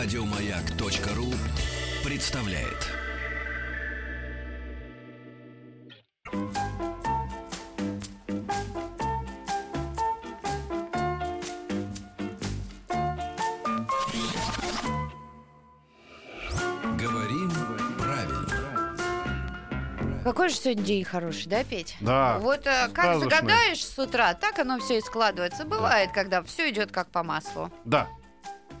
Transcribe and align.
Радиомаяк.ру 0.00 1.26
представляет. 2.04 2.86
Говорим 16.96 17.50
правильно. 17.98 18.94
Какой 20.22 20.48
же 20.48 20.54
сегодня 20.54 20.84
день 20.84 21.02
хороший, 21.02 21.48
да, 21.48 21.64
Петь? 21.64 21.96
Да. 22.00 22.38
Вот 22.38 22.60
э, 22.68 22.88
как 22.94 23.16
сказочный. 23.16 23.30
загадаешь 23.30 23.84
с 23.84 23.98
утра, 23.98 24.34
так 24.34 24.60
оно 24.60 24.78
все 24.78 24.98
и 24.98 25.00
складывается. 25.00 25.64
Бывает, 25.64 26.12
когда 26.14 26.44
все 26.44 26.70
идет 26.70 26.92
как 26.92 27.10
по 27.10 27.24
маслу. 27.24 27.72
Да. 27.84 28.06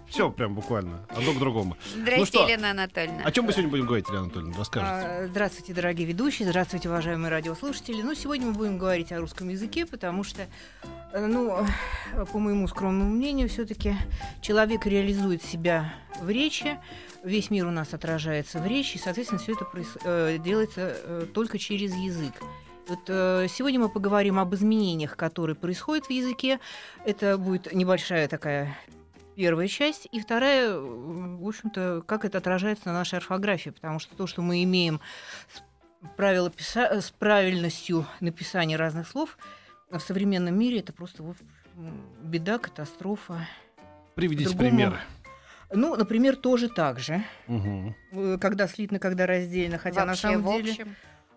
Все 0.08 0.30
прям 0.30 0.54
буквально. 0.54 1.04
Одно 1.08 1.32
к 1.32 1.38
другому. 1.38 1.76
Здрасте, 1.94 2.18
Ну 2.18 2.26
что? 2.26 2.46
Елена 2.46 2.70
Анатольевна. 2.70 3.22
О 3.24 3.30
чем 3.30 3.44
мы 3.44 3.52
сегодня 3.52 3.70
будем 3.70 3.86
говорить, 3.86 4.08
Елена 4.08 4.24
Анатольевна? 4.24 4.58
Расскажите. 4.58 4.90
А, 4.90 5.26
Здравствуйте, 5.28 5.74
дорогие 5.74 6.06
ведущие, 6.06 6.48
здравствуйте, 6.48 6.88
уважаемые 6.88 7.30
радиослушатели. 7.30 8.00
Ну, 8.00 8.14
сегодня 8.14 8.46
мы 8.46 8.52
будем 8.54 8.78
говорить 8.78 9.12
о 9.12 9.18
русском 9.18 9.48
языке, 9.48 9.84
потому 9.84 10.24
что, 10.24 10.46
э, 11.12 11.26
ну, 11.26 11.64
по 12.32 12.38
моему 12.38 12.66
скромному 12.68 13.10
мнению, 13.10 13.48
все-таки 13.48 13.96
человек 14.40 14.86
реализует 14.86 15.42
себя 15.42 15.94
в 16.20 16.30
речи, 16.30 16.78
весь 17.22 17.50
мир 17.50 17.66
у 17.66 17.70
нас 17.70 17.92
отражается 17.92 18.58
в 18.60 18.66
речи, 18.66 18.96
и, 18.96 18.98
соответственно, 18.98 19.40
все 19.40 19.52
это 19.52 19.66
э, 20.04 20.38
делается 20.38 20.96
э, 20.96 21.26
только 21.34 21.58
через 21.58 21.94
язык. 21.94 22.32
Вот 22.88 23.00
э, 23.08 23.46
сегодня 23.50 23.78
мы 23.78 23.90
поговорим 23.90 24.38
об 24.38 24.54
изменениях, 24.54 25.16
которые 25.16 25.54
происходят 25.54 26.06
в 26.06 26.10
языке. 26.10 26.58
Это 27.04 27.36
будет 27.36 27.70
небольшая 27.74 28.28
такая 28.28 28.78
первая 29.38 29.68
часть. 29.68 30.08
И 30.10 30.18
вторая, 30.20 30.76
в 30.76 31.46
общем-то, 31.46 32.02
как 32.06 32.24
это 32.24 32.38
отражается 32.38 32.88
на 32.88 32.92
нашей 32.92 33.18
орфографии. 33.18 33.70
Потому 33.70 34.00
что 34.00 34.16
то, 34.16 34.26
что 34.26 34.42
мы 34.42 34.64
имеем 34.64 35.00
с, 35.54 35.62
правило 36.16 36.50
писа- 36.50 37.00
с 37.00 37.10
правильностью 37.12 38.04
написания 38.18 38.76
разных 38.76 39.06
слов 39.06 39.38
в 39.90 40.00
современном 40.00 40.58
мире, 40.58 40.80
это 40.80 40.92
просто 40.92 41.22
вот, 41.22 41.36
беда, 42.20 42.58
катастрофа. 42.58 43.46
Приведите 44.16 44.50
другому- 44.50 44.68
примеры. 44.70 44.98
Ну, 45.70 45.94
например, 45.94 46.34
тоже 46.34 46.68
так 46.68 46.98
же. 46.98 47.22
Э, 47.46 48.38
Когда 48.40 48.66
слитно, 48.66 48.98
когда 48.98 49.24
раздельно. 49.26 49.78
Хотя 49.78 50.00
на 50.00 50.06
Вообще, 50.06 50.22
самом 50.22 50.42
в 50.42 50.62
деле... 50.62 50.86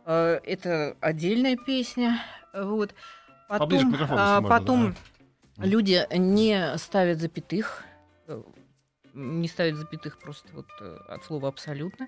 Э, 0.07 0.39
Это 0.44 0.97
отдельная 1.02 1.55
песня. 1.55 2.19
Вот. 2.52 2.95
Поближе 3.47 3.83
к 3.83 3.89
Потом, 3.89 3.91
микрофону, 3.91 4.19
а, 4.22 4.41
можно, 4.41 4.49
потом 4.57 4.95
да. 5.57 5.66
люди 5.66 6.07
не 6.17 6.77
ставят 6.77 7.19
запятых. 7.19 7.83
Э, 8.27 8.41
Не 9.14 9.47
ставят 9.47 9.75
запятых 9.75 10.17
просто 10.19 10.47
вот 10.53 10.67
э, 10.81 10.97
от 11.09 11.23
слова 11.25 11.47
абсолютно. 11.50 12.08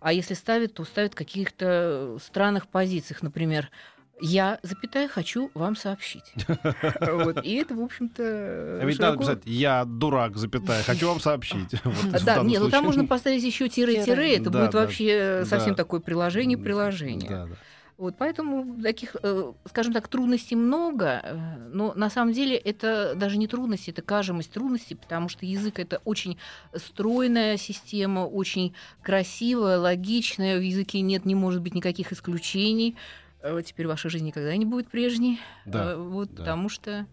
А 0.00 0.12
если 0.12 0.34
ставят, 0.34 0.74
то 0.74 0.84
ставят 0.84 1.12
в 1.12 1.16
каких-то 1.16 2.18
странных 2.20 2.66
позициях. 2.68 3.22
Например, 3.22 3.70
я, 4.20 4.58
запятая, 4.62 5.08
хочу 5.08 5.50
вам 5.54 5.74
сообщить. 5.76 6.34
Вот. 7.00 7.44
И 7.44 7.54
это, 7.54 7.74
в 7.74 7.80
общем-то, 7.80 8.22
А 8.80 8.84
ведь 8.84 8.98
надо 8.98 9.14
широко- 9.14 9.20
писать 9.22 9.42
«Я 9.46 9.84
дурак, 9.84 10.36
запятая, 10.36 10.82
хочу 10.82 11.08
вам 11.08 11.20
сообщить». 11.20 11.74
Вот 11.84 12.22
да, 12.24 12.42
нет, 12.42 12.60
ну 12.62 12.70
там 12.70 12.84
можно 12.84 13.06
поставить 13.06 13.42
еще 13.42 13.68
тире-тире, 13.68 14.36
это 14.36 14.50
Да, 14.50 14.60
будет 14.60 14.72
да, 14.72 14.80
вообще 14.80 15.44
совсем 15.46 15.74
такое 15.74 16.00
приложение 16.00 16.58
приложение. 16.58 17.28
Да, 17.30 17.46
да. 17.46 17.54
Вот, 18.02 18.16
поэтому 18.18 18.82
таких, 18.82 19.14
э, 19.22 19.52
скажем 19.68 19.92
так, 19.92 20.08
трудностей 20.08 20.56
много, 20.56 21.20
э, 21.22 21.36
но 21.72 21.92
на 21.94 22.10
самом 22.10 22.32
деле 22.32 22.56
это 22.56 23.14
даже 23.14 23.38
не 23.38 23.46
трудности, 23.46 23.90
это 23.90 24.02
кажемость 24.02 24.50
трудностей, 24.50 24.96
потому 24.96 25.28
что 25.28 25.46
язык 25.46 25.78
это 25.78 26.00
очень 26.04 26.36
стройная 26.74 27.56
система, 27.56 28.26
очень 28.26 28.74
красивая, 29.02 29.78
логичная, 29.78 30.58
в 30.58 30.62
языке 30.62 31.00
нет, 31.00 31.24
не 31.24 31.36
может 31.36 31.62
быть 31.62 31.76
никаких 31.76 32.12
исключений. 32.12 32.96
Э, 33.40 33.62
Теперь 33.64 33.86
ваша 33.86 34.08
жизнь 34.10 34.26
никогда 34.26 34.56
не 34.56 34.66
будет 34.66 34.88
прежней, 34.88 35.38
Да, 35.64 35.92
Э, 35.92 35.96
вот, 35.96 36.30
да. 36.34 36.38
потому 36.38 36.68
что 36.68 37.06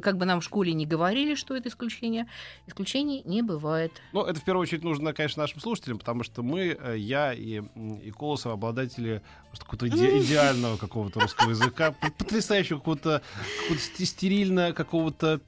как 0.00 0.16
бы 0.16 0.24
нам 0.24 0.40
в 0.40 0.44
школе 0.44 0.72
не 0.72 0.86
говорили, 0.86 1.34
что 1.34 1.56
это 1.56 1.68
исключение, 1.68 2.26
исключений 2.66 3.22
не 3.24 3.42
бывает. 3.42 3.92
Ну, 4.12 4.24
это 4.24 4.40
в 4.40 4.44
первую 4.44 4.62
очередь 4.62 4.84
нужно, 4.84 5.12
конечно, 5.12 5.42
нашим 5.42 5.60
слушателям, 5.60 5.98
потому 5.98 6.22
что 6.22 6.42
мы, 6.42 6.76
э, 6.80 6.96
я 6.98 7.32
и, 7.32 7.62
и 8.02 8.10
Колосов, 8.10 8.52
обладатели 8.52 9.22
какого-то 9.58 9.86
иде- 9.86 10.18
идеального 10.22 10.76
какого-то 10.76 11.20
русского 11.20 11.50
языка, 11.50 11.92
потрясающего 12.18 12.78
какого-то, 12.78 13.22
какого-то 13.62 13.82
сти- 13.82 14.04
стерильно 14.04 14.72
какого-то 14.72 15.40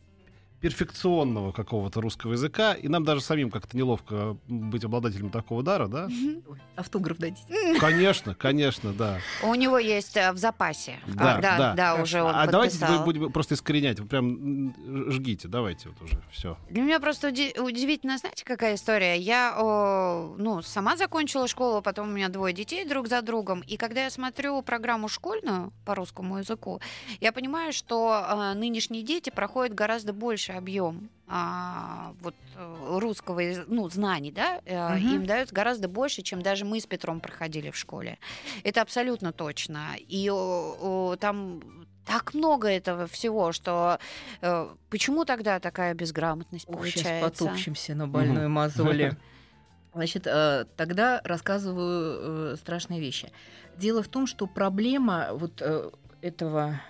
перфекционного 0.61 1.53
какого-то 1.53 2.01
русского 2.01 2.33
языка, 2.33 2.75
и 2.75 2.89
нам 2.89 3.05
даже 3.05 3.21
самим 3.21 3.51
как-то 3.51 3.77
неловко 3.77 4.37
быть 4.49 4.85
обладателем 4.85 5.31
такого 5.31 5.63
дара, 5.63 5.87
да? 5.89 6.07
Ой, 6.07 6.61
Автограф 6.77 7.19
дадите. 7.19 7.43
Конечно, 7.79 8.35
конечно, 8.35 8.93
да. 8.93 9.19
У 9.43 9.55
него 9.55 9.79
есть 9.79 10.17
э, 10.17 10.33
в 10.33 10.37
запасе. 10.39 10.99
Да, 11.07 11.37
А, 11.37 11.41
да, 11.41 11.59
да. 11.59 11.75
да, 11.75 12.03
уже 12.03 12.23
он 12.23 12.35
А 12.35 12.47
давайте 12.47 12.85
мы 12.87 13.05
будем 13.05 13.33
просто 13.33 13.55
искоренять, 13.55 14.01
вы 14.01 14.07
прям 14.07 14.75
жгите, 15.13 15.49
давайте 15.49 15.91
вот 15.91 16.03
уже, 16.03 16.21
все. 16.31 16.57
Для 16.71 16.83
меня 16.83 17.01
просто 17.01 17.29
уди- 17.29 17.59
удивительно, 17.59 18.19
знаете, 18.19 18.45
какая 18.45 18.75
история? 18.75 19.17
Я, 19.17 19.55
о, 19.59 20.35
ну, 20.39 20.63
сама 20.63 20.97
закончила 20.97 21.47
школу, 21.47 21.83
потом 21.83 22.09
у 22.09 22.13
меня 22.13 22.29
двое 22.29 22.53
детей 22.55 22.85
друг 22.89 23.09
за 23.09 23.23
другом, 23.23 23.61
и 23.61 23.77
когда 23.77 24.05
я 24.05 24.11
смотрю 24.11 24.61
программу 24.63 25.09
школьную 25.09 25.73
по 25.85 25.95
русскому 25.95 26.39
языку, 26.39 26.81
я 27.21 27.33
понимаю, 27.33 27.73
что 27.73 28.25
э, 28.29 28.55
нынешние 28.59 29.03
дети 29.03 29.31
проходят 29.31 29.75
гораздо 29.75 30.13
больше 30.13 30.48
объем 30.57 31.11
а, 31.27 32.15
вот 32.21 32.35
э, 32.57 32.99
русского, 32.99 33.41
ну, 33.67 33.89
знаний, 33.91 34.33
да, 34.33 34.61
Мгм. 34.65 35.15
им 35.15 35.27
дают 35.27 35.53
гораздо 35.53 35.89
больше, 35.89 36.23
чем 36.23 36.41
даже 36.43 36.65
мы 36.65 36.81
с 36.81 36.87
Петром 36.87 37.21
проходили 37.21 37.71
в 37.71 37.77
школе. 37.77 38.19
Это 38.65 38.81
абсолютно 38.81 39.33
точно. 39.33 39.97
И 39.99 40.31
о, 40.31 40.77
о, 40.81 41.17
там 41.17 41.61
так 42.07 42.33
много 42.33 42.69
этого 42.69 43.07
всего, 43.07 43.53
что 43.53 43.99
э, 44.41 44.69
почему 44.89 45.25
тогда 45.27 45.61
такая 45.61 45.93
безграмотность 45.95 46.67
Ох, 46.69 46.87
сейчас 46.87 47.03
получается? 47.05 47.45
потопчемся 47.45 47.95
на 47.95 48.09
больной 48.09 48.49
мозоли. 48.49 49.17
Значит, 49.95 50.27
э, 50.27 50.65
тогда 50.77 51.21
рассказываю 51.25 52.53
э, 52.53 52.57
страшные 52.57 53.01
вещи. 53.01 53.31
Дело 53.77 54.03
в 54.03 54.09
том, 54.09 54.27
что 54.27 54.47
проблема 54.47 55.29
вот 55.33 55.61
э, 55.61 55.91
этого 56.23 56.81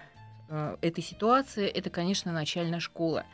этой 0.81 1.05
ситуации 1.05 1.67
это, 1.67 1.91
конечно, 1.91 2.33
начальная 2.33 2.81
школа. 2.81 3.25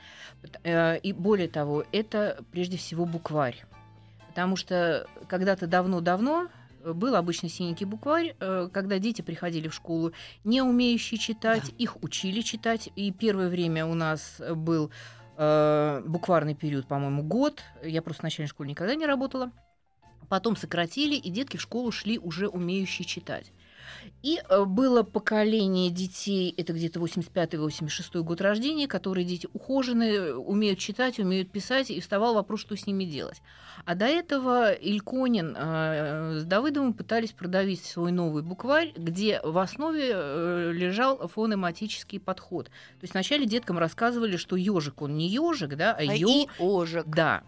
Э, 0.63 0.99
И 0.99 1.13
более 1.13 1.49
того, 1.49 1.85
это 1.93 2.45
прежде 2.51 2.77
всего 2.77 3.07
букварь. 3.07 3.65
Потому 4.29 4.57
что 4.57 5.07
когда-то 5.29 5.69
давно-давно 5.69 6.49
э, 6.83 6.93
был 6.93 7.15
обычно 7.15 7.49
синенький 7.49 7.87
букварь, 7.87 8.35
э, 8.41 8.69
когда 8.73 8.99
дети 8.99 9.23
приходили 9.23 9.69
в 9.69 9.75
школу, 9.75 10.13
не 10.43 10.61
умеющие 10.61 11.19
читать, 11.19 11.73
их 11.79 12.03
учили 12.03 12.41
читать. 12.41 12.91
И 12.97 13.13
первое 13.13 13.49
время 13.49 13.87
у 13.87 13.95
нас 13.95 14.41
был 14.57 14.91
э, 15.37 16.03
букварный 16.05 16.57
период, 16.57 16.89
по-моему, 16.89 17.23
год. 17.23 17.63
Я 17.85 18.03
просто 18.03 18.23
в 18.23 18.25
начальной 18.25 18.49
школе 18.49 18.71
никогда 18.71 18.97
не 18.97 19.07
работала. 19.07 19.53
Потом 20.29 20.57
сократили, 20.57 21.15
и 21.15 21.31
детки 21.31 21.59
в 21.59 21.61
школу 21.61 21.93
шли 21.93 22.19
уже 22.19 22.49
умеющие 22.49 23.07
читать. 23.07 23.53
И 24.23 24.41
э, 24.49 24.65
было 24.65 25.03
поколение 25.03 25.91
детей, 25.91 26.55
это 26.57 26.73
где-то 26.73 27.01
85-86 27.01 28.23
год 28.23 28.41
рождения, 28.41 28.89
которые 28.89 29.25
дети 29.25 29.49
ухоженные, 29.53 30.35
умеют 30.35 30.79
читать, 30.79 31.19
умеют 31.19 31.51
писать, 31.51 31.91
и 31.91 32.01
вставал 32.01 32.35
вопрос, 32.35 32.61
что 32.61 32.77
с 32.77 32.87
ними 32.87 33.05
делать. 33.05 33.43
А 33.85 33.95
до 33.95 34.07
этого 34.07 34.73
Ильконин 34.73 35.55
э, 35.57 36.39
с 36.41 36.45
Давыдовым 36.45 36.95
пытались 36.95 37.33
продавить 37.33 37.85
свой 37.85 38.13
новый 38.13 38.43
букварь, 38.43 38.93
где 38.97 39.41
в 39.43 39.59
основе 39.59 40.11
э, 40.13 40.73
лежал 40.73 41.29
фонематический 41.29 42.19
подход. 42.21 42.67
То 42.67 43.03
есть 43.03 43.13
вначале 43.15 43.47
деткам 43.47 43.79
рассказывали, 43.79 44.37
что 44.37 44.57
ежик 44.57 45.03
он 45.03 45.17
не 45.17 45.29
ежик, 45.29 45.77
да, 45.77 45.93
а, 45.93 45.99
А 45.99 46.03
ё 46.03 46.29
и 46.29 46.49
ожик. 46.59 47.05
да. 47.07 47.43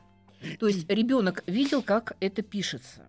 То 0.61 0.67
есть 0.67 0.89
ребенок 0.91 1.43
видел, 1.47 1.83
как 1.83 2.17
это 2.21 2.43
пишется. 2.43 3.07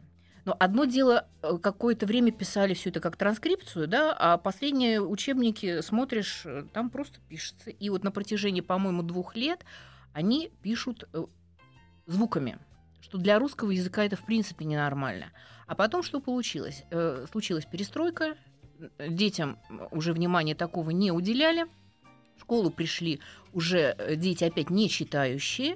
Но 0.48 0.56
одно 0.62 0.86
дело, 0.86 1.28
э, 1.42 1.58
какое-то 1.62 2.06
время 2.06 2.32
писали 2.32 2.74
все 2.74 2.90
это 2.90 3.02
как 3.02 3.18
транскрипцию, 3.18 3.86
да, 3.86 4.16
а 4.18 4.38
последние 4.38 5.02
учебники 5.02 5.82
смотришь, 5.82 6.44
э, 6.46 6.64
там 6.72 6.90
просто 6.90 7.20
пишется. 7.28 7.70
И 7.70 7.90
вот 7.90 8.06
на 8.06 8.12
протяжении, 8.12 8.62
по-моему, 8.62 9.04
двух 9.04 9.36
лет 9.36 9.66
они 10.14 10.50
пишут 10.62 11.04
э, 11.12 11.26
звуками, 12.06 12.60
что 13.02 13.18
для 13.18 13.40
русского 13.40 13.72
языка 13.72 14.06
это 14.06 14.16
в 14.16 14.26
принципе 14.26 14.64
ненормально. 14.64 15.34
А 15.68 15.76
потом 15.76 16.02
что 16.02 16.22
получилось? 16.22 16.86
Случилась 17.30 17.66
перестройка, 17.66 18.38
детям 18.98 19.60
уже 19.92 20.14
внимания 20.14 20.56
такого 20.56 20.92
не 20.92 21.12
уделяли, 21.12 21.66
в 22.38 22.42
школу 22.44 22.72
пришли 22.72 23.20
уже 23.52 24.16
дети 24.16 24.46
опять 24.46 24.70
не 24.70 24.88
читающие, 24.88 25.76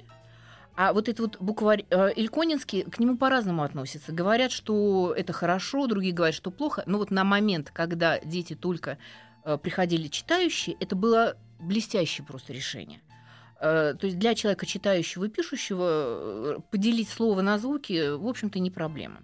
а 0.74 0.92
вот 0.92 1.08
этот 1.08 1.20
вот 1.20 1.36
букварь 1.40 1.84
э, 1.90 2.12
Ильконинский, 2.16 2.84
к 2.84 2.98
нему 2.98 3.16
по-разному 3.16 3.62
относятся. 3.62 4.12
Говорят, 4.12 4.52
что 4.52 5.12
это 5.16 5.32
хорошо, 5.32 5.86
другие 5.86 6.14
говорят, 6.14 6.34
что 6.34 6.50
плохо. 6.50 6.82
Но 6.86 6.98
вот 6.98 7.10
на 7.10 7.24
момент, 7.24 7.70
когда 7.72 8.18
дети 8.20 8.54
только 8.54 8.96
э, 9.44 9.58
приходили 9.58 10.08
читающие, 10.08 10.76
это 10.80 10.96
было 10.96 11.36
блестящее 11.60 12.26
просто 12.26 12.54
решение. 12.54 13.02
Э, 13.60 13.94
то 13.98 14.06
есть 14.06 14.18
для 14.18 14.34
человека 14.34 14.64
читающего 14.64 15.24
и 15.24 15.28
пишущего 15.28 16.62
поделить 16.70 17.10
слово 17.10 17.42
на 17.42 17.58
звуки, 17.58 18.16
в 18.16 18.26
общем-то, 18.26 18.58
не 18.58 18.70
проблема. 18.70 19.20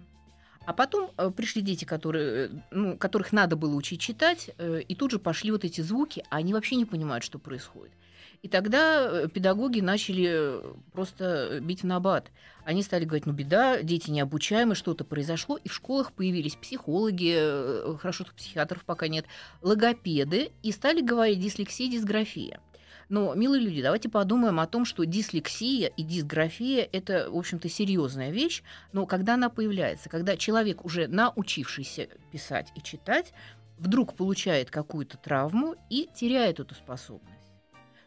А 0.67 0.73
потом 0.73 1.09
пришли 1.35 1.63
дети, 1.63 1.83
которые, 1.83 2.63
ну, 2.69 2.95
которых 2.95 3.31
надо 3.31 3.55
было 3.55 3.73
учить 3.73 3.99
читать, 3.99 4.51
и 4.59 4.93
тут 4.93 5.09
же 5.09 5.17
пошли 5.17 5.49
вот 5.49 5.65
эти 5.65 5.81
звуки, 5.81 6.23
а 6.29 6.35
они 6.35 6.53
вообще 6.53 6.75
не 6.75 6.85
понимают, 6.85 7.23
что 7.23 7.39
происходит. 7.39 7.93
И 8.41 8.47
тогда 8.47 9.27
педагоги 9.27 9.81
начали 9.81 10.61
просто 10.93 11.59
бить 11.61 11.83
в 11.83 11.85
набат. 11.85 12.31
Они 12.63 12.83
стали 12.83 13.03
говорить, 13.03 13.25
ну 13.25 13.33
беда, 13.33 13.81
дети 13.81 14.11
необучаемы, 14.11 14.75
что-то 14.75 15.03
произошло, 15.03 15.57
и 15.57 15.67
в 15.67 15.73
школах 15.73 16.13
появились 16.13 16.55
психологи, 16.55 17.97
хорошо, 17.97 18.23
что 18.23 18.33
психиатров 18.33 18.85
пока 18.85 19.07
нет, 19.07 19.25
логопеды, 19.61 20.51
и 20.63 20.71
стали 20.71 21.01
говорить 21.01 21.41
дислексия, 21.41 21.89
дисграфия. 21.89 22.61
Но, 23.09 23.33
милые 23.33 23.61
люди, 23.63 23.81
давайте 23.81 24.07
подумаем 24.07 24.59
о 24.59 24.67
том, 24.67 24.85
что 24.85 25.03
дислексия 25.03 25.87
и 25.87 26.03
дисграфия– 26.03 26.87
это, 26.91 27.29
в 27.31 27.35
общем-то, 27.35 27.67
серьезная 27.67 28.29
вещь, 28.29 28.61
но 28.93 29.07
когда 29.07 29.33
она 29.33 29.49
появляется, 29.49 30.09
когда 30.09 30.37
человек, 30.37 30.85
уже 30.85 31.07
научившийся 31.07 32.07
писать 32.31 32.71
и 32.75 32.81
читать, 32.83 33.33
вдруг 33.79 34.13
получает 34.13 34.69
какую-то 34.69 35.17
травму 35.17 35.75
и 35.89 36.07
теряет 36.15 36.59
эту 36.59 36.75
способность. 36.75 37.38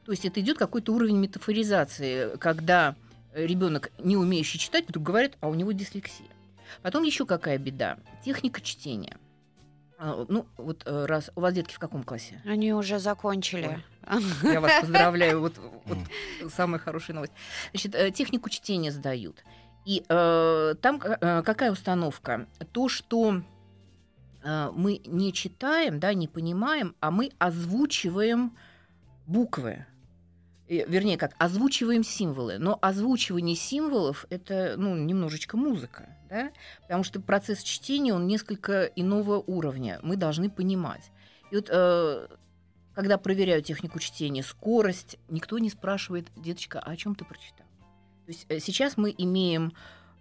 То 0.05 0.13
есть 0.13 0.25
это 0.25 0.41
идет 0.41 0.59
какой-то 0.59 0.93
уровень 0.93 1.19
метафоризации, 1.19 2.37
когда 2.37 2.97
ребенок, 3.35 3.91
не 3.99 4.17
умеющий 4.17 4.59
читать, 4.59 4.89
вдруг 4.89 5.05
говорит, 5.05 5.37
а 5.41 5.49
у 5.49 5.55
него 5.55 5.73
дислексия. 5.73 6.27
Потом 6.83 7.05
еще 7.05 7.27
какая 7.27 7.59
беда? 7.59 7.99
Техника 8.25 8.61
чтения. 8.61 9.17
А, 9.99 10.27
ну, 10.29 10.47
вот 10.57 10.83
э, 10.85 11.07
раз 11.07 11.31
у 11.37 11.41
вас 11.41 11.55
детки 11.55 11.75
в 11.75 11.79
каком 11.79 12.03
классе? 12.03 12.43
Они 12.45 12.73
уже 12.73 12.99
закончили. 12.99 13.83
Ой. 14.11 14.23
Я 14.53 14.61
вас 14.61 14.81
поздравляю. 14.81 15.41
Вот, 15.41 15.55
вот 15.85 15.99
самая 16.53 16.81
хорошая 16.81 17.15
новость. 17.15 17.33
Значит, 17.71 17.95
э, 17.95 18.11
технику 18.11 18.51
чтения 18.51 18.91
сдают. 18.91 19.45
И 19.85 20.05
э, 20.09 20.75
там 20.81 21.01
э, 21.01 21.43
какая 21.43 21.71
установка? 21.71 22.47
То, 22.73 22.89
что 22.89 23.43
э, 24.43 24.71
мы 24.75 25.01
не 25.07 25.33
читаем, 25.33 26.01
да, 26.01 26.15
не 26.15 26.27
понимаем, 26.27 26.97
а 26.99 27.11
мы 27.11 27.31
озвучиваем 27.39 28.57
буквы. 29.27 29.87
И, 30.73 30.87
вернее, 30.89 31.19
как 31.19 31.35
озвучиваем 31.37 32.03
символы. 32.03 32.57
Но 32.57 32.79
озвучивание 32.81 33.55
символов 33.55 34.25
это 34.31 34.77
ну, 34.79 34.97
немножечко 34.97 35.59
музыка. 35.59 36.09
Да? 36.31 36.51
Потому 36.81 37.05
что 37.05 37.21
процесс 37.21 37.63
чтения, 37.63 38.15
он 38.15 38.27
несколько 38.27 38.85
иного 38.85 39.37
уровня. 39.37 40.01
Мы 40.03 40.17
должны 40.17 40.49
понимать. 40.49 41.11
И 41.51 41.57
вот 41.57 41.69
э, 41.71 42.27
когда 42.95 43.19
проверяю 43.19 43.61
технику 43.63 43.99
чтения, 43.99 44.43
скорость, 44.43 45.19
никто 45.29 45.59
не 45.59 45.69
спрашивает, 45.69 46.29
деточка, 46.37 46.81
а 46.81 46.93
о 46.93 46.97
чем 46.97 47.17
ты 47.17 47.27
прочитал? 47.27 47.67
То 48.25 48.33
есть 48.33 48.47
э, 48.49 48.59
сейчас 48.59 48.97
мы 48.97 49.15
имеем 49.19 49.75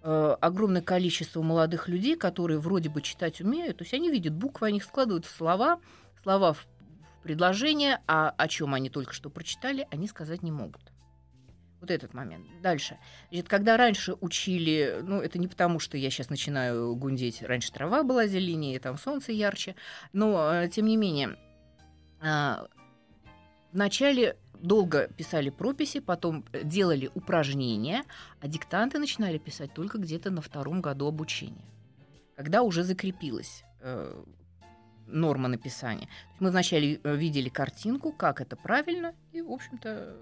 э, 0.04 0.36
огромное 0.42 0.82
количество 0.82 1.42
молодых 1.42 1.88
людей, 1.88 2.18
которые 2.18 2.60
вроде 2.60 2.90
бы 2.90 3.02
читать 3.02 3.40
умеют, 3.40 3.78
то 3.78 3.86
есть 3.86 3.94
они 3.94 4.12
видят 4.12 4.34
буквы, 4.34 4.68
они 4.68 4.80
их 4.80 4.84
складывают 4.84 5.26
в 5.26 5.34
слова, 5.34 5.80
слова 6.24 6.52
в 6.52 6.68
предложения, 7.22 8.02
а 8.08 8.30
о 8.30 8.48
чем 8.48 8.74
они 8.74 8.90
только 8.90 9.14
что 9.14 9.30
прочитали, 9.30 9.88
они 9.92 10.08
сказать 10.08 10.44
не 10.44 10.52
могут. 10.52 10.92
Вот 11.80 11.90
этот 11.90 12.14
момент. 12.14 12.46
Дальше. 12.62 12.98
Значит, 13.30 13.50
когда 13.50 13.76
раньше 13.76 14.14
учили, 14.22 15.00
ну, 15.02 15.20
это 15.20 15.40
не 15.40 15.48
потому, 15.48 15.80
что 15.80 15.98
я 15.98 16.12
сейчас 16.12 16.30
начинаю 16.30 16.96
гундеть, 16.96 17.42
раньше 17.42 17.72
трава 17.72 18.04
была 18.04 18.28
зеленее, 18.28 18.80
там 18.80 18.98
солнце 19.00 19.32
ярче, 19.32 19.76
но, 20.14 20.54
э, 20.54 20.70
тем 20.70 20.86
не 20.86 20.96
менее, 20.96 21.38
а, 22.22 22.68
вначале 23.72 24.38
долго 24.62 25.08
писали 25.08 25.50
прописи, 25.50 26.00
потом 26.00 26.46
делали 26.64 27.10
упражнения, 27.16 28.04
а 28.40 28.48
диктанты 28.48 29.00
начинали 29.00 29.40
писать 29.40 29.74
только 29.74 29.98
где-то 29.98 30.30
на 30.30 30.42
втором 30.42 30.82
году 30.82 31.08
обучения, 31.08 31.66
когда 32.36 32.62
уже 32.62 32.84
закрепилась 32.84 33.64
э, 33.80 34.24
норма 35.08 35.48
написания. 35.48 36.08
Мы 36.40 36.52
вначале 36.52 37.00
э, 37.04 37.16
видели 37.16 37.50
картинку, 37.50 38.12
как 38.12 38.42
это 38.42 38.56
правильно, 38.56 39.14
и, 39.32 39.42
в 39.42 39.52
общем-то, 39.52 40.18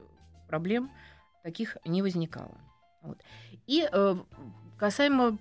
проблем 0.48 0.92
таких 1.44 1.78
не 1.86 2.02
возникало. 2.02 2.58
Вот. 3.02 3.22
И 3.68 3.88
э, 3.92 4.16
Касаемо 4.80 5.38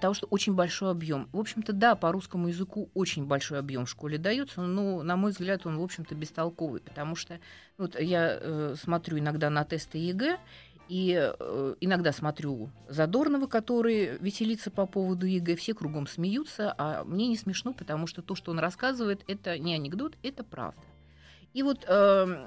того, 0.00 0.12
что 0.12 0.26
очень 0.26 0.54
большой 0.54 0.90
объем. 0.90 1.28
В 1.32 1.38
общем-то, 1.38 1.72
да, 1.72 1.94
по 1.94 2.10
русскому 2.10 2.48
языку 2.48 2.90
очень 2.94 3.24
большой 3.24 3.60
объем 3.60 3.86
в 3.86 3.90
школе 3.90 4.18
дается, 4.18 4.60
но, 4.60 5.04
на 5.04 5.14
мой 5.14 5.30
взгляд, 5.30 5.66
он, 5.66 5.78
в 5.78 5.82
общем-то, 5.82 6.16
бестолковый, 6.16 6.80
потому 6.80 7.14
что 7.14 7.38
вот 7.78 7.98
я 7.98 8.38
э, 8.40 8.74
смотрю 8.76 9.20
иногда 9.20 9.50
на 9.50 9.64
тесты 9.64 9.98
ЕГЭ, 9.98 10.40
и 10.88 11.32
э, 11.38 11.74
иногда 11.80 12.12
смотрю 12.12 12.70
Задорнова, 12.88 13.46
который 13.46 14.18
веселится 14.18 14.70
по 14.70 14.86
поводу 14.86 15.26
ЕГЭ, 15.26 15.56
все 15.56 15.74
кругом 15.74 16.06
смеются, 16.06 16.74
а 16.78 17.04
мне 17.04 17.28
не 17.28 17.36
смешно, 17.36 17.72
потому 17.72 18.06
что 18.06 18.22
то, 18.22 18.34
что 18.34 18.50
он 18.50 18.58
рассказывает, 18.58 19.24
это 19.26 19.58
не 19.58 19.74
анекдот, 19.74 20.14
это 20.22 20.44
правда. 20.44 20.80
И 21.54 21.62
вот 21.62 21.84
э, 21.88 22.46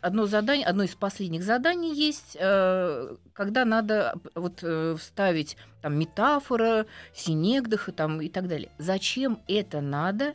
одно 0.00 0.26
задание, 0.26 0.66
одно 0.66 0.82
из 0.82 0.94
последних 0.94 1.42
заданий 1.42 1.94
есть, 1.94 2.36
э, 2.38 3.16
когда 3.32 3.64
надо 3.64 4.14
вот 4.34 4.58
э, 4.62 4.96
вставить 4.98 5.56
там 5.80 5.98
метафора, 5.98 6.86
синекдоха 7.14 7.92
там 7.92 8.20
и 8.20 8.28
так 8.28 8.48
далее. 8.48 8.70
Зачем 8.78 9.40
это 9.48 9.80
надо? 9.80 10.34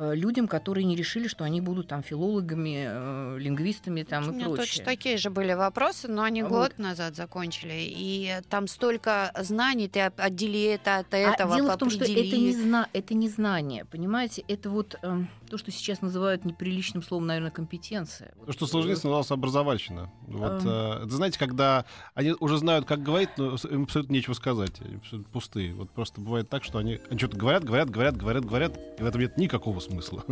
Э, 0.00 0.14
людям, 0.14 0.46
которые 0.46 0.84
не 0.84 0.94
решили, 0.94 1.26
что 1.26 1.42
они 1.42 1.60
будут 1.60 1.88
там 1.88 2.04
филологами, 2.04 2.84
э, 2.86 3.38
лингвистами 3.40 4.04
там 4.04 4.28
У 4.28 4.30
и 4.30 4.34
меня 4.36 4.44
прочее. 4.44 4.64
точно 4.66 4.84
такие 4.84 5.16
же 5.16 5.28
были 5.28 5.54
вопросы, 5.54 6.06
но 6.06 6.22
они 6.22 6.42
Вот. 6.44 6.50
год 6.52 6.78
назад 6.78 7.16
закончили. 7.16 7.72
И 7.80 8.32
там 8.48 8.68
столько 8.68 9.32
знаний, 9.40 9.88
ты 9.88 10.02
от- 10.02 10.20
отдели 10.20 10.62
это 10.66 10.98
от 10.98 11.12
А 11.14 11.16
этого, 11.16 11.56
дело 11.56 11.72
в 11.74 11.78
том, 11.78 11.90
что 11.90 12.04
это 12.04 12.12
не, 12.36 12.52
зна- 12.52 12.88
это 12.92 13.14
не 13.14 13.28
знание, 13.28 13.84
понимаете? 13.86 14.44
Это 14.46 14.70
вот 14.70 14.94
эм, 15.02 15.28
то, 15.48 15.58
что 15.58 15.70
сейчас 15.70 16.00
называют 16.02 16.44
неприличным 16.44 17.02
словом, 17.02 17.26
наверное, 17.26 17.50
компетенция. 17.50 18.32
То, 18.46 18.52
что 18.52 18.66
сложнее 18.66 18.94
называлось 18.94 19.30
образовательно. 19.30 20.10
Вот, 20.26 20.64
Эм. 20.64 20.68
э, 20.68 21.04
это 21.04 21.10
знаете, 21.10 21.38
когда 21.38 21.84
они 22.14 22.34
уже 22.40 22.58
знают, 22.58 22.84
как 22.86 23.02
говорить, 23.02 23.30
но 23.36 23.56
им 23.70 23.84
абсолютно 23.84 24.12
нечего 24.12 24.34
сказать. 24.34 24.72
Они 24.80 24.96
абсолютно 24.96 25.32
пустые. 25.32 25.74
Вот 25.74 25.90
просто 25.90 26.20
бывает 26.20 26.48
так, 26.48 26.64
что 26.64 26.78
они, 26.78 27.00
они 27.10 27.18
что-то 27.18 27.36
говорят, 27.36 27.64
говорят, 27.64 27.90
говорят, 27.90 28.16
говорят, 28.16 28.44
говорят, 28.44 28.78
и 28.98 29.02
в 29.02 29.06
этом 29.06 29.20
нет 29.20 29.36
никакого 29.36 29.80
смысла. 29.80 30.24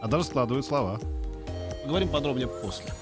А 0.00 0.08
даже 0.08 0.24
складывают 0.24 0.66
слова. 0.66 1.00
Поговорим 1.82 2.08
подробнее 2.08 2.48
после. 2.48 2.92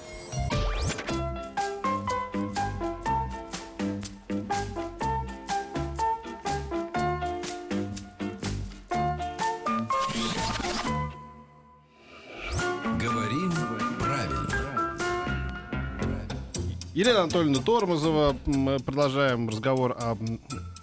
Елена 17.01 17.21
Анатольевна 17.23 17.59
Тормозова. 17.63 18.35
Мы 18.45 18.77
продолжаем 18.77 19.49
разговор 19.49 19.93
о, 19.99 20.15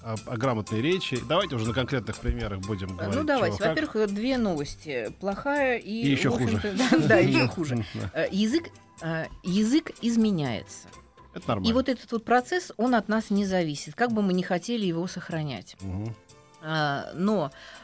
о- 0.03 0.17
о 0.27 0.37
грамотной 0.37 0.83
речи. 0.83 1.21
Давайте 1.29 1.55
уже 1.55 1.69
на 1.69 1.73
конкретных 1.73 2.17
примерах 2.17 2.59
будем 2.59 2.89
говорить. 2.97 3.15
Ну, 3.15 3.23
давайте. 3.23 3.63
Во-первых, 3.63 4.13
две 4.13 4.37
новости. 4.37 5.13
Плохая 5.21 5.79
и... 5.79 5.89
И 6.03 6.11
еще 6.11 6.31
хуже. 6.37 6.61
Да, 7.09 7.19
еще 7.19 7.47
хуже. 7.47 7.85
Э, 8.15 8.27
Язык, 8.33 8.65
э, 9.01 9.27
язык 9.45 9.93
изменяется. 10.03 10.89
Это 11.35 11.47
нормально. 11.51 11.71
И 11.71 11.73
вот 11.73 11.89
этот 11.89 12.11
вот 12.11 12.25
процесс, 12.25 12.73
он 12.79 12.97
от 12.97 13.07
нас 13.09 13.31
не 13.31 13.47
зависит, 13.47 13.95
как 13.95 14.11
бы 14.11 14.21
мы 14.21 14.33
ни 14.33 14.43
хотели 14.43 14.87
его 14.87 15.07
сохранять. 15.07 15.77
А, 16.61 17.13
Но 17.15 17.53
э, 17.53 17.78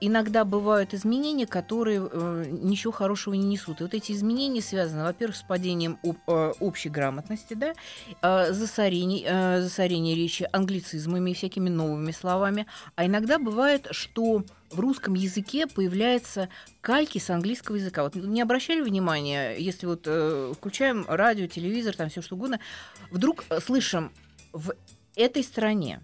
иногда 0.00 0.44
бывают 0.44 0.94
изменения, 0.94 1.46
которые 1.46 2.08
э, 2.10 2.44
ничего 2.50 2.92
хорошего 2.92 3.34
не 3.34 3.46
несут. 3.46 3.80
И 3.80 3.84
вот 3.84 3.94
эти 3.94 4.12
изменения 4.12 4.60
связаны, 4.60 5.04
во-первых, 5.04 5.36
с 5.36 5.42
падением 5.42 5.98
э, 6.02 6.52
общей 6.60 6.88
грамотности, 6.88 7.54
да, 7.54 7.74
э, 8.22 8.52
засорение, 8.52 9.24
э, 9.26 9.60
засорение 9.60 10.14
речи 10.14 10.48
англицизмами 10.52 11.30
и 11.30 11.34
всякими 11.34 11.68
новыми 11.68 12.10
словами. 12.10 12.66
А 12.96 13.06
иногда 13.06 13.38
бывает, 13.38 13.88
что 13.92 14.44
в 14.70 14.80
русском 14.80 15.14
языке 15.14 15.66
появляются 15.66 16.48
кальки 16.80 17.18
с 17.18 17.30
английского 17.30 17.76
языка. 17.76 18.02
Вот 18.02 18.14
не 18.16 18.42
обращали 18.42 18.80
внимания, 18.80 19.54
если 19.56 19.86
вот 19.86 20.02
э, 20.06 20.52
включаем 20.56 21.04
радио, 21.08 21.46
телевизор, 21.46 21.94
там 21.96 22.08
все 22.08 22.22
что 22.22 22.34
угодно, 22.34 22.60
вдруг 23.10 23.44
э, 23.50 23.60
слышим 23.60 24.12
в 24.52 24.74
этой 25.16 25.44
стране. 25.44 26.00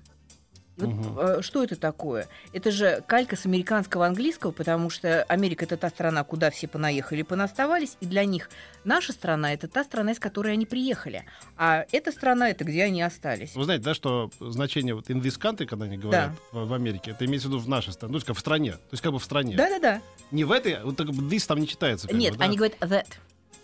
Вот, 0.86 1.38
э, 1.38 1.42
что 1.42 1.62
это 1.64 1.76
такое? 1.76 2.28
Это 2.52 2.70
же 2.70 3.02
калька 3.06 3.36
с 3.36 3.46
американского 3.46 4.06
английского, 4.06 4.52
потому 4.52 4.90
что 4.90 5.22
Америка 5.24 5.64
это 5.64 5.76
та 5.76 5.88
страна, 5.88 6.24
куда 6.24 6.50
все 6.50 6.68
понаехали 6.68 7.22
понаставались, 7.22 7.96
и 8.00 8.06
для 8.06 8.24
них 8.24 8.50
наша 8.84 9.12
страна 9.12 9.52
это 9.52 9.68
та 9.68 9.84
страна, 9.84 10.12
из 10.12 10.18
которой 10.18 10.52
они 10.54 10.66
приехали, 10.66 11.24
а 11.56 11.84
эта 11.92 12.12
страна 12.12 12.50
это 12.50 12.64
где 12.64 12.84
они 12.84 13.02
остались. 13.02 13.54
Вы 13.54 13.64
знаете, 13.64 13.84
да, 13.84 13.94
что 13.94 14.30
значение 14.40 14.94
вот 14.94 15.10
in 15.10 15.20
this 15.20 15.38
country, 15.40 15.66
когда 15.66 15.84
они 15.84 15.98
говорят 15.98 16.32
в, 16.52 16.66
в 16.66 16.72
Америке, 16.72 17.12
это 17.12 17.24
имеется 17.24 17.48
в 17.48 17.52
виду 17.52 17.60
в 17.62 17.68
нашей 17.68 17.92
стране, 17.92 18.14
ну, 18.14 18.20
как 18.20 18.36
в 18.36 18.40
стране, 18.40 18.72
то 18.72 18.92
есть 18.92 19.02
как 19.02 19.12
бы 19.12 19.18
в 19.18 19.24
стране. 19.24 19.56
Да-да-да. 19.56 20.00
Не 20.30 20.44
в 20.44 20.52
этой, 20.52 20.82
вот 20.82 20.96
так 20.96 21.08
this 21.08 21.46
там 21.46 21.58
не 21.58 21.68
читается. 21.68 22.08
Нет, 22.12 22.32
бы, 22.32 22.38
да. 22.38 22.44
они 22.44 22.56
говорят 22.56 22.78
that. 22.80 23.06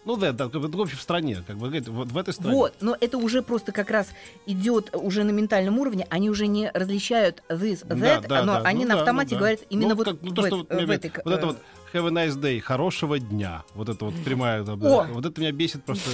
Ну 0.07 0.17
да, 0.17 0.31
да, 0.33 0.49
бы, 0.63 0.69
в 0.69 0.97
в 0.97 1.03
стране, 1.03 1.43
как 1.47 1.57
бы, 1.57 1.67
говорит, 1.67 1.89
вот 1.89 2.07
в 2.09 2.17
этой 2.17 2.33
стране. 2.33 2.55
Вот, 2.55 2.75
но 2.81 2.97
это 3.01 3.19
уже 3.19 3.43
просто 3.43 3.73
как 3.73 3.91
раз 3.91 4.09
идет 4.47 4.95
уже 4.95 5.25
на 5.25 5.33
ментальном 5.33 5.81
уровне, 5.81 6.07
они 6.11 6.31
уже 6.31 6.47
не 6.47 6.71
различают 6.73 7.43
this, 7.49 7.85
Да, 7.85 7.95
that, 8.21 8.29
да, 8.29 8.45
но 8.45 8.53
да. 8.55 8.61
они 8.61 8.85
Ну 8.85 8.91
на 8.91 8.95
да, 8.95 9.01
автомате 9.01 9.31
ну 9.31 9.35
да. 9.35 9.39
говорят 9.41 9.61
именно 9.69 9.89
Ну, 9.89 9.95
вот, 9.97 10.05
как- 10.07 10.23
ну, 10.23 10.31
в, 10.31 10.35
то, 10.35 10.47
что 10.47 10.57
эт- 10.57 10.59
вот 10.61 10.69
в 10.71 10.87
мне 10.87 10.95
этой... 10.95 11.13
Вот 11.25 11.35
это 11.35 11.43
э, 11.43 11.47
вот 11.47 11.59
have 11.93 12.07
a 12.07 12.11
nice 12.11 12.35
day, 12.39 12.61
хорошего 12.61 13.19
дня. 13.19 13.63
Вот 13.75 13.89
это 13.89 14.05
вот 14.07 14.15
прямая. 14.25 14.63
да, 14.63 14.73
О! 14.73 15.05
Вот 15.11 15.25
это 15.27 15.41
меня 15.41 15.53
бесит 15.53 15.85
просто. 15.85 16.11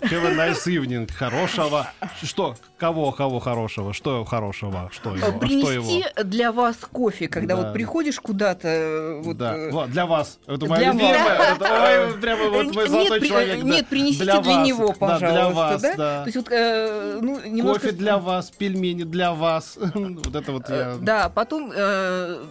Have 0.00 0.26
a 0.26 0.34
nice 0.34 0.66
evening, 0.66 1.10
хорошего. 1.12 1.90
Что? 2.22 2.56
Кого, 2.78 3.12
кого 3.12 3.38
хорошего? 3.40 3.92
Что 3.92 4.24
хорошего? 4.24 4.90
Что 4.92 5.14
его? 5.16 5.26
э, 5.26 5.28
А 5.28 5.30
Что 5.30 5.38
Принести 5.38 5.98
его? 5.98 6.24
для 6.24 6.52
вас 6.52 6.76
кофе, 6.76 7.28
когда 7.28 7.56
Да. 7.56 7.62
вот 7.62 7.72
приходишь 7.74 8.20
куда-то, 8.20 8.68
э, 8.68 9.20
вот, 9.22 9.36
Да, 9.36 9.56
э, 9.56 9.86
для 9.88 10.06
вас. 10.06 10.38
Это 10.46 10.58
для 10.58 10.68
моя 10.68 10.92
вас. 10.92 10.94
любимая. 11.02 11.54
Это 11.54 12.10
ой, 12.14 12.18
прямо 12.20 12.44
вот 12.50 12.66
Э, 12.66 12.72
мой 12.72 12.74
нет, 12.84 12.90
золотой 12.90 13.20
при- 13.20 13.28
человек. 13.28 13.58
э, 13.58 13.62
да. 13.62 13.68
нет, 13.68 13.86
принесите 13.88 14.24
Для 14.24 14.40
для 14.40 14.56
вас. 14.58 14.68
него, 14.68 14.86
Да, 14.88 14.92
пожалуйста, 14.94 15.30
для 15.32 15.48
вас, 15.48 15.82
да? 15.82 15.94
да. 15.96 16.20
То 16.20 16.26
есть 16.26 16.36
вот, 16.36 16.48
э, 16.50 17.18
ну, 17.20 17.40
немножко... 17.44 17.80
Кофе 17.80 17.92
для 17.92 18.18
вас, 18.18 18.50
пельмени 18.50 19.02
для 19.02 19.32
вас. 19.32 19.76
Вот 19.94 20.34
это 20.34 20.52
вот 20.52 20.68
Э, 20.70 20.94
я... 20.94 21.04
Да, 21.04 21.28
потом, 21.28 21.72
э, 21.74 22.44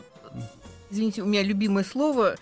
извините, 0.90 1.22
у 1.22 1.26
меня 1.26 1.44
любимое 1.44 1.84
слово 1.84 2.36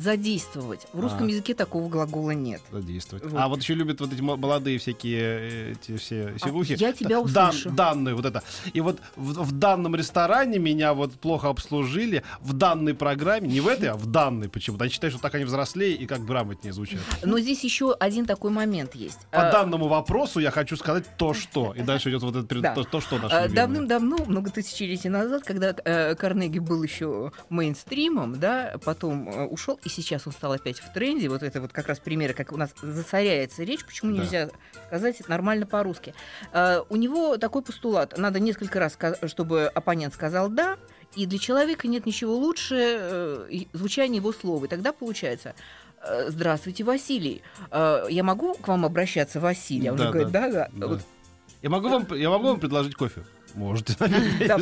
задействовать. 0.00 0.86
В 0.92 1.00
русском 1.00 1.26
А. 1.26 1.30
языке 1.30 1.54
такого 1.54 1.88
глагола 1.88 2.30
нет. 2.32 2.60
задействовать. 2.72 3.24
Вот. 3.24 3.34
А 3.40 3.48
вот 3.48 3.60
еще 3.60 3.74
любят 3.74 4.00
вот 4.00 4.12
эти 4.12 4.20
мо- 4.20 4.36
молодые 4.36 4.78
всякие 4.78 5.20
э, 5.20 5.72
эти 5.72 5.96
все 5.96 6.34
сивухи. 6.42 6.74
я 6.78 6.92
тебя 6.92 7.22
Дан- 7.22 7.50
услышу. 7.50 7.70
данные 7.70 8.14
вот 8.14 8.24
это. 8.24 8.42
И 8.72 8.80
вот 8.80 8.98
в, 9.16 9.42
в 9.44 9.52
данном 9.52 9.94
ресторане 9.94 10.58
меня 10.58 10.94
вот 10.94 11.12
плохо 11.14 11.48
обслужили, 11.48 12.22
в 12.40 12.52
данной 12.54 12.94
программе, 12.94 13.48
не 13.48 13.60
в 13.60 13.68
этой, 13.68 13.90
а 13.90 13.94
в 13.96 14.06
данной 14.06 14.48
почему-то. 14.48 14.84
Они 14.84 14.92
считают, 14.92 15.12
что 15.14 15.22
так 15.22 15.34
они 15.34 15.44
взрослее 15.44 15.94
и 15.94 16.06
как 16.06 16.24
грамотнее 16.24 16.72
звучат. 16.72 17.00
Но 17.22 17.38
здесь 17.38 17.62
еще 17.64 17.92
один 17.92 18.24
такой 18.26 18.50
момент 18.50 18.94
есть. 18.94 19.18
По 19.30 19.40
Э, 19.48 19.52
данному 19.52 19.88
вопросу 19.88 20.40
я 20.40 20.50
хочу 20.50 20.76
сказать 20.76 21.04
то, 21.18 21.34
что. 21.34 21.74
И 21.76 21.82
дальше 21.82 22.10
идет 22.10 22.22
вот 22.22 22.36
это 22.36 22.60
Да. 22.60 22.74
то, 22.74 22.84
то, 22.84 23.00
что 23.00 23.18
наше 23.18 23.34
А, 23.34 23.42
любимое. 23.42 23.56
Давным-давно, 23.66 24.16
много 24.26 24.50
тысячелетий 24.50 25.10
назад, 25.10 25.42
когда 25.44 25.74
э, 25.84 26.14
Карнеги 26.14 26.58
был 26.58 26.82
еще 26.82 27.32
мейнстримом, 27.48 28.38
да, 28.40 28.76
потом 28.84 29.28
э, 29.28 29.46
ушел, 29.46 29.78
и 29.84 29.88
сейчас 29.90 30.26
он 30.26 30.32
стал 30.32 30.52
опять 30.52 30.80
в 30.80 30.92
тренде. 30.92 31.28
Вот 31.28 31.42
это 31.42 31.60
вот 31.60 31.72
как 31.72 31.86
раз 31.88 31.98
примеры, 31.98 32.32
как 32.34 32.52
у 32.52 32.56
нас 32.56 32.70
засоряется 32.80 33.62
речь, 33.64 33.84
почему 33.84 34.14
Да. 34.16 34.22
нельзя 34.22 34.50
сказать 34.86 35.28
нормально 35.28 35.66
по-русски. 35.66 36.14
Э, 36.52 36.80
у 36.88 36.96
него 36.96 37.36
такой 37.36 37.62
постулат: 37.62 38.16
надо 38.16 38.40
несколько 38.40 38.78
раз, 38.80 38.96
чтобы 39.26 39.66
оппонент 39.66 40.14
сказал 40.14 40.48
да. 40.48 40.78
И 41.16 41.26
для 41.26 41.38
человека 41.40 41.88
нет 41.88 42.06
ничего 42.06 42.36
лучше 42.36 42.76
э, 42.78 43.64
звучания 43.72 44.16
его 44.16 44.32
слова. 44.32 44.64
И 44.64 44.68
тогда 44.68 44.92
получается, 44.92 45.54
э, 46.02 46.30
здравствуйте, 46.30 46.84
Василий. 46.84 47.42
Э, 47.72 48.04
я 48.08 48.22
могу 48.22 48.54
к 48.54 48.68
вам 48.68 48.84
обращаться, 48.84 49.40
Василий? 49.40 49.88
А 49.88 49.92
он 49.92 49.98
же 49.98 50.04
Да, 50.04 50.10
говорит, 50.12 50.30
да. 50.32 50.48
да, 50.50 50.68
да. 50.72 50.86
Вот 50.86 51.00
Я 51.62 51.68
могу 51.70 51.88
вам, 51.88 52.06
я 52.14 52.30
могу 52.30 52.46
вам 52.46 52.60
предложить 52.60 52.94
кофе? 52.94 53.24
Можете. 53.54 53.96
Да, 54.46 54.58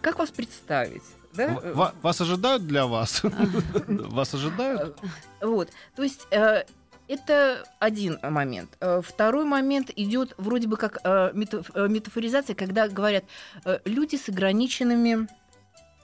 как 0.00 0.18
вас 0.18 0.30
представить? 0.30 1.02
Да? 1.34 1.48
В- 1.48 1.74
ва- 1.74 1.94
Вас 2.02 2.20
ожидают 2.20 2.66
для 2.66 2.86
вас? 2.86 3.22
Вас 3.88 4.34
ожидают? 4.34 4.98
Вот, 5.40 5.68
то 5.94 6.02
есть 6.02 6.26
э, 6.30 6.64
это 7.08 7.64
один 7.78 8.18
момент. 8.22 8.76
Э, 8.80 9.00
Второй 9.04 9.44
момент 9.44 9.90
идет 9.96 10.34
вроде 10.38 10.66
бы 10.68 10.76
как 10.76 10.98
э, 11.04 11.30
метаф- 11.32 11.88
метафоризация, 11.88 12.54
когда 12.54 12.88
говорят 12.88 13.24
люди 13.84 14.16
с 14.16 14.28
ограниченными 14.28 15.28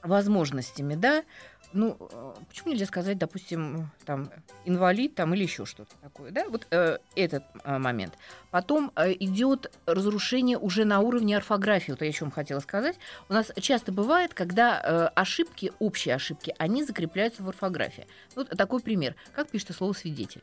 возможностями, 0.02 0.94
да. 0.94 1.24
Ну, 1.72 1.96
э, 2.00 2.34
почему 2.48 2.72
нельзя 2.72 2.86
сказать, 2.86 3.18
допустим, 3.18 3.90
там 4.04 4.30
инвалид 4.64 5.14
там 5.14 5.34
или 5.34 5.42
еще 5.42 5.66
что-то 5.66 5.94
такое, 6.00 6.30
да? 6.30 6.48
Вот 6.48 6.66
э, 6.70 6.98
этот 7.14 7.44
э, 7.64 7.78
момент. 7.78 8.14
Потом 8.50 8.92
э, 8.96 9.12
идет 9.12 9.70
разрушение 9.84 10.58
уже 10.58 10.84
на 10.84 11.00
уровне 11.00 11.36
орфографии. 11.36 11.92
Вот 11.92 12.02
я 12.02 12.08
о 12.08 12.12
чем 12.12 12.30
хотела 12.30 12.60
сказать. 12.60 12.96
У 13.28 13.34
нас 13.34 13.52
часто 13.60 13.92
бывает, 13.92 14.32
когда 14.32 14.80
э, 14.82 15.06
ошибки, 15.14 15.72
общие 15.78 16.14
ошибки, 16.14 16.54
они 16.58 16.84
закрепляются 16.84 17.42
в 17.42 17.48
орфографии. 17.48 18.06
Вот 18.34 18.48
такой 18.50 18.80
пример. 18.80 19.14
Как 19.34 19.50
пишется 19.50 19.72
слово 19.72 19.92
свидетель? 19.92 20.42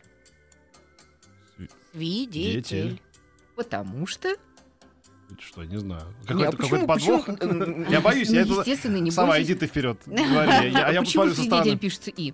Свидетель. 1.93 3.01
Потому 3.55 4.05
что. 4.05 4.35
Что, 5.39 5.63
не 5.63 5.77
знаю. 5.77 6.03
Какой-то 6.27 6.57
какой-то 6.57 6.85
подвох? 6.85 7.25
почему, 7.25 7.85
Я 7.89 8.01
боюсь, 8.01 8.29
я 8.29 8.41
это... 8.41 8.53
естественно, 8.53 8.97
не 8.97 9.09
Сама 9.11 9.41
иди 9.41 9.55
ты 9.55 9.65
вперед. 9.67 9.99
Говори. 10.05 10.71
Я, 10.71 10.89
я 10.91 11.01
почему 11.01 11.25
со 11.29 11.35
свидетель 11.35 11.47
стороны. 11.61 11.77
пишется 11.77 12.11
и? 12.11 12.33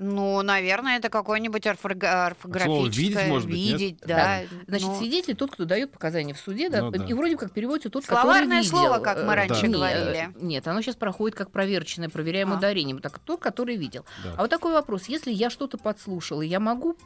Ну, 0.00 0.40
наверное, 0.42 0.96
это 0.98 1.08
какое-нибудь 1.08 1.66
орфога- 1.66 2.26
орфографическое. 2.26 2.84
видеть, 3.02 3.26
может 3.26 3.48
быть, 3.50 3.56
нет? 3.58 3.80
Видеть, 3.80 3.98
да. 4.06 4.42
Значит, 4.68 4.86
Ну, 4.86 4.96
свидетель 4.98 5.34
тот, 5.34 5.50
кто 5.50 5.64
дает 5.64 5.90
показания 5.90 6.34
в 6.34 6.38
суде, 6.38 6.70
да, 6.70 6.82
Ну 6.82 6.90
да. 6.92 7.04
и 7.04 7.12
вроде 7.14 7.36
как 7.36 7.50
переводится 7.52 7.90
тот, 7.90 8.04
Словарное 8.04 8.42
который 8.42 8.62
видел. 8.62 8.70
слово, 8.78 8.98
как 9.00 9.24
мы 9.24 9.32
Э, 9.32 9.36
раньше 9.36 9.66
нет, 9.66 9.72
говорили. 9.76 10.28
Нет, 10.40 10.68
оно 10.68 10.82
сейчас 10.82 10.94
проходит 10.94 11.36
как 11.36 11.50
проверочное, 11.50 12.08
проверяемое 12.08 12.54
А. 12.54 12.58
ударением. 12.58 13.00
Так, 13.00 13.18
тот, 13.18 13.40
который 13.40 13.74
видел. 13.76 14.04
Да. 14.22 14.34
А 14.36 14.42
вот 14.42 14.50
такой 14.50 14.72
вопрос. 14.72 15.06
Если 15.08 15.32
я 15.32 15.50
что-то 15.50 15.78
подслушала, 15.78 16.42
я 16.42 16.60
могу 16.60 16.96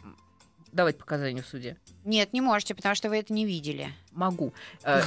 давать 0.72 0.98
показания 0.98 1.42
в 1.42 1.46
суде? 1.46 1.76
Нет, 2.04 2.32
не 2.32 2.40
можете, 2.40 2.74
потому 2.74 2.94
что 2.94 3.08
вы 3.08 3.18
это 3.18 3.32
не 3.32 3.44
видели. 3.46 3.92
Могу. 4.12 4.52
Э, 4.84 5.02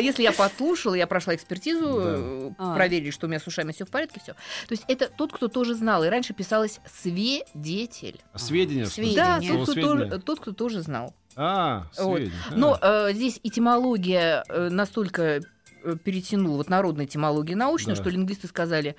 Если 0.00 0.22
я 0.22 0.32
подслушала, 0.32 0.94
я 0.94 1.06
прошла 1.06 1.34
экспертизу, 1.34 1.98
э, 2.00 2.50
А. 2.58 2.74
проверили, 2.74 3.10
что 3.10 3.26
у 3.26 3.28
меня 3.30 3.40
с 3.40 3.46
ушами 3.46 3.72
все 3.72 3.84
в 3.84 3.90
порядке, 3.90 4.20
все. 4.22 4.32
То 4.32 4.72
есть 4.72 4.84
это 4.88 5.08
тот, 5.08 5.32
кто 5.32 5.48
тоже 5.48 5.74
знал. 5.74 6.04
И 6.04 6.08
раньше 6.08 6.32
писалось 6.34 6.80
свидетель. 6.86 8.20
А 8.32 8.38
Сведения. 8.38 8.86
Да, 9.14 9.40
тот, 10.18 10.40
кто 10.40 10.52
тоже, 10.52 10.80
знал. 10.82 11.14
А, 11.36 11.86
Вот. 11.98 12.20
А. 12.50 12.54
Но 12.54 12.78
э, 12.80 13.12
здесь 13.12 13.40
этимология 13.42 14.44
э, 14.48 14.68
настолько 14.68 15.40
перетянула, 16.04 16.58
вот 16.58 16.68
народная 16.68 17.06
этимология 17.06 17.56
научная, 17.56 17.96
Да. 17.96 18.00
что 18.02 18.10
лингвисты 18.10 18.46
сказали, 18.46 18.90
«Э, 18.90 18.94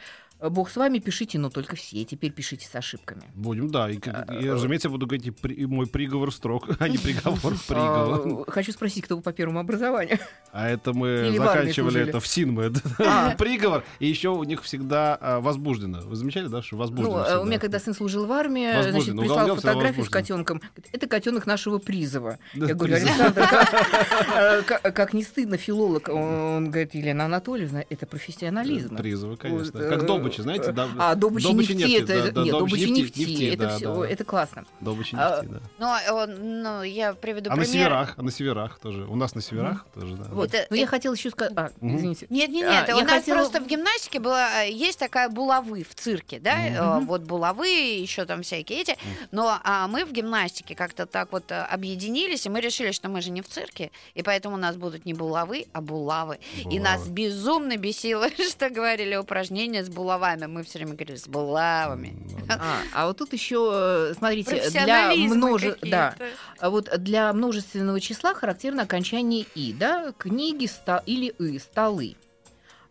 бог 0.50 0.70
с 0.70 0.76
вами, 0.76 1.00
пишите, 1.00 1.40
но 1.40 1.50
только 1.50 1.76
все, 1.76 2.04
теперь 2.04 2.32
пишите 2.32 2.68
с 2.68 2.76
ошибками. 2.76 3.24
Будем, 3.36 3.70
да. 3.70 3.90
И, 3.90 3.96
и, 3.96 4.00
А, 4.10 4.54
разумеется, 4.54 4.88
я 4.88 4.92
буду 4.92 5.06
говорить, 5.08 5.28
и 5.28 5.32
при- 5.32 5.54
и 5.54 5.66
мой 5.66 5.88
приговор 5.88 6.34
строг, 6.34 6.68
а 6.80 6.88
не 6.88 6.98
приговор, 6.98 7.54
приговор. 7.68 8.46
А, 8.48 8.52
Хочу 8.52 8.72
спросить, 8.72 9.06
кто 9.06 9.16
вы 9.16 9.22
по 9.22 9.32
первому 9.34 9.60
образованию? 9.60 10.20
А 10.52 10.70
это 10.70 10.94
мы 10.94 11.28
Или 11.28 11.38
заканчивали 11.38 12.02
это 12.02 12.20
в 12.20 12.28
Синме. 12.28 12.72
А. 13.00 13.36
Приговор. 13.36 13.84
И 14.00 14.08
еще 14.08 14.30
у 14.30 14.44
них 14.44 14.64
всегда 14.64 15.18
а, 15.20 15.40
возбуждено. 15.40 16.02
Вы 16.02 16.16
замечали, 16.16 16.48
да, 16.48 16.62
что 16.62 16.76
Ну, 16.76 16.82
возбуждено? 16.82 17.26
э, 17.28 17.38
у 17.40 17.46
меня, 17.46 17.60
когда 17.60 17.80
сын 17.80 17.94
служил 17.94 18.26
в 18.26 18.32
армии, 18.32 18.68
Возбужден. 18.76 18.92
значит, 18.94 19.14
Ну, 19.16 19.22
прислал 19.22 19.56
фотографию 19.56 20.06
с 20.06 20.10
котенком. 20.10 20.62
Это 20.92 21.08
котенок 21.08 21.46
нашего 21.46 21.78
призова. 21.80 22.38
Да, 22.54 22.68
Я 22.68 22.74
говорю. 22.76 22.96
Александр, 22.96 23.48
как, 23.48 24.82
э, 24.84 24.92
как- 24.92 25.14
не 25.14 25.24
стыдно, 25.24 25.58
филолог. 25.58 26.10
Он 26.10 26.70
говорит, 26.70 26.94
Елена 26.96 27.26
Анатольевна, 27.26 27.84
это 27.90 28.06
профессионализм. 28.06 28.96
Призывы, 28.96 29.38
конечно. 29.38 29.80
Как 29.80 30.04
э, 30.04 30.06
добычи, 30.38 30.42
знаете? 30.42 30.72
да, 30.72 30.90
А, 31.00 31.16
добычи, 31.16 31.44
добычи 31.48 31.72
нефти, 31.74 31.92
нефти, 31.92 32.04
это, 32.04 32.08
да, 32.26 32.32
да, 32.32 32.42
нет, 32.44 32.52
добычи 32.52 32.72
добычи 32.86 32.90
нефти, 32.90 33.20
нефти, 33.20 33.32
нефти, 33.32 33.54
это 33.54 33.64
да, 33.68 33.76
все, 33.78 33.96
да. 33.96 34.08
это 34.10 34.24
классно. 34.24 34.66
Добычи 34.82 35.16
А, 35.18 35.42
нефти, 35.42 35.54
да. 35.54 35.60
Ну, 35.80 35.88
а, 35.88 36.28
ну, 36.28 36.84
я 36.84 37.14
приведу 37.14 37.50
А 37.52 37.56
на 37.56 37.62
пример. 37.64 37.74
северах, 37.74 38.14
а 38.18 38.22
на 38.24 38.32
северах 38.32 38.80
тоже. 38.80 39.04
У 39.06 39.16
нас 39.16 39.36
на 39.36 39.42
северах 39.42 39.86
тоже, 39.94 40.16
да. 40.16 40.26
Вот. 40.32 40.54
Это- 40.54 40.68
Но 40.70 40.76
я 40.76 40.88
хотела 40.88 41.14
еще 41.14 41.30
сказать... 41.30 41.54
А, 41.56 41.72
извините. 41.82 42.28
Нет, 42.30 42.50
нет, 42.50 42.68
А, 42.70 42.88
нет. 42.88 42.96
у 42.96 43.00
нас 43.06 43.10
хотела- 43.12 43.36
просто 43.38 43.60
в 43.62 43.68
гимнастике 43.68 44.20
была, 44.20 44.64
э, 44.64 44.72
есть 44.72 45.00
такая 45.00 45.30
булавы 45.30 45.84
в 45.84 45.94
цирке, 45.96 46.40
да, 46.40 46.66
э, 46.68 46.82
Мгм. 46.98 47.06
вот 47.08 47.22
булавы, 47.22 47.68
еще 47.68 48.26
там 48.26 48.42
всякие 48.44 48.82
эти. 48.82 48.98
Но 49.32 49.60
а, 49.64 49.88
мы 49.88 50.06
в 50.06 50.12
гимнастике 50.12 50.76
как-то 50.76 51.06
так 51.06 51.32
вот 51.32 51.52
э, 51.52 51.56
объединились, 51.62 52.46
и 52.46 52.50
мы 52.50 52.62
решили, 52.62 52.92
что 52.92 53.10
мы 53.10 53.22
же 53.22 53.30
не 53.32 53.42
в 53.42 53.48
цирке, 53.48 53.92
и 54.16 54.22
поэтому 54.24 54.56
у 54.56 54.60
нас 54.60 54.76
будут 54.76 55.06
не 55.06 55.14
булавы, 55.14 55.66
а 55.74 55.82
булавы. 55.82 56.40
И 56.70 56.80
нас 56.80 57.02
Булавы. 57.02 57.12
безумно 57.14 57.78
бесило, 57.78 58.28
что 58.50 58.70
говорили 58.70 59.16
упражнения 59.16 59.84
с 59.84 59.90
булавами. 59.90 60.23
Мы 60.48 60.64
все 60.64 60.80
время 60.80 60.94
говорили 60.94 61.18
с 61.18 61.28
булавами. 61.28 62.16
А, 62.50 62.78
а 62.94 63.08
вот 63.08 63.18
тут 63.18 63.34
еще, 63.34 64.14
смотрите, 64.18 64.70
для 64.70 65.12
множе... 65.16 65.78
да, 65.82 66.16
вот 66.62 66.90
для 66.98 67.34
множественного 67.34 68.00
числа 68.00 68.34
характерно 68.34 68.84
окончание 68.84 69.46
«и», 69.56 69.74
да, 69.74 70.14
книги 70.18 70.66
ста- 70.66 71.04
или 71.06 71.28
«и», 71.40 71.60
столы. 71.60 72.16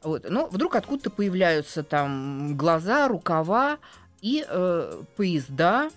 Вот. 0.02 0.28
Но 0.28 0.46
вдруг 0.46 0.76
откуда-то 0.76 1.10
появляются 1.10 1.82
там 1.82 2.56
глаза, 2.56 3.08
рукава 3.08 3.78
и 4.20 4.44
э, 4.46 5.02
поезда, 5.16 5.90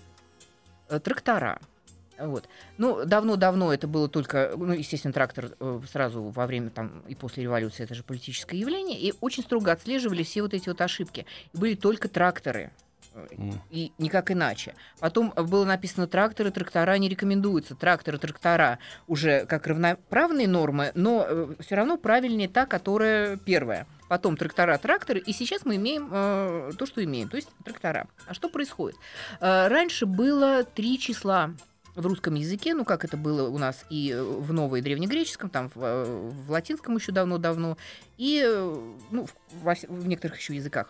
э, 0.88 1.00
трактора. 1.00 1.60
Вот. 2.18 2.48
Ну, 2.78 3.04
давно-давно 3.04 3.72
это 3.72 3.86
было 3.86 4.08
только, 4.08 4.52
ну, 4.56 4.72
естественно, 4.72 5.12
трактор 5.12 5.52
э, 5.58 5.80
сразу 5.90 6.22
во 6.22 6.46
время 6.46 6.70
там 6.70 7.02
и 7.08 7.14
после 7.14 7.42
революции, 7.42 7.84
это 7.84 7.94
же 7.94 8.02
политическое 8.02 8.58
явление, 8.58 8.98
и 8.98 9.14
очень 9.20 9.42
строго 9.42 9.72
отслеживали 9.72 10.22
все 10.22 10.42
вот 10.42 10.54
эти 10.54 10.68
вот 10.68 10.80
ошибки. 10.80 11.26
И 11.52 11.58
были 11.58 11.74
только 11.74 12.08
тракторы 12.08 12.70
М. 13.16 13.60
И 13.70 13.92
никак 13.98 14.30
иначе. 14.30 14.74
Потом 15.00 15.32
э, 15.34 15.42
было 15.42 15.64
написано 15.64 16.06
тракторы, 16.06 16.50
трактора 16.50 16.96
не 16.98 17.08
рекомендуются. 17.08 17.74
Тракторы, 17.74 18.18
трактора 18.18 18.78
уже 19.06 19.46
как 19.46 19.66
равноправные 19.66 20.48
нормы, 20.48 20.92
но 20.94 21.48
все 21.60 21.76
равно 21.76 21.96
правильнее 21.96 22.48
та, 22.48 22.66
которая 22.66 23.36
первая. 23.36 23.86
Потом 24.08 24.36
трактора, 24.36 24.78
тракторы, 24.78 25.18
и 25.18 25.32
сейчас 25.32 25.64
мы 25.64 25.76
имеем 25.76 26.08
э, 26.12 26.72
то, 26.78 26.86
что 26.86 27.02
имеем, 27.02 27.28
то 27.28 27.36
есть 27.36 27.48
трактора. 27.64 28.06
А 28.26 28.34
что 28.34 28.48
происходит? 28.48 28.96
Э, 29.40 29.68
раньше 29.68 30.06
было 30.06 30.64
три 30.64 30.98
числа 30.98 31.52
в 31.96 32.06
русском 32.06 32.34
языке, 32.34 32.74
ну 32.74 32.84
как 32.84 33.04
это 33.04 33.16
было 33.16 33.48
у 33.48 33.58
нас 33.58 33.84
и 33.90 34.14
в 34.16 34.52
ново- 34.52 34.76
и 34.76 34.82
древнегреческом, 34.82 35.50
там 35.50 35.70
в, 35.74 35.82
э, 35.82 36.04
в 36.04 36.50
латинском 36.50 36.96
еще 36.96 37.10
давно-давно, 37.10 37.76
и 38.18 38.42
э, 38.44 38.92
ну, 39.10 39.26
в, 39.50 39.74
в 39.88 40.06
некоторых 40.06 40.38
еще 40.38 40.54
языках. 40.54 40.88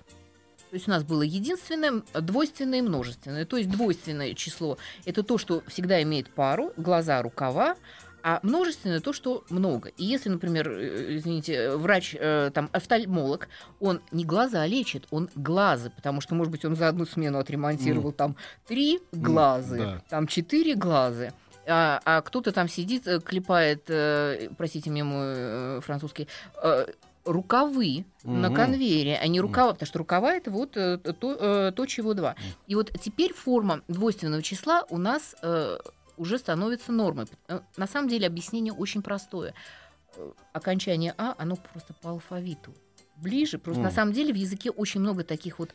То 0.71 0.75
есть 0.75 0.89
у 0.89 0.91
нас 0.91 1.05
было 1.05 1.23
единственное, 1.23 2.03
двойственное 2.13 2.81
и 2.81 2.83
множественное. 2.83 3.47
То 3.47 3.57
есть 3.57 3.71
двойственное 3.71 4.35
число– 4.35 4.79
это 5.05 5.23
то, 5.23 5.39
что 5.39 5.63
всегда 5.69 6.03
имеет 6.03 6.29
пару, 6.29 6.73
глаза, 6.77 7.23
рукава, 7.23 7.77
а 8.26 8.40
множественное 8.42 8.99
то, 8.99 9.12
что 9.12 9.45
много. 9.50 9.90
И 9.90 10.04
если, 10.04 10.28
например, 10.28 10.68
э, 10.68 11.16
извините, 11.16 11.76
врач, 11.76 12.16
э, 12.18 12.50
там, 12.52 12.68
офтальмолог, 12.73 13.49
он 13.78 14.00
не 14.11 14.25
глаза 14.25 14.66
лечит, 14.66 15.06
он 15.12 15.30
глазы, 15.37 15.90
потому 15.90 16.21
что, 16.21 16.35
может 16.35 16.50
быть, 16.50 16.64
он 16.64 16.75
за 16.75 16.88
одну 16.88 17.06
смену 17.06 17.38
отремонтировал 17.38 18.11
там 18.11 18.35
три 18.66 18.99
глазы, 19.12 19.78
да. 19.78 20.02
там 20.11 20.26
четыре 20.26 20.75
глаза. 20.75 21.30
А, 21.68 22.00
а 22.04 22.21
кто-то 22.21 22.50
там 22.50 22.68
сидит, 22.68 23.06
э, 23.06 23.21
клепает, 23.21 23.85
э, 23.87 24.49
простите 24.59 24.90
мне 24.90 25.04
мой 25.04 25.25
э, 25.28 25.80
французский, 25.85 26.26
э, 26.64 26.87
рукавы 27.25 28.04
на 28.25 28.49
Мгм. 28.49 28.56
конвейере, 28.56 29.18
а 29.23 29.26
не 29.28 29.40
рукава, 29.40 29.73
потому 29.73 29.87
что 29.87 29.99
рукава 29.99 30.35
это 30.35 30.50
вот 30.50 30.76
э, 30.76 30.99
то, 30.99 31.37
э, 31.38 31.73
то, 31.75 31.87
чего 31.87 32.14
два. 32.14 32.35
И 32.66 32.75
вот 32.75 32.90
теперь 33.00 33.33
форма 33.33 33.83
двойственного 33.87 34.42
числа 34.42 34.85
у 34.90 34.99
нас 34.99 35.37
э, 35.42 35.78
уже 36.17 36.39
становится 36.39 36.93
нормой. 36.93 37.27
Э, 37.49 37.61
На 37.77 37.87
самом 37.87 38.09
деле 38.09 38.27
объяснение 38.27 38.73
очень 38.73 39.03
простое. 39.03 39.55
Э, 40.17 40.33
Окончание 40.53 41.15
А, 41.19 41.35
оно 41.39 41.57
просто 41.57 41.95
по 41.95 42.11
алфавиту. 42.11 42.75
Ближе, 43.17 43.59
просто 43.59 43.83
на 43.83 43.89
М. 43.89 43.95
самом 43.95 44.13
деле 44.13 44.33
в 44.33 44.37
языке 44.37 44.71
очень 44.71 45.01
много 45.01 45.25
таких 45.25 45.59
вот 45.59 45.75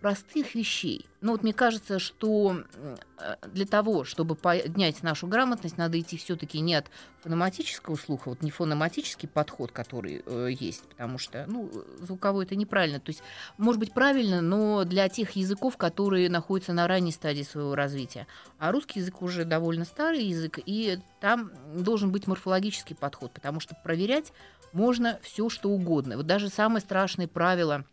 простых 0.00 0.54
вещей. 0.54 1.06
Но 1.20 1.32
вот 1.32 1.42
мне 1.42 1.52
кажется, 1.52 1.98
что 1.98 2.62
э, 2.74 3.36
для 3.52 3.66
того, 3.66 4.04
чтобы 4.04 4.36
поднять 4.36 5.02
нашу 5.02 5.26
грамотность, 5.26 5.76
надо 5.76 5.98
идти 5.98 6.16
все-таки 6.16 6.60
не 6.60 6.74
от 6.74 6.86
фонематического 7.22 7.96
слуха, 7.96 8.28
вот 8.28 8.42
не 8.42 8.50
фонематический 8.50 9.28
подход, 9.28 9.72
который 9.72 10.22
э, 10.24 10.50
есть, 10.58 10.84
потому 10.88 11.18
что, 11.18 11.44
ну, 11.48 11.70
звуковой 12.00 12.44
это 12.44 12.54
неправильно. 12.54 13.00
То 13.00 13.10
есть, 13.10 13.22
может 13.56 13.80
быть, 13.80 13.92
правильно, 13.92 14.40
но 14.40 14.84
для 14.84 15.08
тех 15.08 15.32
языков, 15.32 15.76
которые 15.76 16.30
находятся 16.30 16.72
на 16.72 16.86
ранней 16.86 17.12
стадии 17.12 17.42
своего 17.42 17.74
развития. 17.74 18.28
А 18.58 18.70
русский 18.70 19.00
язык 19.00 19.20
уже 19.20 19.44
довольно 19.44 19.84
старый 19.84 20.24
язык, 20.24 20.60
и 20.64 21.00
там 21.20 21.50
должен 21.74 22.12
быть 22.12 22.28
морфологический 22.28 22.94
подход, 22.94 23.32
потому 23.32 23.58
что 23.58 23.74
проверять 23.74 24.32
можно 24.72 25.18
все, 25.22 25.48
что 25.48 25.70
угодно. 25.70 26.16
Вот 26.16 26.26
даже 26.26 26.48
самые 26.48 26.80
страшные 26.80 27.26
правила 27.26 27.84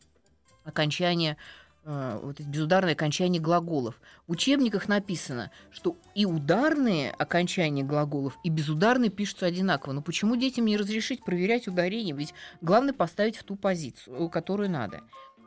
окончания 0.66 1.32
э, 1.34 1.65
вот 1.86 2.40
эти 2.40 2.48
безударные 2.48 2.94
окончания 2.94 3.40
глаголов. 3.40 4.02
В 4.28 4.32
учебниках 4.32 4.88
написано, 4.88 5.52
что 5.72 5.98
и 6.16 6.26
ударные 6.26 7.12
окончания 7.12 7.84
глаголов, 7.84 8.38
и 8.44 8.50
безударные 8.50 9.12
пишутся 9.12 9.46
одинаково. 9.46 9.94
Но 9.94 10.02
почему 10.02 10.36
детям 10.36 10.66
не 10.66 10.78
разрешить 10.78 11.24
проверять 11.24 11.68
ударение? 11.68 12.16
Ведь 12.16 12.34
главное 12.62 12.94
поставить 12.94 13.38
в 13.38 13.44
ту 13.44 13.56
позицию, 13.56 14.30
которую 14.30 14.72
надо. 14.72 15.02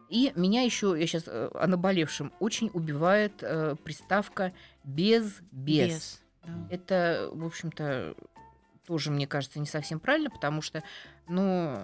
И 0.08 0.32
меня 0.36 0.62
еще, 0.62 0.96
я 0.98 1.06
сейчас 1.06 1.24
о 1.26 1.66
наболевшем, 1.66 2.32
очень 2.38 2.70
убивает 2.72 3.34
э, 3.42 3.74
приставка 3.84 4.52
без, 4.84 5.40
без. 5.50 6.22
Да. 6.44 6.52
Это, 6.70 7.30
в 7.32 7.44
общем-то, 7.44 8.14
тоже, 8.86 9.10
мне 9.10 9.26
кажется, 9.26 9.58
не 9.58 9.66
совсем 9.66 10.00
правильно, 10.00 10.30
потому 10.30 10.62
что, 10.62 10.82
ну, 11.28 11.78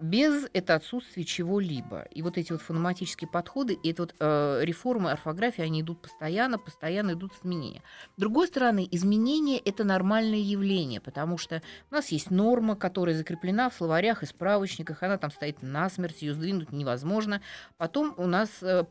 без 0.00 0.48
это 0.52 0.74
отсутствие 0.74 1.24
чего-либо. 1.24 2.02
И 2.10 2.22
вот 2.22 2.38
эти 2.38 2.52
вот 2.52 2.62
фонематические 2.62 3.28
подходы, 3.28 3.74
и 3.74 3.90
это 3.90 4.02
вот 4.02 4.14
э, 4.18 4.60
реформы 4.62 5.10
орфографии, 5.10 5.62
они 5.62 5.80
идут 5.80 6.02
постоянно, 6.02 6.58
постоянно 6.58 7.12
идут 7.12 7.32
изменения. 7.34 7.82
С 8.16 8.20
другой 8.20 8.48
стороны, 8.48 8.86
изменения 8.90 9.58
это 9.58 9.84
нормальное 9.84 10.38
явление, 10.38 11.00
потому 11.00 11.38
что 11.38 11.62
у 11.90 11.94
нас 11.94 12.08
есть 12.08 12.30
норма, 12.30 12.76
которая 12.76 13.16
закреплена 13.16 13.70
в 13.70 13.74
словарях 13.74 14.22
и 14.22 14.26
справочниках, 14.26 15.02
она 15.02 15.18
там 15.18 15.30
стоит 15.30 15.62
насмерть, 15.62 16.22
ее 16.22 16.34
сдвинуть 16.34 16.72
невозможно. 16.72 17.40
Потом 17.76 18.14
у 18.16 18.26
нас 18.26 18.50
э, 18.62 18.84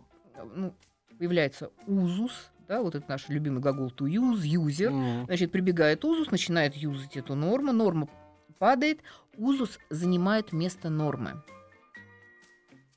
ну, 0.55 0.73
появляется 1.17 1.71
узус, 1.85 2.51
да, 2.67 2.81
вот 2.81 2.95
это 2.95 3.05
наш 3.07 3.29
любимый 3.29 3.61
глагол 3.61 3.87
to 3.87 4.07
use, 4.07 4.41
user. 4.41 4.87
М. 4.87 5.25
Значит, 5.25 5.51
прибегает 5.51 6.03
узус, 6.03 6.31
начинает 6.31 6.75
юзать 6.75 7.15
эту 7.15 7.35
норму, 7.35 7.71
норма 7.71 8.09
падает, 8.57 8.99
узус 9.37 9.79
занимает 9.89 10.51
место 10.53 10.89
нормы 10.89 11.41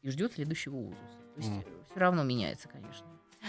и 0.03 0.11
ждет 0.11 0.33
следующего 0.35 0.77
узуса. 0.77 1.01
То 1.35 1.41
есть 1.41 1.51
Мгм. 1.51 1.65
все 1.91 2.01
равно 2.01 2.23
меняется, 2.25 2.69
конечно. 2.69 3.07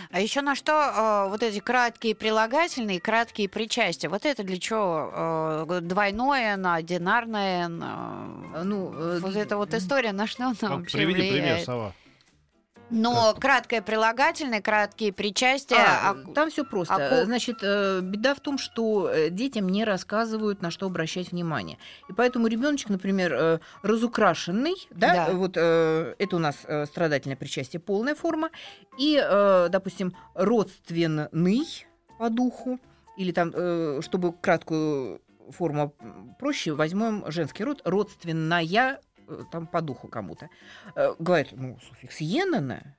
А 0.09 0.21
еще 0.21 0.41
на 0.41 0.55
что 0.55 0.71
э, 0.71 1.29
вот 1.29 1.43
эти 1.43 1.59
краткие 1.59 2.15
прилагательные, 2.15 3.01
краткие 3.01 3.49
причастия? 3.49 4.07
Вот 4.07 4.25
это 4.25 4.41
для 4.43 4.57
чего? 4.57 5.65
Э, 5.69 5.79
двойное 5.81 6.55
на 6.55 6.75
одинарное 6.75 7.67
на... 7.67 8.25
А, 8.55 8.63
Ну, 8.63 8.93
э, 8.93 9.19
Вот 9.19 9.35
эта 9.35 9.57
вот 9.57 9.73
история, 9.73 10.13
на 10.13 10.27
что 10.27 10.43
она 10.45 10.55
Как- 10.55 10.69
вообще 10.71 10.97
Приведи 10.97 11.13
пример, 11.19 11.33
влияет? 11.33 11.65
Сова. 11.65 11.93
Но 12.91 13.33
краткое 13.39 13.81
прилагательное, 13.81 14.61
краткие 14.61 15.13
причастия... 15.13 15.77
А, 15.77 16.11
а- 16.11 16.33
там 16.33 16.49
все 16.49 16.63
просто. 16.63 16.95
а 16.95 17.25
Значит, 17.25 17.59
э, 17.61 18.01
беда 18.01 18.35
в 18.35 18.39
том, 18.41 18.57
что 18.57 19.09
э, 19.09 19.29
детям 19.29 19.69
не 19.69 19.83
рассказывают, 19.85 20.61
на 20.61 20.71
что 20.71 20.85
обращать 20.85 21.31
внимание. 21.31 21.77
И 22.09 22.13
поэтому 22.13 22.47
ребеночек, 22.47 22.89
например, 22.89 23.33
э, 23.33 23.59
разукрашенный, 23.81 24.75
да, 24.91 25.27
Да. 25.27 25.33
вот 25.33 25.53
э, 25.55 26.15
это 26.19 26.35
у 26.35 26.39
нас 26.39 26.57
э, 26.65 26.85
страдательное 26.85 27.37
причастие, 27.37 27.79
полная 27.79 28.15
форма, 28.15 28.49
и, 28.99 29.17
э, 29.21 29.69
допустим, 29.69 30.13
родственный 30.35 31.85
по 32.19 32.29
духу, 32.29 32.79
или 33.17 33.31
там, 33.31 33.51
э, 33.53 34.01
чтобы 34.03 34.33
краткую 34.33 35.21
форму 35.51 35.93
проще, 36.39 36.73
возьмем 36.73 37.23
женский 37.27 37.63
род, 37.63 37.81
родственная 37.83 38.63
э, 38.63 38.99
там 39.51 39.67
по 39.67 39.81
духу 39.81 40.07
кому-то. 40.07 40.49
Э, 40.95 41.13
Говорит, 41.19 41.49
ну, 41.51 41.77
суффикс 41.87 42.21
«енана», 42.21 42.95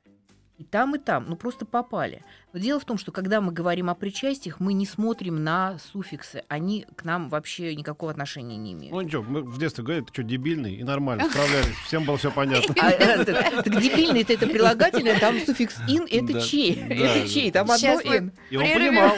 и 0.63 0.65
там, 0.65 0.95
и 0.95 0.99
там, 0.99 1.25
ну 1.29 1.35
просто 1.35 1.67
попали. 1.67 2.23
Но 2.53 2.61
дело 2.61 2.79
в 2.79 2.85
том, 2.85 2.97
что 2.97 3.11
когда 3.11 3.41
мы 3.41 3.53
говорим 3.53 3.91
о 3.91 3.97
причастиях, 3.97 4.61
мы 4.61 4.75
не 4.75 4.87
смотрим 4.87 5.43
на 5.43 5.77
суффиксы. 5.79 6.45
Они 6.47 6.87
к 6.95 7.05
нам 7.05 7.31
вообще 7.31 7.75
никакого 7.75 8.13
отношения 8.13 8.57
не 8.57 8.73
имеют. 8.73 8.93
Ну 8.93 9.01
ничего, 9.01 9.25
мы 9.25 9.43
в 9.43 9.59
детстве 9.59 9.83
говорили, 9.83 10.05
ты 10.05 10.13
что, 10.13 10.23
дебильный, 10.23 10.75
и 10.77 10.85
нормально, 10.85 11.25
справлялись, 11.31 11.75
всем 11.87 12.05
было 12.05 12.17
все 12.17 12.31
понятно. 12.31 12.75
А, 12.81 12.91
э, 12.91 13.25
так, 13.25 13.65
дебильный 13.71 14.21
это, 14.21 14.35
это 14.35 14.47
прилагательное, 14.47 15.19
там 15.19 15.41
суффикс 15.41 15.81
ин 15.89 16.07
это 16.11 16.41
чей? 16.41 16.77
это 16.77 17.29
чей? 17.29 17.51
Там 17.51 17.69
одно 17.69 18.01
ин. 18.01 18.33
И 18.51 18.57
он 18.57 18.65
понимал. 18.65 19.17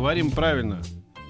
Говорим 0.00 0.30
правильно. 0.30 0.80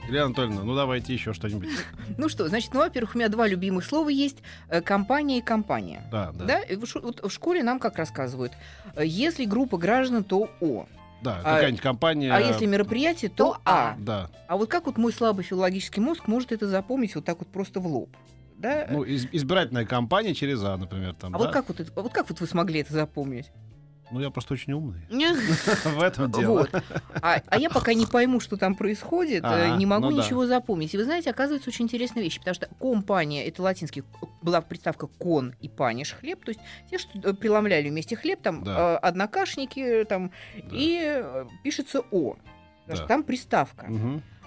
Илья 0.09 0.27
Анатольевна, 0.27 0.63
ну 0.63 0.77
давайте 0.77 1.13
еще 1.13 1.33
что-нибудь. 1.33 1.71
Ну 2.17 2.29
что, 2.29 2.47
значит, 2.47 2.73
ну, 2.73 2.79
во-первых, 2.81 3.17
у 3.17 3.19
меня 3.19 3.29
два 3.29 3.49
любимых 3.49 3.85
слова 3.85 4.09
есть. 4.09 4.37
э, 4.69 4.81
Компания 4.81 5.39
и 5.39 5.41
компания. 5.41 6.05
Да, 6.13 6.31
да. 6.33 6.45
Да, 6.45 6.61
и 6.61 6.77
в, 6.77 6.87
шу- 6.87 7.01
вот 7.01 7.21
в 7.21 7.31
школе 7.31 7.65
нам 7.65 7.81
как 7.81 7.97
рассказывают. 7.97 8.53
э, 8.95 9.05
Если 9.05 9.45
группа 9.45 9.77
граждан, 9.77 10.23
то 10.23 10.49
О. 10.61 10.87
Да, 11.21 11.41
А- 11.43 11.55
какая-нибудь 11.57 11.81
компания. 11.81 12.33
А 12.33 12.39
если 12.41 12.67
мероприятие, 12.67 13.29
то 13.29 13.55
То 13.55 13.59
А. 13.65 13.97
Да. 13.99 14.31
А 14.47 14.57
вот 14.57 14.71
как 14.71 14.87
вот 14.87 14.99
мой 14.99 15.13
слабый 15.13 15.43
филологический 15.45 16.01
мозг 16.01 16.29
может 16.29 16.53
это 16.53 16.69
запомнить 16.69 17.17
вот 17.17 17.25
так 17.25 17.41
вот 17.41 17.49
просто 17.49 17.81
в 17.81 17.89
лоб? 17.89 18.11
Да? 18.57 18.87
Ну, 18.89 19.03
из- 19.03 19.27
избирательная 19.33 19.85
компания 19.85 20.33
через 20.33 20.63
А, 20.63 20.77
например, 20.77 21.15
там. 21.15 21.35
а 21.35 21.39
да? 21.39 21.45
вот 21.45 21.53
как 21.53 21.67
вот 21.69 21.81
это, 21.81 21.91
а 21.97 22.03
вот 22.03 22.13
как 22.13 22.29
вот 22.31 22.41
вы 22.41 22.47
смогли 22.47 22.79
это 22.83 22.93
запомнить? 22.93 23.51
Ну, 24.11 24.21
я 24.21 24.31
просто 24.31 24.55
очень 24.55 24.73
умный. 24.73 25.01
В 25.85 26.03
этом 26.03 26.31
дело. 26.33 26.59
Вот. 26.61 26.83
А, 27.23 27.41
а 27.47 27.59
я 27.59 27.71
пока 27.71 27.95
не 27.95 28.07
пойму, 28.07 28.41
что 28.41 28.57
там 28.57 28.75
происходит, 28.75 29.45
э, 29.45 29.77
не 29.77 29.87
могу 29.87 30.11
ну 30.11 30.17
да. 30.17 30.23
ничего 30.23 30.47
запомнить. 30.47 30.93
И 30.95 30.97
вы 30.97 31.05
знаете, 31.05 31.31
оказывается, 31.31 31.71
очень 31.71 31.85
интересная 31.85 32.23
вещь, 32.23 32.39
потому 32.39 32.55
что 32.55 32.69
компания, 32.81 33.47
это 33.47 33.63
латинский, 33.63 34.03
была 34.43 34.61
приставка 34.61 35.07
кон 35.07 35.55
и 35.61 35.69
паниш 35.69 36.13
хлеб, 36.13 36.45
то 36.45 36.51
есть 36.51 36.61
те, 36.91 36.99
что 36.99 37.11
э, 37.19 37.35
преломляли 37.35 37.89
вместе 37.89 38.17
хлеб, 38.17 38.41
там 38.43 38.65
Да. 38.65 38.95
э, 38.95 38.97
однокашники, 38.97 40.05
там, 40.09 40.33
Да. 40.55 40.63
и 40.73 41.25
пишется 41.63 42.03
О. 42.11 42.37
Потому 42.85 42.97
что 42.97 43.07
там 43.07 43.23
приставка. 43.23 43.87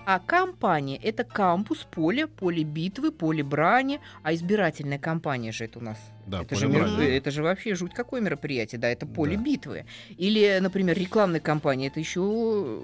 А 0.06 0.20
компания– 0.20 0.98
это 1.04 1.24
кампус, 1.24 1.88
поле, 1.90 2.28
поле 2.28 2.64
битвы, 2.64 3.12
поле 3.12 3.42
брани. 3.42 4.02
А 4.22 4.34
избирательная 4.34 5.00
кампания 5.00 5.54
же 5.54 5.64
это 5.66 5.80
у 5.80 5.82
нас. 5.82 5.98
Да, 6.28 6.42
это, 6.42 6.56
же 6.56 6.68
поле 6.68 6.80
мер- 6.80 6.90
брани. 6.96 7.08
это 7.10 7.32
же 7.32 7.42
вообще 7.42 7.74
жуть 7.74 7.94
какое 7.94 8.20
мероприятие, 8.20 8.80
да, 8.80 8.90
это 8.90 9.06
поле 9.06 9.38
Да. 9.38 9.44
битвы. 9.44 9.86
Или, 10.18 10.60
например, 10.62 10.98
рекламная 10.98 11.40
кампания– 11.40 11.88
это 11.90 12.02
еще 12.02 12.84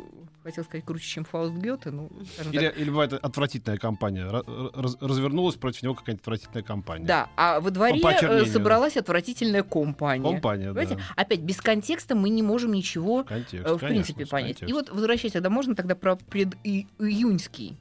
хотел 0.49 0.63
сказать, 0.63 0.85
круче, 0.85 1.05
чем 1.05 1.25
Фауст 1.25 1.53
Гёте, 1.55 1.91
ну, 1.91 2.09
Или, 2.51 2.67
так. 2.67 2.77
или 2.77 2.89
бывает 2.89 3.13
отвратительная 3.13 3.77
компания. 3.77 4.21
Ра- 4.25 4.71
раз- 4.73 4.97
развернулась 4.99 5.55
против 5.55 5.83
него 5.83 5.95
какая-нибудь 5.95 6.21
отвратительная 6.21 6.63
компания. 6.63 7.05
Да, 7.05 7.29
а 7.37 7.59
во 7.59 7.71
дворе 7.71 8.01
По 8.01 8.09
э, 8.11 8.45
собралась 8.45 8.97
отвратительная 8.97 9.63
компания. 9.63 10.23
Компания, 10.23 10.67
Понимаете? 10.69 10.95
да. 10.95 11.01
Опять, 11.15 11.39
без 11.41 11.57
контекста 11.61 12.15
мы 12.15 12.29
не 12.29 12.43
можем 12.43 12.73
ничего 12.73 13.23
Контекст, 13.23 13.53
э, 13.53 13.73
в 13.73 13.79
конечно, 13.79 13.87
принципе 13.87 14.25
понять. 14.25 14.57
И 14.57 14.59
контекстом. 14.59 14.77
вот 14.77 14.89
возвращаясь, 14.89 15.33
тогда 15.33 15.49
можно 15.49 15.75
тогда 15.75 15.95
про 15.95 16.15
предиюньский 16.17 17.77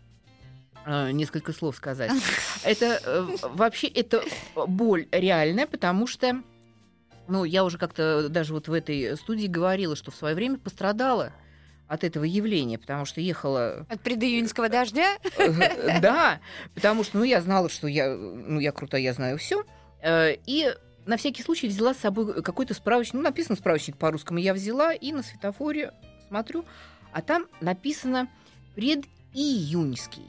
э, 0.87 1.11
несколько 1.13 1.53
слов 1.53 1.77
сказать. 1.77 2.13
Это 2.65 3.27
вообще 3.55 3.87
это 3.89 4.23
боль 4.67 5.07
реальная, 5.13 5.67
потому 5.67 6.07
что, 6.07 6.43
ну, 7.29 7.45
я 7.45 7.65
уже 7.65 7.79
как-то 7.79 8.29
даже 8.29 8.53
вот 8.55 8.69
в 8.69 8.73
этой 8.73 9.17
студии 9.17 9.47
говорила, 9.47 9.97
что 9.97 10.11
в 10.11 10.15
свое 10.15 10.35
время 10.35 10.59
пострадала 10.59 11.33
от 11.89 12.05
этого 12.05 12.25
явления, 12.25 12.79
потому 12.79 13.05
что 13.05 13.21
ехала 13.21 13.87
От 13.89 14.01
предиюньского 14.03 14.69
дождя? 14.69 15.17
Э, 15.39 16.01
Да, 16.01 16.41
потому 16.75 17.03
что, 17.03 17.19
ну, 17.19 17.25
я 17.25 17.41
знала, 17.41 17.69
что 17.69 17.89
я, 17.89 18.15
ну, 18.15 18.61
я 18.61 18.73
крутая, 18.73 19.01
я 19.01 19.13
знаю 19.15 19.39
все. 19.39 19.65
И 20.07 20.75
на 21.07 21.17
всякий 21.17 21.43
случай 21.43 21.67
взяла 21.69 21.95
с 21.95 21.99
собой 21.99 22.43
какой-то 22.43 22.75
справочник. 22.75 23.15
Ну, 23.15 23.23
написано 23.23 23.57
справочник 23.57 23.97
по-русскому. 23.97 24.39
Я 24.39 24.53
взяла 24.53 24.93
и 24.93 25.11
на 25.13 25.23
светофоре 25.23 25.93
смотрю, 26.29 26.65
а 27.13 27.23
там 27.23 27.47
написано 27.63 28.29
предиюньский. 28.75 30.27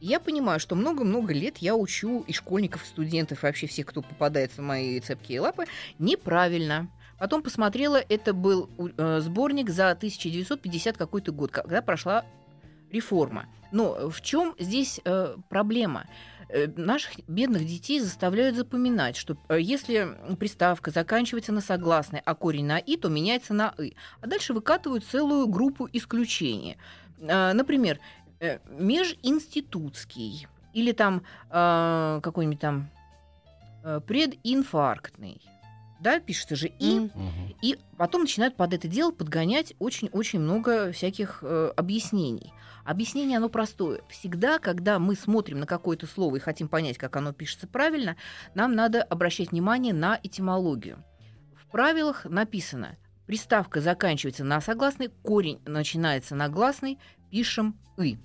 Я 0.00 0.20
понимаю, 0.20 0.60
что 0.60 0.74
много-много 0.74 1.32
лет 1.32 1.58
я 1.58 1.74
учу 1.76 2.24
и 2.26 2.32
школьников, 2.32 2.82
и 2.84 2.86
студентов, 2.86 3.42
и 3.42 3.46
вообще 3.46 3.66
всех, 3.66 3.86
кто 3.86 4.02
попадается 4.02 4.60
в 4.60 4.64
мои 4.64 5.00
цепкие 5.00 5.40
лапы, 5.40 5.64
неправильно. 5.98 6.88
Потом 7.18 7.42
посмотрела, 7.42 7.96
это 7.96 8.32
был 8.32 8.68
э, 8.96 9.20
сборник 9.20 9.70
за 9.70 9.90
1950 9.90 10.96
какой-то 10.96 11.32
год, 11.32 11.50
когда 11.50 11.80
прошла 11.80 12.24
реформа. 12.90 13.46
Но 13.72 14.10
в 14.10 14.20
чем 14.20 14.54
здесь 14.58 15.00
э, 15.04 15.36
проблема? 15.48 16.06
Э, 16.48 16.66
наших 16.76 17.12
бедных 17.28 17.66
детей 17.66 18.00
заставляют 18.00 18.56
запоминать, 18.56 19.16
что 19.16 19.36
если 19.48 20.16
приставка 20.38 20.90
заканчивается 20.90 21.52
на 21.52 21.60
согласной, 21.60 22.20
а 22.24 22.34
корень 22.34 22.66
на 22.66 22.78
и, 22.78 22.96
то 22.96 23.08
меняется 23.08 23.54
на 23.54 23.74
и. 23.78 23.94
А 24.20 24.26
дальше 24.26 24.52
выкатывают 24.52 25.04
целую 25.04 25.46
группу 25.46 25.88
исключений. 25.92 26.76
Например, 27.18 28.00
межинститутский 28.68 30.46
или 30.74 30.92
там 30.92 31.22
какой-нибудь 31.48 32.60
там 32.60 32.90
прединфарктный. 34.06 35.40
Да, 36.04 36.20
пишется 36.20 36.54
же 36.54 36.68
и. 36.68 37.00
Мгм. 37.00 37.56
И 37.62 37.78
потом 37.96 38.22
начинают 38.22 38.56
под 38.56 38.74
это 38.74 38.88
дело 38.88 39.10
подгонять 39.10 39.72
очень-очень 39.78 40.38
много 40.38 40.92
всяких 40.92 41.38
э, 41.40 41.72
объяснений. 41.74 42.52
Объяснение 42.84 43.38
оно 43.38 43.48
простое. 43.48 44.02
Всегда, 44.10 44.58
когда 44.58 44.98
мы 44.98 45.14
смотрим 45.14 45.60
на 45.60 45.66
какое-то 45.66 46.06
слово 46.06 46.36
и 46.36 46.40
хотим 46.40 46.68
понять, 46.68 46.98
как 46.98 47.16
оно 47.16 47.32
пишется 47.32 47.66
правильно, 47.66 48.16
нам 48.54 48.74
надо 48.74 49.02
обращать 49.02 49.52
внимание 49.52 49.94
на 49.94 50.20
этимологию. 50.22 51.02
В 51.56 51.70
правилах 51.70 52.26
написано, 52.26 52.98
приставка 53.24 53.80
заканчивается 53.80 54.44
на 54.44 54.60
согласный, 54.60 55.08
корень 55.22 55.62
начинается 55.64 56.34
на 56.34 56.50
гласный, 56.50 56.98
пишем 57.30 57.78
«и». 57.96 58.18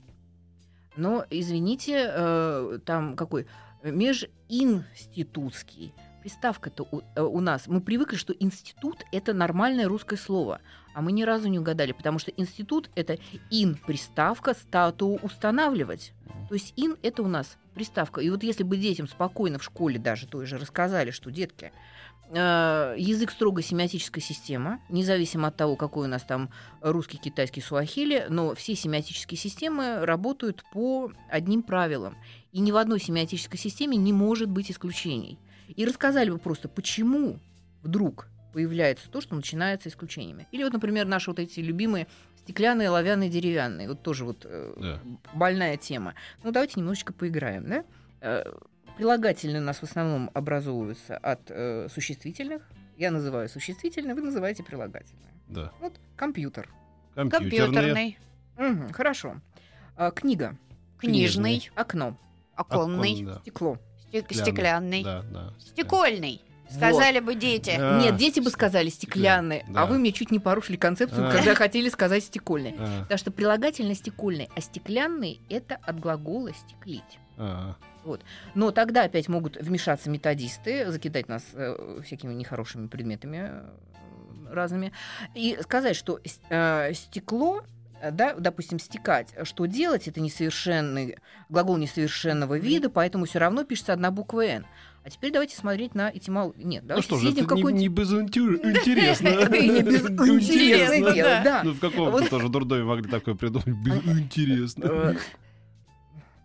Но, 0.98 1.26
извините, 1.30 2.12
э, 2.14 2.80
там 2.86 3.16
какой? 3.16 3.48
Межинститутский. 3.84 5.94
Приставка-то 6.22 6.88
у, 6.92 7.02
э, 7.16 7.22
у 7.22 7.40
нас. 7.40 7.68
Мы 7.68 7.82
привыкли, 7.82 8.18
что 8.18 8.34
институт 8.40 9.06
это 9.12 9.34
нормальное 9.34 9.88
русское 9.88 10.18
слово. 10.18 10.62
А 10.94 11.02
мы 11.02 11.12
ни 11.12 11.24
разу 11.24 11.48
не 11.48 11.60
угадали, 11.60 11.94
потому 11.94 12.20
что 12.20 12.32
институт 12.32 12.90
это 12.96 13.18
ин 13.50 13.78
приставка 13.88 14.54
стату 14.54 15.20
устанавливать. 15.22 16.14
То 16.50 16.56
есть 16.56 16.74
ин 16.76 16.98
это 17.04 17.24
у 17.24 17.28
нас 17.28 17.58
приставка. 17.74 18.22
И 18.22 18.30
вот 18.30 18.44
если 18.44 18.64
бы 18.64 18.76
детям 18.76 19.08
спокойно 19.08 19.60
в 19.60 19.64
школе 19.64 20.00
даже 20.00 20.28
той 20.28 20.46
же 20.46 20.58
рассказали, 20.58 21.12
что 21.12 21.32
детки, 21.32 21.72
э, 22.32 22.96
язык 22.98 23.32
строго 23.32 23.62
семиотическая 23.62 24.22
система, 24.22 24.82
независимо 24.90 25.48
от 25.48 25.56
того, 25.56 25.76
какой 25.76 26.08
у 26.08 26.10
нас 26.10 26.24
там 26.24 26.50
русский, 26.82 27.18
китайский, 27.18 27.62
суахили, 27.62 28.26
но 28.30 28.54
все 28.56 28.76
семиотические 28.76 29.38
системы 29.38 30.06
работают 30.06 30.64
по 30.74 31.12
одним 31.30 31.64
правилам. 31.64 32.18
И 32.52 32.60
ни 32.60 32.72
в 32.72 32.78
одной 32.78 33.00
семиотической 33.00 33.60
системе 33.60 33.96
не 33.96 34.12
может 34.12 34.50
быть 34.50 34.72
исключений. 34.72 35.40
И 35.76 35.86
рассказали 35.86 36.30
бы 36.30 36.38
просто, 36.38 36.68
почему 36.70 37.40
вдруг 37.82 38.28
появляется 38.54 39.10
то, 39.10 39.22
что 39.22 39.36
начинается 39.36 39.90
исключениями. 39.90 40.48
Или 40.52 40.64
вот, 40.64 40.74
например, 40.74 41.06
наши 41.06 41.30
вот 41.30 41.40
эти 41.40 41.60
любимые 41.60 42.08
стеклянные, 42.38 42.90
оловянные, 42.90 43.30
деревянные. 43.30 43.88
Вот 43.88 44.02
тоже 44.02 44.26
вот 44.26 44.46
э, 44.50 44.74
Да. 44.78 45.00
больная 45.34 45.78
тема. 45.78 46.16
Ну, 46.44 46.52
давайте 46.52 46.80
немножечко 46.80 47.14
поиграем, 47.14 47.68
да? 47.70 47.84
Э, 48.22 48.44
Прилагательные 48.98 49.62
у 49.62 49.66
нас 49.66 49.78
в 49.78 49.84
основном 49.84 50.30
образовываются 50.34 51.16
от 51.18 51.40
э, 51.50 51.88
существительных. 51.90 52.64
Я 52.98 53.12
называю 53.12 53.48
существительные, 53.48 54.14
вы 54.14 54.22
называете 54.22 54.62
прилагательные. 54.64 55.32
Да. 55.48 55.72
Вот 55.80 55.94
компьютер. 56.18 56.68
Компьютерный, 57.16 58.18
Мгм, 58.58 58.92
хорошо. 58.92 59.40
А, 59.96 60.12
книга. 60.12 60.58
книжный, 60.98 61.70
Окно. 61.76 62.18
оконный, 62.56 63.14
Окон, 63.14 63.26
да. 63.26 63.40
Стекло. 63.40 63.78
Стек- 64.12 64.34
стеклянный, 64.34 65.04
Да, 65.04 65.24
да. 65.32 65.54
стекольный. 65.60 66.42
Сказали 66.70 67.20
бы 67.20 67.34
дети. 67.34 67.72
А, 67.80 68.00
Нет, 68.00 68.16
дети 68.18 68.40
бы 68.40 68.52
сказали 68.52 68.90
стеклянный, 68.90 69.64
да. 69.70 69.82
а 69.82 69.86
вы 69.88 69.98
мне 69.98 70.12
чуть 70.12 70.30
не 70.30 70.38
порушили 70.38 70.78
концепцию, 70.78 71.28
А. 71.28 71.32
когда 71.32 71.56
хотели 71.56 71.90
сказать 71.90 72.24
стекольный. 72.24 72.76
А, 72.78 73.02
Потому 73.02 73.18
что 73.18 73.32
прилагательно 73.32 73.96
стекольный, 73.96 74.50
а 74.56 74.62
стеклянный 74.62 75.42
это 75.50 75.78
от 75.82 76.00
глагола 76.00 76.52
стеклить. 76.54 77.18
а, 77.38 77.76
Но 78.54 78.70
тогда 78.72 79.04
опять 79.06 79.28
могут 79.30 79.58
вмешаться 79.58 80.12
методисты, 80.12 80.92
закидать 80.92 81.28
нас 81.28 81.44
э, 81.54 82.02
всякими 82.06 82.34
нехорошими 82.36 82.86
предметами 82.88 83.50
э, 83.52 83.70
разными, 84.52 84.92
и 85.36 85.58
сказать, 85.62 85.96
что 85.96 86.20
э, 86.50 86.94
стекло, 86.94 87.64
да, 88.12 88.34
допустим, 88.36 88.80
стекать, 88.80 89.34
что 89.44 89.66
делать, 89.66 90.08
это 90.08 90.22
несовершенный 90.22 91.18
глагол 91.50 91.78
несовершенного 91.78 92.58
вида, 92.58 92.90
поэтому 92.90 93.26
все 93.26 93.40
равно 93.40 93.64
пишется 93.64 93.94
одна 93.94 94.12
буква 94.12 94.46
«н». 94.46 94.66
А 95.04 95.10
теперь 95.10 95.32
давайте 95.32 95.56
смотреть 95.56 95.96
на 95.96 96.12
этимологию. 96.14 96.68
Нет, 96.68 96.84
Ну 96.84 96.90
давайте 96.90 97.08
что 97.08 97.18
же, 97.18 97.32
это 97.32 97.44
в 97.44 97.56
не, 97.56 97.74
не 97.74 97.88
безинтересно. 97.88 99.28
Не 99.50 99.82
безинтересное 99.82 101.14
дело, 101.14 101.42
да. 101.44 101.62
Ну, 101.64 101.72
в 101.72 101.80
каком 101.80 102.12
Вот. 102.12 102.30
тоже 102.30 102.50
дурдоме 102.50 102.84
могли 102.84 103.10
такое 103.10 103.36
придумать? 103.36 103.68
Безинтересно. 103.68 105.16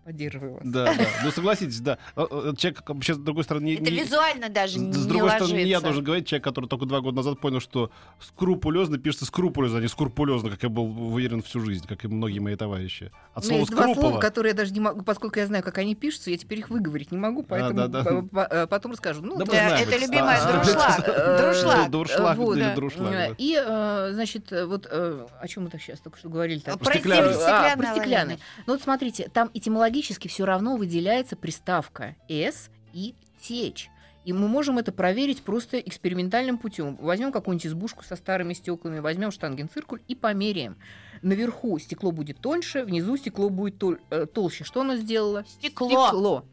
Э, 0.05 0.07
Поддерживаю 0.07 0.55
вас. 0.55 0.63
Да, 0.65 0.95
да. 0.95 1.05
Ну, 1.25 1.31
согласитесь, 1.31 1.81
да. 1.81 1.99
Э, 2.17 2.27
э, 2.31 2.53
Человек, 2.57 2.83
как 2.85 2.97
бы, 2.97 3.03
сейчас, 3.03 3.17
с 3.17 3.21
другой 3.21 3.45
стороны, 3.45 3.75
Это 3.75 3.83
не- 3.91 4.01
визуально 4.01 4.49
даже 4.51 4.79
не 4.79 4.93
с 4.93 5.07
другой 5.07 5.31
стороны, 5.31 5.53
не 5.55 5.61
я 5.63 5.77
ложится. 5.79 5.81
должен 5.83 6.05
говорить, 6.05 6.27
человек, 6.27 6.45
который 6.45 6.67
только 6.67 6.85
два 6.87 7.01
года 7.01 7.17
назад 7.17 7.41
понял, 7.41 7.61
что 7.61 7.91
скрупулезно 8.21 8.99
пишется 8.99 9.25
скрупулезно, 9.27 9.79
а 9.79 9.81
не 9.81 9.89
скрупулезно, 9.89 10.51
как 10.51 10.63
я 10.63 10.69
был 10.69 10.85
уверен 11.13 11.43
всю 11.43 11.61
жизнь, 11.61 11.87
как 11.87 12.05
и 12.05 12.09
многие 12.09 12.39
мои 12.41 12.57
товарищи. 12.57 13.11
От 13.35 13.45
У 13.45 13.49
меня 13.49 13.49
слова 13.49 13.61
есть 13.61 13.71
два 13.71 13.83
слова, 13.85 13.95
скрупула. 13.95 14.21
которые 14.21 14.51
я 14.51 14.57
даже 14.57 14.73
не 14.73 14.81
могу, 14.81 15.03
поскольку 15.03 15.39
я 15.39 15.47
знаю, 15.47 15.63
как 15.63 15.79
они 15.79 15.95
пишутся, 15.95 16.31
я 16.31 16.37
теперь 16.39 16.59
их 16.61 16.71
выговорить 16.71 17.11
не 17.13 17.19
могу, 17.19 17.43
поэтому 17.43 17.89
да, 17.89 18.03
да. 18.03 18.49
э, 18.51 18.67
потом 18.67 18.93
расскажу. 18.93 19.23
Ну, 19.23 19.37
Да 19.39 19.45
Да, 19.45 19.79
это 19.81 19.97
любимая 19.97 20.39
слова. 20.41 20.59
друшлаг. 20.65 21.05
Э, 21.09 21.39
Друшлаг. 21.43 21.91
Дуршлаг 21.91 22.37
Вот, 22.39 22.57
или 22.57 22.63
да. 22.65 22.75
друшлаг. 22.75 23.13
Э, 23.13 23.29
да. 23.31 23.35
И, 23.39 23.57
э, 23.65 24.11
значит, 24.13 24.53
э, 24.53 24.65
вот 24.67 24.87
э, 24.91 25.27
о 25.41 25.49
чем 25.49 25.65
мы 25.65 25.71
так 25.71 25.81
сейчас 25.81 26.01
только 26.01 26.19
что 26.19 26.29
говорили? 26.29 26.63
А, 26.67 26.77
Про 26.77 26.79
про 26.79 26.91
А, 26.91 26.91
про 26.91 26.93
стеклянный. 26.93 27.91
оловянный. 27.95 28.39
Ну 28.67 28.73
вот 28.75 28.83
смотрите, 28.83 29.29
там 29.33 29.49
этимологически 29.95 30.29
все 30.29 30.45
равно 30.45 30.77
выделяется 30.77 31.37
приставка 31.37 32.17
«с» 32.29 32.71
и 32.93 33.15
«течь». 33.41 33.91
И 34.25 34.33
мы 34.33 34.49
можем 34.49 34.79
это 34.79 34.91
проверить 34.91 35.43
просто 35.43 35.79
экспериментальным 35.79 36.57
путем. 36.57 36.97
Возьмем 36.97 37.31
какую-нибудь 37.31 37.67
избушку 37.67 38.05
со 38.05 38.17
старыми 38.17 38.55
стеклами, 38.55 38.99
возьмем 39.01 39.31
штангенциркуль 39.31 40.01
и 40.09 40.15
померяем. 40.15 40.79
Наверху 41.21 41.79
стекло 41.79 42.11
будет 42.11 42.39
тоньше, 42.41 42.85
внизу 42.85 43.19
стекло 43.19 43.51
будет 43.51 43.83
тол- 43.83 43.99
э, 44.09 44.25
толще. 44.25 44.65
Что 44.65 44.81
оно 44.81 44.97
сделало? 44.97 45.45
Стекло. 45.47 46.07
Стекло. 46.07 46.45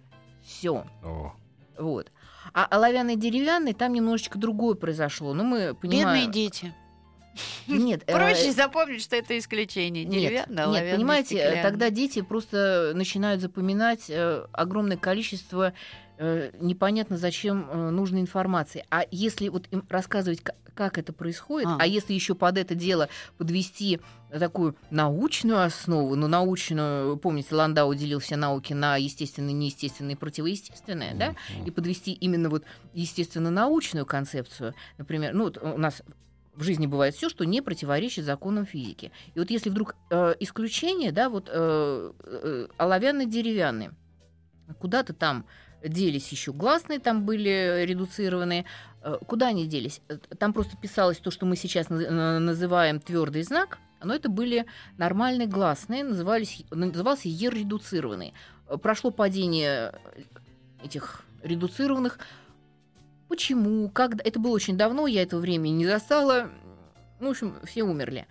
Все. 0.45 0.85
О, 1.01 1.33
Вот. 1.77 2.11
А 2.53 2.65
оловянный 2.65 3.15
деревянный 3.15 3.73
там 3.73 3.93
немножечко 3.93 4.37
другое 4.37 4.75
произошло. 4.75 5.33
Ну, 5.33 5.45
мы 5.45 5.73
понимаем... 5.73 6.25
Бедные 6.29 6.33
дети. 6.33 6.73
Нет, 7.67 8.03
э, 8.07 8.13
Проще 8.13 8.51
запомнить, 8.51 9.01
что 9.01 9.15
это 9.15 9.37
исключение. 9.37 10.03
Нет, 10.03 10.21
Деревянный, 10.21 10.55
нет, 10.55 10.65
оловянный, 10.65 10.95
понимаете, 10.97 11.35
э, 11.35 11.39
стеклянный. 11.39 11.61
тогда 11.63 11.89
дети 11.89 12.21
просто 12.21 12.91
начинают 12.95 13.41
запоминать 13.41 14.09
э, 14.09 14.45
огромное 14.51 14.97
количество 14.97 15.73
э, 16.17 16.51
непонятно 16.59 17.17
зачем 17.17 17.69
э, 17.69 17.89
нужной 17.89 18.21
информации. 18.21 18.85
А 18.89 19.05
если 19.11 19.47
вот 19.49 19.67
им 19.71 19.83
рассказывать, 19.89 20.41
ка- 20.41 20.55
как 20.73 20.97
это 20.97 21.13
происходит, 21.13 21.67
А. 21.67 21.77
а, 21.79 21.85
если 21.85 22.13
еще 22.13 22.33
под 22.35 22.57
это 22.57 22.75
дело 22.75 23.09
подвести 23.37 23.99
такую 24.31 24.75
научную 24.89 25.61
основу, 25.63 26.15
ну 26.15 26.27
научную, 26.27 27.17
помните, 27.17 27.55
Ландау 27.55 27.89
уделил 27.89 28.19
все 28.19 28.35
науки 28.35 28.73
на 28.73 28.95
естественные, 28.97 29.53
неестественные, 29.53 30.15
противоестественные, 30.15 31.13
да, 31.15 31.35
и 31.65 31.71
подвести 31.71 32.13
именно 32.13 32.49
вот 32.49 32.63
естественно-научную 32.93 34.05
концепцию, 34.05 34.73
например, 34.97 35.33
ну 35.33 35.45
вот 35.45 35.57
у 35.61 35.77
нас 35.77 36.01
в 36.55 36.63
жизни 36.63 36.85
бывает 36.85 37.15
все, 37.15 37.29
что 37.29 37.45
не 37.45 37.61
противоречит 37.61 38.25
законам 38.25 38.65
физики. 38.65 39.11
И 39.33 39.39
вот 39.39 39.49
если 39.49 39.69
вдруг 39.69 39.95
э, 40.09 40.35
исключение, 40.39 41.11
да, 41.11 41.29
вот 41.29 41.49
э, 41.51 42.11
э, 42.23 42.67
оловянно-деревянные, 42.77 43.93
куда-то 44.79 45.13
там 45.13 45.45
делись 45.83 46.31
еще 46.31 46.53
гласные, 46.53 46.99
там 46.99 47.25
были 47.25 47.83
редуцированные. 47.85 48.65
Э, 49.01 49.17
Куда 49.25 49.47
они 49.47 49.67
делись? 49.67 50.01
Там 50.37 50.53
просто 50.53 50.77
писалось 50.77 51.17
то, 51.17 51.31
что 51.31 51.45
мы 51.45 51.55
сейчас 51.55 51.87
наз- 51.87 52.39
называем 52.39 52.99
твердый 52.99 53.43
знак, 53.43 53.79
но 54.03 54.13
это 54.13 54.29
были 54.29 54.65
нормальные 54.97 55.47
гласные, 55.47 56.03
назывались, 56.03 56.63
назывался 56.71 57.27
ер 57.29 57.53
редуцированный. 57.53 58.33
Прошло 58.81 59.11
падение 59.11 59.93
этих 60.83 61.23
редуцированных. 61.43 62.19
Почему? 63.31 63.87
Как? 63.87 64.15
Это 64.25 64.39
было 64.39 64.51
очень 64.51 64.77
давно, 64.77 65.07
я 65.07 65.23
этого 65.23 65.39
времени 65.39 65.71
не 65.71 65.85
застала. 65.85 66.49
Ну, 67.21 67.27
в 67.27 67.31
общем, 67.31 67.55
все 67.63 67.83
умерли. 67.83 68.27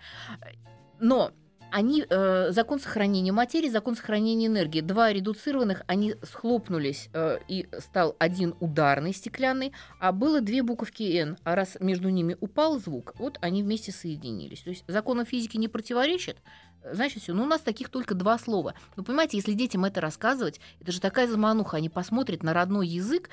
Но 0.99 1.31
они, 1.71 2.05
э, 2.07 2.51
закон 2.51 2.79
сохранения 2.79 3.31
материи, 3.31 3.69
закон 3.69 3.95
сохранения 3.95 4.47
энергии, 4.47 4.81
два 4.81 5.11
редуцированных, 5.11 5.83
они 5.87 6.15
схлопнулись, 6.23 7.09
э, 7.13 7.39
и 7.47 7.67
стал 7.79 8.15
один 8.19 8.55
ударный 8.59 9.13
стеклянный, 9.13 9.71
а 9.99 10.11
было 10.11 10.41
две 10.41 10.63
буковки 10.63 11.17
«Н», 11.17 11.37
а 11.43 11.55
раз 11.55 11.77
между 11.79 12.09
ними 12.09 12.37
упал 12.39 12.79
звук, 12.79 13.13
вот 13.17 13.37
они 13.41 13.63
вместе 13.63 13.91
соединились. 13.91 14.61
То 14.61 14.69
есть 14.69 14.83
законам 14.87 15.25
физики 15.25 15.57
не 15.57 15.67
противоречит, 15.67 16.37
значит 16.83 17.23
все. 17.23 17.33
Но 17.33 17.43
у 17.43 17.47
нас 17.47 17.61
таких 17.61 17.89
только 17.89 18.15
два 18.15 18.37
слова. 18.37 18.73
Но 18.95 19.03
понимаете, 19.03 19.37
если 19.37 19.53
детям 19.53 19.85
это 19.85 20.01
рассказывать, 20.01 20.59
это 20.79 20.91
же 20.91 20.99
такая 20.99 21.27
замануха, 21.27 21.77
они 21.77 21.89
посмотрят 21.89 22.43
на 22.43 22.53
родной 22.53 22.87
язык 22.87 23.29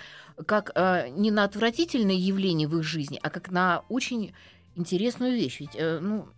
как 0.46 0.70
э, 0.74 1.08
не 1.10 1.30
на 1.30 1.44
отвратительное 1.44 2.14
явление 2.14 2.68
в 2.68 2.76
их 2.78 2.84
жизни, 2.84 3.18
а 3.22 3.30
как 3.30 3.50
на 3.50 3.84
очень 3.88 4.34
интересную 4.76 5.32
вещь. 5.32 5.60
Ведь, 5.60 5.74
э, 5.74 5.98
ну, 6.00 6.28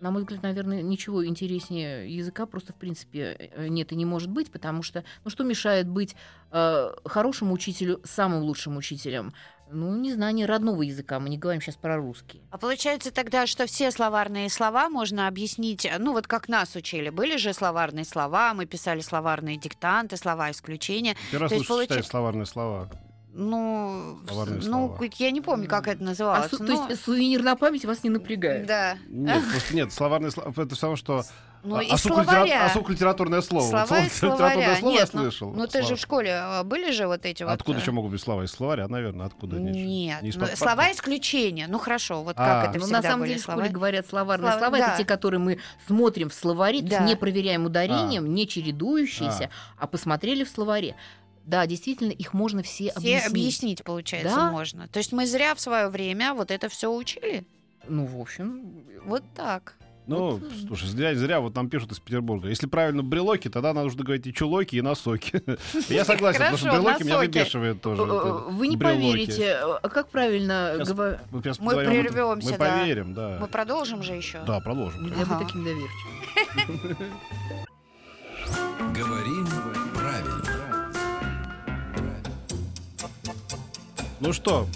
на 0.00 0.10
мой 0.10 0.22
взгляд, 0.22 0.42
наверное, 0.42 0.82
ничего 0.82 1.26
интереснее 1.26 2.08
языка 2.14 2.46
просто, 2.46 2.72
в 2.72 2.76
принципе, 2.76 3.50
э, 3.54 3.68
нет 3.68 3.92
и 3.92 3.96
не 3.96 4.04
может 4.04 4.30
быть, 4.30 4.50
потому 4.50 4.82
что, 4.82 5.04
ну, 5.24 5.30
что 5.30 5.44
мешает 5.44 5.88
быть 5.88 6.14
э, 6.50 6.90
хорошему 7.04 7.52
учителю 7.54 8.00
самым 8.04 8.42
лучшим 8.42 8.76
учителем? 8.76 9.32
Ну, 9.70 9.94
незнание 9.96 10.46
родного 10.46 10.80
языка, 10.80 11.20
мы 11.20 11.28
не 11.28 11.36
говорим 11.36 11.60
сейчас 11.60 11.76
про 11.76 11.96
русский. 11.98 12.40
А 12.50 12.56
получается 12.56 13.12
тогда, 13.12 13.46
что 13.46 13.66
все 13.66 13.90
словарные 13.90 14.48
слова 14.48 14.88
можно 14.88 15.28
объяснить, 15.28 15.84
э, 15.84 15.96
ну 15.98 16.12
вот 16.12 16.26
как 16.26 16.48
нас 16.48 16.74
учили, 16.74 17.10
были 17.10 17.36
же 17.36 17.52
словарные 17.52 18.04
слова, 18.04 18.54
мы 18.54 18.66
писали 18.66 19.00
словарные 19.00 19.56
диктанты, 19.58 20.16
слова 20.16 20.50
исключения. 20.50 21.16
Первый 21.30 21.42
раз 21.42 21.50
То 21.50 21.54
есть 21.56 21.66
слышу, 21.66 21.82
читаю 21.82 22.00
получи- 22.00 22.06
словарные 22.08 22.46
слова. 22.46 22.88
Ну, 23.34 24.18
ну, 24.26 24.60
слова. 24.60 24.98
я 25.18 25.30
не 25.30 25.40
помню, 25.40 25.68
как 25.68 25.86
это 25.86 26.02
А 26.02 26.06
называлось. 26.06 26.50
су- 26.50 26.62
но- 26.62 26.84
То 26.86 26.90
есть 26.90 27.04
сувенир 27.04 27.42
на 27.42 27.56
память 27.56 27.84
вас 27.84 28.02
не 28.02 28.10
напрягает? 28.10 28.66
Да. 28.66 28.96
Нет, 29.08 29.42
просто 29.50 29.74
нет, 29.76 29.92
словарные 29.92 30.30
слова. 30.30 30.50
Это 30.56 30.74
все 30.74 30.86
равно, 30.86 30.96
что 30.96 31.22
Ну, 31.62 31.76
а- 31.76 31.82
и 31.82 31.90
осук 31.90 32.14
словаря. 32.14 32.66
осук 32.66 32.88
литературное 32.90 33.40
слово. 33.42 33.68
Слова 33.68 33.86
слово- 33.86 34.00
из 34.06 34.12
словаря. 34.14 34.46
литературное 34.48 34.76
слово 34.80 34.92
я 34.94 35.00
Нет, 35.00 35.10
ну- 35.12 35.20
слышал. 35.22 35.52
Ну, 35.52 35.66
ты 35.66 35.82
же 35.82 35.94
в 35.96 36.00
школе 36.00 36.32
а, 36.34 36.64
были 36.64 36.90
же 36.90 37.06
вот 37.06 37.26
эти 37.26 37.42
вот... 37.42 37.52
Откуда 37.52 37.78
э, 37.78 37.80
еще 37.82 37.90
могут 37.92 38.10
быть 38.12 38.20
слова? 38.20 38.42
Из 38.44 38.50
словаря, 38.50 38.88
наверное, 38.88 39.26
откуда? 39.26 39.56
Нет, 39.56 39.74
Не 40.22 40.28
из 40.28 40.36
ну, 40.36 40.46
слова 40.56 40.90
исключения. 40.90 41.66
Ну 41.68 41.78
хорошо, 41.78 42.22
вот 42.24 42.34
А. 42.38 42.62
как 42.62 42.70
это 42.70 42.78
Ну, 42.78 42.84
всегда 42.86 42.98
на 42.98 43.02
самом 43.02 43.20
были 43.20 43.28
деле 43.30 43.40
в 43.40 43.42
школе 43.44 43.68
говорят 43.68 44.06
словарные 44.08 44.52
Слова- 44.52 44.58
слова, 44.68 44.78
да. 44.78 44.88
это 44.88 44.98
те, 44.98 45.04
которые 45.04 45.40
мы 45.40 45.58
смотрим 45.86 46.30
в 46.30 46.34
словаре, 46.34 46.80
то 46.80 46.88
Да. 46.88 46.96
есть 46.96 47.06
не 47.08 47.16
проверяем 47.16 47.66
ударением, 47.66 48.32
не 48.34 48.48
чередующиеся, 48.48 49.50
а. 49.76 49.86
посмотрели 49.86 50.44
в 50.44 50.48
словаре. 50.48 50.96
Да, 51.48 51.66
действительно, 51.66 52.10
их 52.10 52.34
можно 52.34 52.62
все, 52.62 52.90
Все 52.90 52.98
объяснить. 52.98 53.26
объяснить, 53.30 53.82
получается, 53.84 54.36
Да. 54.36 54.50
можно. 54.50 54.86
То 54.88 54.98
есть 54.98 55.12
мы 55.12 55.26
зря 55.26 55.54
в 55.54 55.60
свое 55.60 55.88
время 55.88 56.34
вот 56.34 56.50
это 56.50 56.68
все 56.68 56.92
учили. 56.94 57.46
Ну, 57.88 58.04
в 58.04 58.20
общем, 58.20 58.84
Вот 59.06 59.22
так. 59.34 59.74
Ну, 60.06 60.32
Вот, 60.32 60.42
слушай, 60.66 60.88
зря, 60.88 61.14
зря 61.14 61.40
вот 61.40 61.54
нам 61.54 61.70
пишут 61.70 61.92
из 61.92 62.00
Петербурга. 62.00 62.48
Если 62.50 62.66
правильно 62.66 63.02
брелоки, 63.02 63.48
тогда 63.48 63.72
нужно 63.72 64.04
говорить 64.04 64.26
и 64.26 64.32
чулоки, 64.34 64.76
и 64.76 64.82
носоки. 64.82 65.42
Я 65.88 66.04
согласен, 66.04 66.40
потому 66.40 66.56
что 66.58 66.70
брелоки 66.70 67.02
меня 67.04 67.18
выбешивают 67.18 67.80
тоже. 67.80 68.02
Э, 68.02 68.06
э, 68.06 68.50
Вы 68.50 68.68
не 68.68 68.76
поверите, 68.76 69.54
а 69.56 69.88
как 69.88 70.10
правильно 70.10 70.74
говорить? 70.86 71.18
Мы, 71.60 71.76
прервемся, 71.76 72.50
Мы 72.52 72.58
да. 72.58 72.78
поверим, 72.78 73.14
да. 73.14 73.38
Мы 73.40 73.46
продолжим 73.48 74.02
же 74.02 74.12
еще. 74.14 74.42
Да, 74.46 74.60
продолжим. 74.60 75.10
Ага. 75.18 75.38
быть 75.38 75.46
таким 75.46 75.64
доверчивым. 75.64 76.96
Говорим 78.94 79.37
Ну 84.20 84.32
что, 84.32 84.66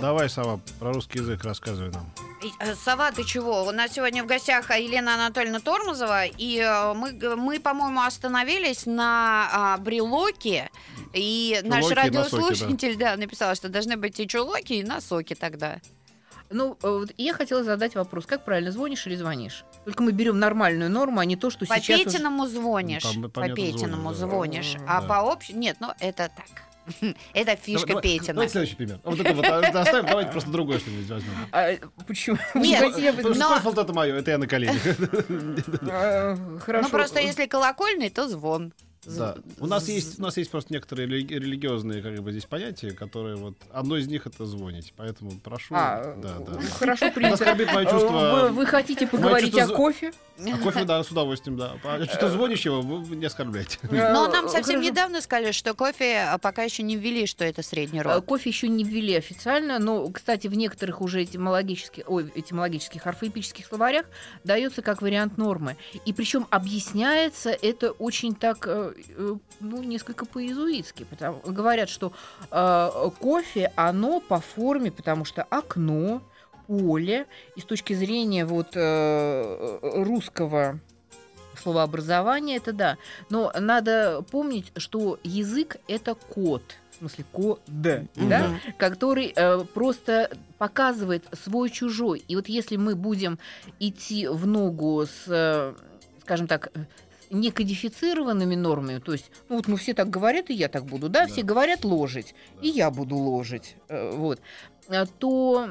давай, 0.00 0.28
Сава, 0.28 0.60
про 0.80 0.92
русский 0.92 1.18
язык 1.18 1.44
рассказывай 1.44 1.92
нам. 1.92 2.10
Э, 2.58 2.74
Сова, 2.74 3.12
ты 3.12 3.24
чего? 3.24 3.62
У 3.64 3.70
нас 3.70 3.92
сегодня 3.92 4.24
в 4.24 4.26
гостях 4.26 4.70
Елена 4.70 5.14
Анатольевна 5.14 5.60
Тормозова, 5.60 6.24
и 6.24 6.58
э, 6.58 6.94
мы, 6.94 7.12
мы 7.36 7.60
по-моему, 7.60 8.00
остановились 8.00 8.86
на 8.86 9.48
а, 9.52 9.78
брелоке, 9.78 10.70
и 11.12 11.60
наш 11.62 11.84
Чулоки 11.84 12.06
и 12.08 12.10
носоки, 12.10 12.40
радиослушатель 12.40 12.96
да. 12.96 13.16
написал, 13.16 13.54
что 13.54 13.68
должны 13.68 13.96
быть 13.96 14.18
и 14.18 14.26
чулоки, 14.26 14.72
и 14.72 14.82
носоки 14.82 15.34
тогда. 15.34 15.78
Ну, 16.50 16.76
э, 16.82 16.88
вот 16.88 17.12
я 17.16 17.32
хотела 17.32 17.62
задать 17.62 17.94
вопрос, 17.94 18.26
как 18.26 18.44
правильно, 18.44 18.72
звонишь 18.72 19.06
или 19.06 19.14
звонишь? 19.14 19.64
Только 19.84 20.02
мы 20.02 20.10
берем 20.10 20.40
нормальную 20.40 20.90
норму, 20.90 21.20
а 21.20 21.24
не 21.24 21.36
то, 21.36 21.50
что 21.50 21.64
По 21.64 21.76
сейчас... 21.76 22.00
уже- 22.00 22.10
Петиному 22.10 22.48
звонишь, 22.48 23.04
Ну, 23.14 23.28
там 23.28 23.48
по 23.48 23.54
Петиному 23.54 24.12
звонишь, 24.14 24.74
да. 24.78 24.84
а 24.88 25.00
Да. 25.02 25.06
по 25.06 25.32
общему... 25.32 25.60
Нет, 25.60 25.76
ну 25.78 25.92
это 26.00 26.28
так. 26.34 26.69
Это 27.34 27.56
фишка 27.56 27.86
Давай- 27.88 28.02
Петина. 28.02 28.34
Давайте 28.34 28.52
следующий 28.52 28.76
пример. 28.76 29.00
Вот 29.04 29.20
это 29.20 29.34
вот 29.34 29.46
а, 29.46 29.58
оставим, 29.58 30.06
давайте 30.06 30.32
просто 30.32 30.50
другое 30.50 30.78
что-нибудь 30.78 31.08
возьмем. 31.08 31.32
А, 31.52 31.70
почему? 32.06 32.38
Нет, 32.54 33.16
Потому 33.16 33.34
что 33.34 33.44
но- 33.44 33.50
Скольфолд 33.50 33.78
это 33.78 33.92
мое, 33.92 34.14
это 34.16 34.30
я 34.30 34.38
на 34.38 34.46
коленях. 34.46 34.82
А, 35.90 36.36
Хорошо. 36.60 36.88
Ну 36.88 36.90
просто 36.90 37.20
если 37.20 37.46
колокольный, 37.46 38.10
то 38.10 38.28
звон. 38.28 38.72
Да. 39.06 39.36
У 39.58 39.66
нас 39.66 39.88
есть, 39.88 40.18
у 40.18 40.22
нас 40.22 40.36
есть 40.36 40.50
просто 40.50 40.72
некоторые 40.72 41.08
религи- 41.08 41.34
религиозные 41.34 42.02
как 42.02 42.18
бы 42.20 42.30
здесь 42.32 42.44
понятия, 42.44 42.90
которые 42.90 43.36
вот 43.36 43.54
одно 43.72 43.96
из 43.96 44.06
них 44.08 44.26
это 44.26 44.44
звонить, 44.44 44.92
поэтому 44.96 45.32
прошу. 45.40 45.74
А, 45.74 46.14
да, 46.16 46.34
да. 46.38 46.60
хорошо 46.78 47.10
принято. 47.10 47.44
мое 47.72 47.86
Э, 47.86 47.90
чувство. 47.90 48.40
Вы, 48.42 48.48
вы 48.50 48.66
хотите 48.66 49.06
поговорить 49.06 49.54
чувство 49.54 49.74
о 49.74 49.76
кофе? 49.76 50.12
А 50.38 50.58
кофе, 50.58 50.84
да, 50.84 51.02
с 51.02 51.10
удовольствием, 51.10 51.56
да. 51.56 51.76
А 51.84 52.04
что 52.04 52.28
звонящего, 52.30 52.80
вы 52.82 53.16
не 53.16 53.26
оскорбляйте. 53.26 53.78
Но 53.82 53.96
Э, 53.96 54.32
нам 54.32 54.48
совсем 54.48 54.76
хорошо. 54.76 54.90
недавно 54.90 55.20
сказали, 55.22 55.52
что 55.52 55.74
кофе 55.74 56.18
а, 56.28 56.38
пока 56.38 56.62
еще 56.62 56.82
не 56.82 56.96
ввели, 56.96 57.26
что 57.26 57.44
это 57.44 57.62
средний 57.62 58.00
Э, 58.00 58.02
род. 58.02 58.24
Кофе 58.24 58.50
еще 58.50 58.68
не 58.68 58.84
ввели 58.84 59.14
официально, 59.14 59.78
но, 59.78 60.06
кстати, 60.08 60.46
в 60.46 60.54
некоторых 60.54 61.00
уже 61.00 61.24
этимологических, 61.24 62.04
ой, 62.06 62.30
этимологических 62.34 63.06
орфоэпических 63.06 63.66
словарях 63.66 64.06
дается 64.44 64.82
как 64.82 65.00
вариант 65.02 65.36
нормы. 65.38 65.76
И 66.04 66.12
причем 66.12 66.46
объясняется 66.50 67.50
это 67.50 67.92
очень 67.92 68.34
так, 68.34 68.66
э, 68.66 68.70
э, 68.70 68.89
ну, 69.60 69.82
несколько 69.82 70.26
по-иезуитски. 70.26 71.04
Потому, 71.08 71.40
говорят, 71.44 71.88
что 71.88 72.12
э, 72.50 73.10
кофе, 73.20 73.72
оно 73.76 74.20
по 74.20 74.40
форме, 74.40 74.90
потому 74.90 75.24
что 75.24 75.42
окно, 75.44 76.22
поле, 76.66 77.26
и 77.56 77.60
с 77.60 77.64
точки 77.64 77.94
зрения 77.94 78.44
вот 78.44 78.68
э, 78.74 79.78
русского 79.82 80.78
словообразования, 81.60 82.56
это 82.56 82.72
да. 82.72 82.96
Но 83.28 83.52
надо 83.58 84.22
помнить, 84.30 84.72
что 84.76 85.18
язык 85.22 85.76
это 85.88 86.14
код. 86.14 86.62
В 86.92 86.98
смысле, 87.00 87.24
код, 87.32 87.60
да, 87.66 88.02
Мгм. 88.14 88.60
который 88.76 89.32
э, 89.34 89.64
просто 89.72 90.30
показывает 90.58 91.24
свой 91.32 91.70
чужой. 91.70 92.22
И 92.28 92.36
вот 92.36 92.48
если 92.48 92.76
мы 92.76 92.94
будем 92.94 93.38
идти 93.78 94.26
в 94.28 94.46
ногу 94.46 95.06
с, 95.06 95.24
э, 95.26 95.74
скажем 96.20 96.46
так, 96.46 96.70
э, 96.74 96.84
некодифицированными 97.30 98.54
нормами, 98.56 98.98
то 98.98 99.12
есть, 99.12 99.30
ну 99.48 99.56
вот 99.56 99.68
мы 99.68 99.76
все 99.76 99.94
так 99.94 100.10
говорят, 100.10 100.50
и 100.50 100.54
я 100.54 100.68
так 100.68 100.84
буду, 100.84 101.08
да, 101.08 101.26
Да. 101.26 101.26
все 101.32 101.42
говорят 101.42 101.84
ложить, 101.84 102.34
и 102.60 102.68
я 102.68 102.90
буду 102.90 103.16
ложить, 103.16 103.76
э, 103.88 104.10
вот, 104.16 104.40
э, 104.88 105.06
то 105.18 105.70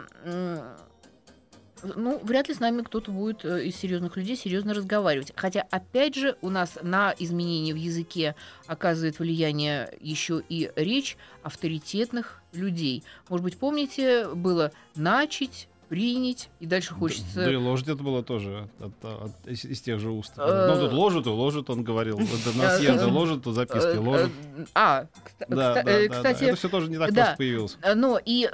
ну, 1.83 2.19
вряд 2.23 2.49
ли 2.49 2.53
с 2.53 2.59
нами 2.59 2.81
кто-то 2.81 3.11
будет 3.11 3.45
э, 3.45 3.65
из 3.65 3.75
серьезных 3.77 4.17
людей 4.17 4.35
серьезно 4.35 4.73
разговаривать. 4.73 5.31
Хотя, 5.35 5.65
опять 5.71 6.15
же, 6.15 6.37
у 6.41 6.49
нас 6.49 6.77
на 6.81 7.15
изменения 7.17 7.73
в 7.73 7.77
языке 7.77 8.35
оказывает 8.67 9.19
влияние 9.19 9.89
еще 10.01 10.43
и 10.49 10.71
речь 10.75 11.17
авторитетных 11.41 12.41
людей. 12.51 13.03
Может 13.29 13.43
быть, 13.43 13.57
помните, 13.57 14.27
было 14.27 14.71
начать, 14.95 15.67
принять, 15.89 16.49
и 16.59 16.65
дальше 16.65 16.93
хочется... 16.93 17.35
Да 17.43 17.51
и 17.51 17.55
ложить 17.55 17.87
это 17.87 18.03
было 18.03 18.23
тоже 18.23 18.69
от- 18.79 19.03
от- 19.03 19.47
из, 19.47 19.65
из 19.65 19.81
тех 19.81 19.99
же 19.99 20.11
уст. 20.11 20.33
Э, 20.37 20.67
Ну, 20.73 20.79
тут 20.79 20.93
ложит, 20.93 21.25
и 21.25 21.29
ложит, 21.29 21.69
он 21.69 21.83
говорил. 21.83 22.19
Это 22.19 22.57
на 22.57 22.77
съезды 22.77 23.03
э, 23.03 23.11
ложит, 23.11 23.43
то 23.43 23.51
записки 23.51 23.95
Э, 23.95 23.99
ложит. 23.99 24.29
э, 24.57 24.65
А, 24.75 25.03
Да, 25.03 25.07
кста- 25.25 25.55
да, 25.55 25.73
да, 25.73 25.83
да. 25.83 26.07
кстати, 26.09 26.43
Это 26.45 26.55
все 26.55 26.69
тоже 26.69 26.89
не 26.89 26.97
так 26.97 27.11
да. 27.11 27.21
просто 27.23 27.37
появилось. 27.37 27.77
Но 27.95 28.19
и 28.23 28.47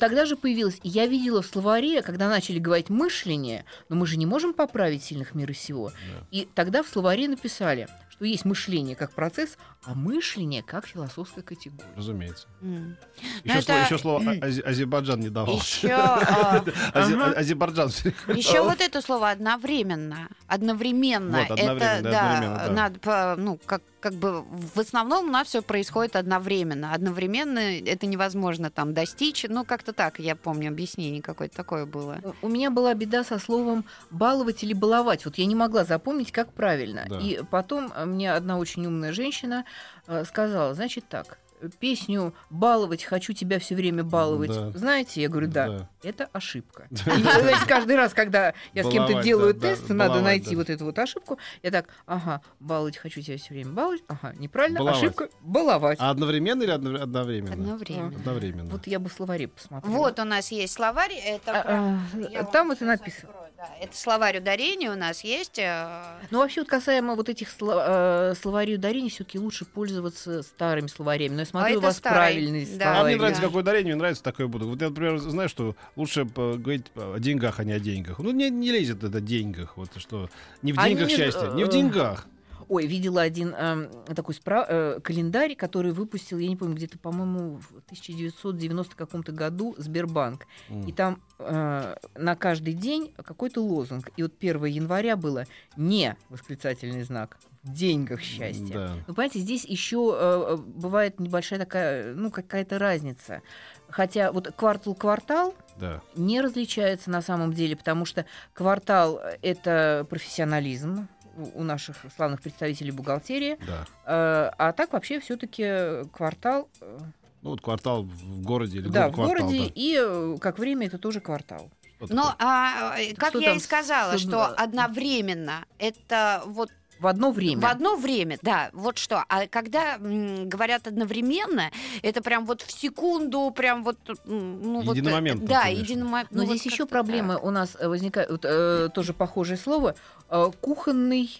тогда 0.00 0.24
же 0.26 0.36
появилось, 0.36 0.80
я 0.82 1.06
видела 1.06 1.42
в 1.42 1.46
словаре, 1.46 2.02
когда 2.02 2.28
начали 2.28 2.58
говорить 2.58 2.88
мышление, 2.88 3.64
но 3.88 3.96
мы 3.96 4.06
же 4.06 4.16
не 4.16 4.26
можем 4.26 4.54
поправить 4.54 5.04
сильных 5.04 5.34
мира 5.34 5.52
сего. 5.52 5.90
Да. 5.90 6.26
И 6.30 6.48
тогда 6.54 6.82
в 6.82 6.88
словаре 6.88 7.28
написали, 7.28 7.86
что 8.18 8.24
есть 8.24 8.44
мышление 8.44 8.96
как 8.96 9.12
процесс, 9.12 9.56
а 9.84 9.94
мышление 9.94 10.64
как 10.64 10.88
философская 10.88 11.44
категория. 11.44 11.88
Разумеется. 11.96 12.48
М. 12.60 12.96
Еще, 13.44 13.58
это- 13.58 13.62
слово, 13.62 13.80
еще 13.84 13.98
слово 13.98 14.32
Азербайджан 14.68 15.20
не 15.20 15.28
давал. 15.28 15.58
Еще, 15.58 15.88
а. 15.92 16.64
Азербайджан. 16.92 17.88
Еще 18.34 18.60
вот 18.60 18.80
это 18.80 19.00
слово 19.02 19.30
одновременно. 19.30 20.28
Одновременно. 20.48 21.38
Вот, 21.42 21.50
одновременно, 21.52 21.84
это, 21.84 22.02
да, 22.02 22.30
одновременно, 22.32 22.66
да. 22.66 22.72
надо, 22.72 23.40
ну, 23.40 23.60
как, 23.64 23.82
как 24.00 24.14
бы 24.14 24.42
в 24.42 24.78
основном 24.78 25.28
у 25.28 25.30
нас 25.32 25.48
все 25.48 25.62
происходит 25.62 26.16
одновременно. 26.16 26.92
Одновременно 26.94 27.58
это 27.58 28.06
невозможно 28.06 28.70
там 28.70 28.94
достичь. 28.94 29.44
Ну, 29.48 29.64
как-то 29.64 29.92
так, 29.92 30.18
я 30.20 30.36
помню, 30.36 30.68
объяснение 30.68 31.22
какое-то 31.22 31.56
такое 31.56 31.84
было. 31.86 32.18
У- 32.42 32.46
У 32.46 32.48
меня 32.48 32.70
была 32.70 32.94
беда 32.94 33.24
со 33.24 33.38
словом 33.38 33.84
баловать 34.10 34.62
или 34.62 34.72
баловать. 34.72 35.24
Вот 35.24 35.38
я 35.38 35.46
не 35.46 35.54
могла 35.54 35.84
запомнить, 35.84 36.32
как 36.32 36.52
правильно. 36.52 37.06
Да. 37.08 37.18
И 37.18 37.40
потом 37.50 37.92
э, 37.94 38.04
мне 38.04 38.32
одна 38.32 38.58
очень 38.58 38.86
умная 38.86 39.12
женщина 39.12 39.64
э, 40.06 40.24
сказала, 40.24 40.74
значит 40.74 41.04
так, 41.08 41.38
песню 41.78 42.34
«Баловать, 42.50 43.04
хочу 43.04 43.32
тебя 43.32 43.58
все 43.58 43.74
время 43.74 44.04
баловать». 44.04 44.50
Да. 44.50 44.70
Знаете, 44.72 45.22
я 45.22 45.28
говорю, 45.28 45.48
да, 45.48 45.68
Да. 45.68 45.88
это 46.02 46.28
ошибка. 46.32 46.86
И, 46.90 46.96
знаете, 46.96 47.66
каждый 47.66 47.96
раз, 47.96 48.14
когда 48.14 48.54
я 48.74 48.82
с 48.84 48.88
кем-то 48.88 49.08
Баловать, 49.08 49.24
делаю 49.24 49.54
да, 49.54 49.60
да, 49.60 49.68
тест, 49.68 49.88
надо 49.88 49.96
баловать, 50.10 50.24
найти 50.24 50.50
да. 50.50 50.56
вот 50.56 50.70
эту 50.70 50.84
вот 50.84 50.98
ошибку. 50.98 51.38
Я 51.62 51.70
так, 51.70 51.86
ага, 52.06 52.40
баловать, 52.60 52.96
хочу 52.96 53.20
тебя 53.20 53.36
все 53.38 53.54
время 53.54 53.72
баловать. 53.72 54.02
Ага, 54.08 54.34
неправильно, 54.38 54.80
Баловать. 54.80 55.02
ошибка, 55.02 55.28
баловать. 55.40 55.98
А 56.00 56.10
одновременно 56.10 56.62
или 56.62 56.70
одно- 56.70 57.02
одновременно? 57.02 57.52
Одновременно. 57.54 58.16
Одновременно. 58.16 58.70
Вот 58.70 58.86
я 58.86 58.98
бы 58.98 59.08
в 59.08 59.12
словаре 59.12 59.48
посмотрела. 59.48 59.96
Вот 59.96 60.18
у 60.18 60.24
нас 60.24 60.50
есть 60.50 60.72
словарь. 60.74 61.12
Это 61.14 61.52
А, 61.52 61.98
а, 62.34 62.44
там 62.44 62.70
это 62.70 62.84
написано. 62.84 63.28
открою, 63.30 63.48
да. 63.58 63.68
Это 63.80 63.96
словарь 63.96 64.38
ударений 64.38 64.88
у 64.88 64.94
нас 64.94 65.24
есть. 65.24 65.58
э, 65.58 65.88
Ну, 66.30 66.38
вообще, 66.38 66.60
вот 66.60 66.68
касаемо 66.70 67.14
вот 67.16 67.28
этих 67.28 67.48
сло- 67.48 68.30
э, 68.30 68.34
словарей 68.40 68.76
ударений, 68.76 69.10
все-таки 69.10 69.38
лучше 69.38 69.64
пользоваться 69.64 70.42
старыми 70.42 70.86
словарями. 70.86 71.34
Но 71.34 71.40
я 71.40 71.46
смотрю, 71.46 71.74
у 71.74 71.78
это 71.78 71.86
вас 71.88 71.96
старый, 71.96 72.16
правильный 72.18 72.64
да. 72.76 72.90
А 72.92 72.94
словарь. 72.94 73.04
мне 73.04 73.14
Ой, 73.14 73.18
нравится, 73.18 73.40
да. 73.42 73.46
какое 73.48 73.62
ударение, 73.62 73.92
мне 73.94 74.00
нравится, 74.00 74.22
такое 74.22 74.46
буду. 74.46 74.68
Вот 74.68 74.80
я, 74.80 74.88
например, 74.88 75.18
знаю, 75.18 75.48
что 75.48 75.74
лучше 75.96 76.24
говорить 76.24 76.86
о 76.94 77.18
деньгах, 77.18 77.58
а 77.60 77.64
не 77.64 77.72
о 77.72 77.80
деньгах. 77.80 78.18
Ну, 78.20 78.30
не, 78.30 78.48
не 78.48 78.70
лезет 78.70 79.02
это 79.02 79.18
о 79.18 79.20
деньгах. 79.20 79.76
Вот 79.76 79.90
что. 79.96 80.30
Не 80.62 80.72
в 80.72 80.78
Они 80.78 80.94
деньгах 80.94 81.08
не- 81.10 81.16
счастье, 81.16 81.50
не 81.54 81.64
в 81.64 81.68
э, 81.68 81.72
деньгах. 81.72 82.26
Ой, 82.68 82.86
видела 82.86 83.22
один 83.22 83.54
эм, 83.54 83.88
такой 84.14 84.34
спра- 84.34 84.66
э, 84.68 85.00
календарь, 85.02 85.54
который 85.54 85.92
выпустил, 85.92 86.38
я 86.38 86.48
не 86.48 86.56
помню, 86.56 86.74
где-то, 86.76 86.98
по-моему, 86.98 87.56
в 87.58 87.80
1990 87.86 88.94
каком-то 88.96 89.32
году 89.32 89.74
Сбербанк. 89.78 90.46
М. 90.68 90.82
И 90.86 90.92
там 90.92 91.22
э, 91.38 91.96
на 92.14 92.36
каждый 92.36 92.74
день 92.74 93.14
какой-то 93.16 93.62
лозунг. 93.62 94.10
И 94.16 94.22
вот 94.22 94.32
1 94.38 94.64
января 94.66 95.16
было 95.16 95.44
«не» 95.76 96.16
восклицательный 96.28 97.02
знак, 97.04 97.38
в 97.62 97.72
деньгах 97.72 98.20
счастье. 98.20 98.74
Да. 98.74 98.92
Ну, 99.06 99.14
понимаете, 99.14 99.40
здесь 99.40 99.64
еще 99.64 100.14
э, 100.18 100.56
бывает 100.56 101.18
небольшая 101.20 101.58
такая, 101.58 102.14
ну, 102.14 102.30
какая-то 102.30 102.78
разница. 102.78 103.42
Хотя 103.90 104.30
вот 104.32 104.52
квартал-квартал 104.54 105.54
Да. 105.78 106.02
не 106.14 106.40
различается 106.40 107.10
на 107.10 107.20
самом 107.22 107.52
деле, 107.52 107.74
потому 107.76 108.04
что 108.04 108.26
квартал— 108.52 109.20
это 109.42 110.06
профессионализм 110.10 111.08
у 111.54 111.62
наших 111.62 111.96
славных 112.16 112.40
представителей 112.42 112.90
бухгалтерии, 112.90 113.58
Да. 113.66 113.84
э, 114.06 114.50
а 114.58 114.72
так 114.72 114.92
вообще 114.92 115.20
все-таки 115.20 116.04
квартал, 116.12 116.68
э, 116.80 116.98
Ну, 117.42 117.50
вот 117.50 117.60
квартал 117.60 118.02
в 118.02 118.42
городе 118.42 118.78
или 118.78 118.88
да, 118.88 119.08
в 119.08 119.14
квартал, 119.14 119.46
городе, 119.46 119.64
да. 119.66 119.72
и 119.74 119.96
э, 120.00 120.36
как 120.40 120.58
время 120.58 120.86
это 120.86 120.98
тоже 120.98 121.20
квартал. 121.20 121.70
Что 122.04 122.14
Но, 122.14 122.34
а, 122.38 122.94
как 123.16 123.30
Что 123.30 123.38
я 123.40 123.54
и 123.54 123.58
сказала, 123.58 124.16
с- 124.16 124.20
что 124.20 124.46
одновременно 124.46 125.64
это 125.78 126.42
вот 126.46 126.70
В 127.00 127.06
одно 127.06 127.30
время. 127.30 127.60
в 127.60 127.66
одно 127.66 127.96
время, 127.96 128.38
да, 128.42 128.70
вот 128.72 128.98
что. 128.98 129.24
А 129.28 129.46
когда 129.46 129.96
м, 129.96 130.48
говорят 130.48 130.86
одновременно, 130.86 131.70
это 132.02 132.22
прям 132.22 132.44
вот 132.44 132.62
в 132.62 132.70
секунду, 132.72 133.52
прям 133.54 133.84
вот, 133.84 133.98
ну 134.24 134.82
вот, 134.82 134.96
э, 134.96 134.98
Единомоментно, 134.98 135.46
Да, 135.46 135.62
конечно. 135.62 135.82
единомоментно. 135.82 136.36
Но 136.36 136.42
ну, 136.44 136.48
здесь 136.50 136.64
вот 136.64 136.72
еще 136.72 136.86
проблемы 136.86 137.34
так. 137.34 137.44
у 137.44 137.50
нас 137.50 137.76
э, 137.78 137.88
возникают, 137.88 138.30
вот, 138.30 138.44
э, 138.44 138.88
тоже 138.92 139.12
похожее 139.12 139.56
слово, 139.56 139.94
э, 140.28 140.50
кухонный 140.60 141.30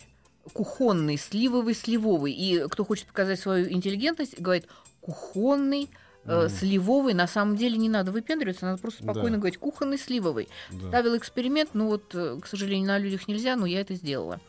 кухонный, 0.54 1.18
сливовый, 1.18 1.74
сливовый. 1.74 2.32
И 2.32 2.66
кто 2.68 2.82
хочет 2.82 3.06
показать 3.06 3.38
свою 3.38 3.70
интеллигентность, 3.70 4.40
говорит 4.40 4.66
кухонный, 5.02 5.90
э, 6.24 6.46
Мгм. 6.46 6.48
сливовый. 6.48 7.12
На 7.12 7.26
самом 7.26 7.56
деле 7.56 7.76
не 7.76 7.90
надо 7.90 8.12
выпендриваться, 8.12 8.64
надо 8.64 8.80
просто 8.80 9.04
Да. 9.04 9.12
спокойно 9.12 9.36
говорить 9.36 9.58
кухонный, 9.58 9.98
сливовый. 9.98 10.48
Да. 10.70 10.88
Ставил 10.88 11.16
эксперимент, 11.18 11.70
ну 11.74 11.88
вот, 11.88 12.04
к 12.14 12.46
сожалению, 12.46 12.86
на 12.86 12.98
людях 12.98 13.28
нельзя, 13.28 13.56
но 13.56 13.66
я 13.66 13.80
это 13.82 13.94
сделала. 13.94 14.40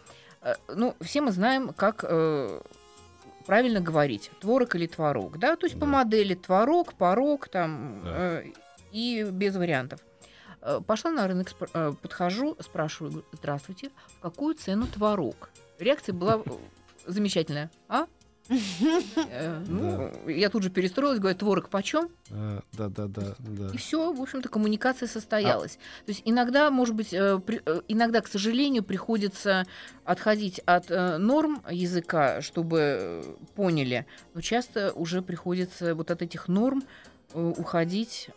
Э, 0.41 0.55
Ну, 0.75 0.95
все 1.01 1.21
мы 1.21 1.31
знаем, 1.31 1.73
как 1.73 2.03
э, 2.07 2.61
правильно 3.45 3.79
говорить, 3.81 4.31
творог 4.39 4.75
или 4.75 4.87
творог, 4.87 5.37
да, 5.39 5.55
то 5.55 5.65
есть 5.65 5.75
по 5.79 5.85
Да. 5.85 5.91
модели 5.91 6.35
творог, 6.35 6.93
порог, 6.93 7.47
там, 7.49 8.01
Да. 8.03 8.41
э, 8.41 8.45
и 8.91 9.23
без 9.31 9.55
вариантов. 9.55 9.99
Э, 10.61 10.81
Пошла 10.85 11.11
на 11.11 11.27
рынок, 11.27 11.47
э, 11.73 11.93
подхожу, 12.01 12.55
спрашиваю, 12.59 13.23
здравствуйте, 13.33 13.89
в 14.17 14.19
какую 14.21 14.55
цену 14.55 14.87
творог? 14.87 15.49
Реакция 15.79 16.13
была 16.13 16.41
замечательная. 17.05 17.69
А? 17.87 18.05
Э, 18.49 19.63
Ну, 19.67 20.11
я 20.27 20.49
тут 20.49 20.63
же 20.63 20.69
перестроилась, 20.69 21.19
говорю, 21.19 21.37
творог 21.37 21.69
почем? 21.69 22.09
Э, 22.31 22.61
Да, 22.73 22.87
да, 22.89 23.07
да, 23.07 23.35
да. 23.39 23.69
И 23.73 23.77
все, 23.77 24.11
в 24.11 24.21
общем-то, 24.21 24.49
коммуникация 24.49 25.07
состоялась. 25.07 25.73
То 26.05 26.09
есть 26.11 26.21
иногда, 26.25 26.71
может 26.71 26.95
быть, 26.95 27.13
э, 27.13 27.39
иногда, 27.87 28.21
к 28.21 28.27
сожалению, 28.27 28.83
приходится 28.83 29.65
отходить 30.05 30.59
от 30.65 30.89
норм 30.89 31.61
языка, 31.69 32.41
чтобы 32.41 33.23
поняли, 33.55 34.05
но 34.33 34.41
часто 34.41 34.91
уже 34.93 35.21
приходится 35.21 35.93
вот 35.95 36.09
от 36.11 36.21
этих 36.21 36.47
норм 36.47 36.83
уходить 37.33 38.29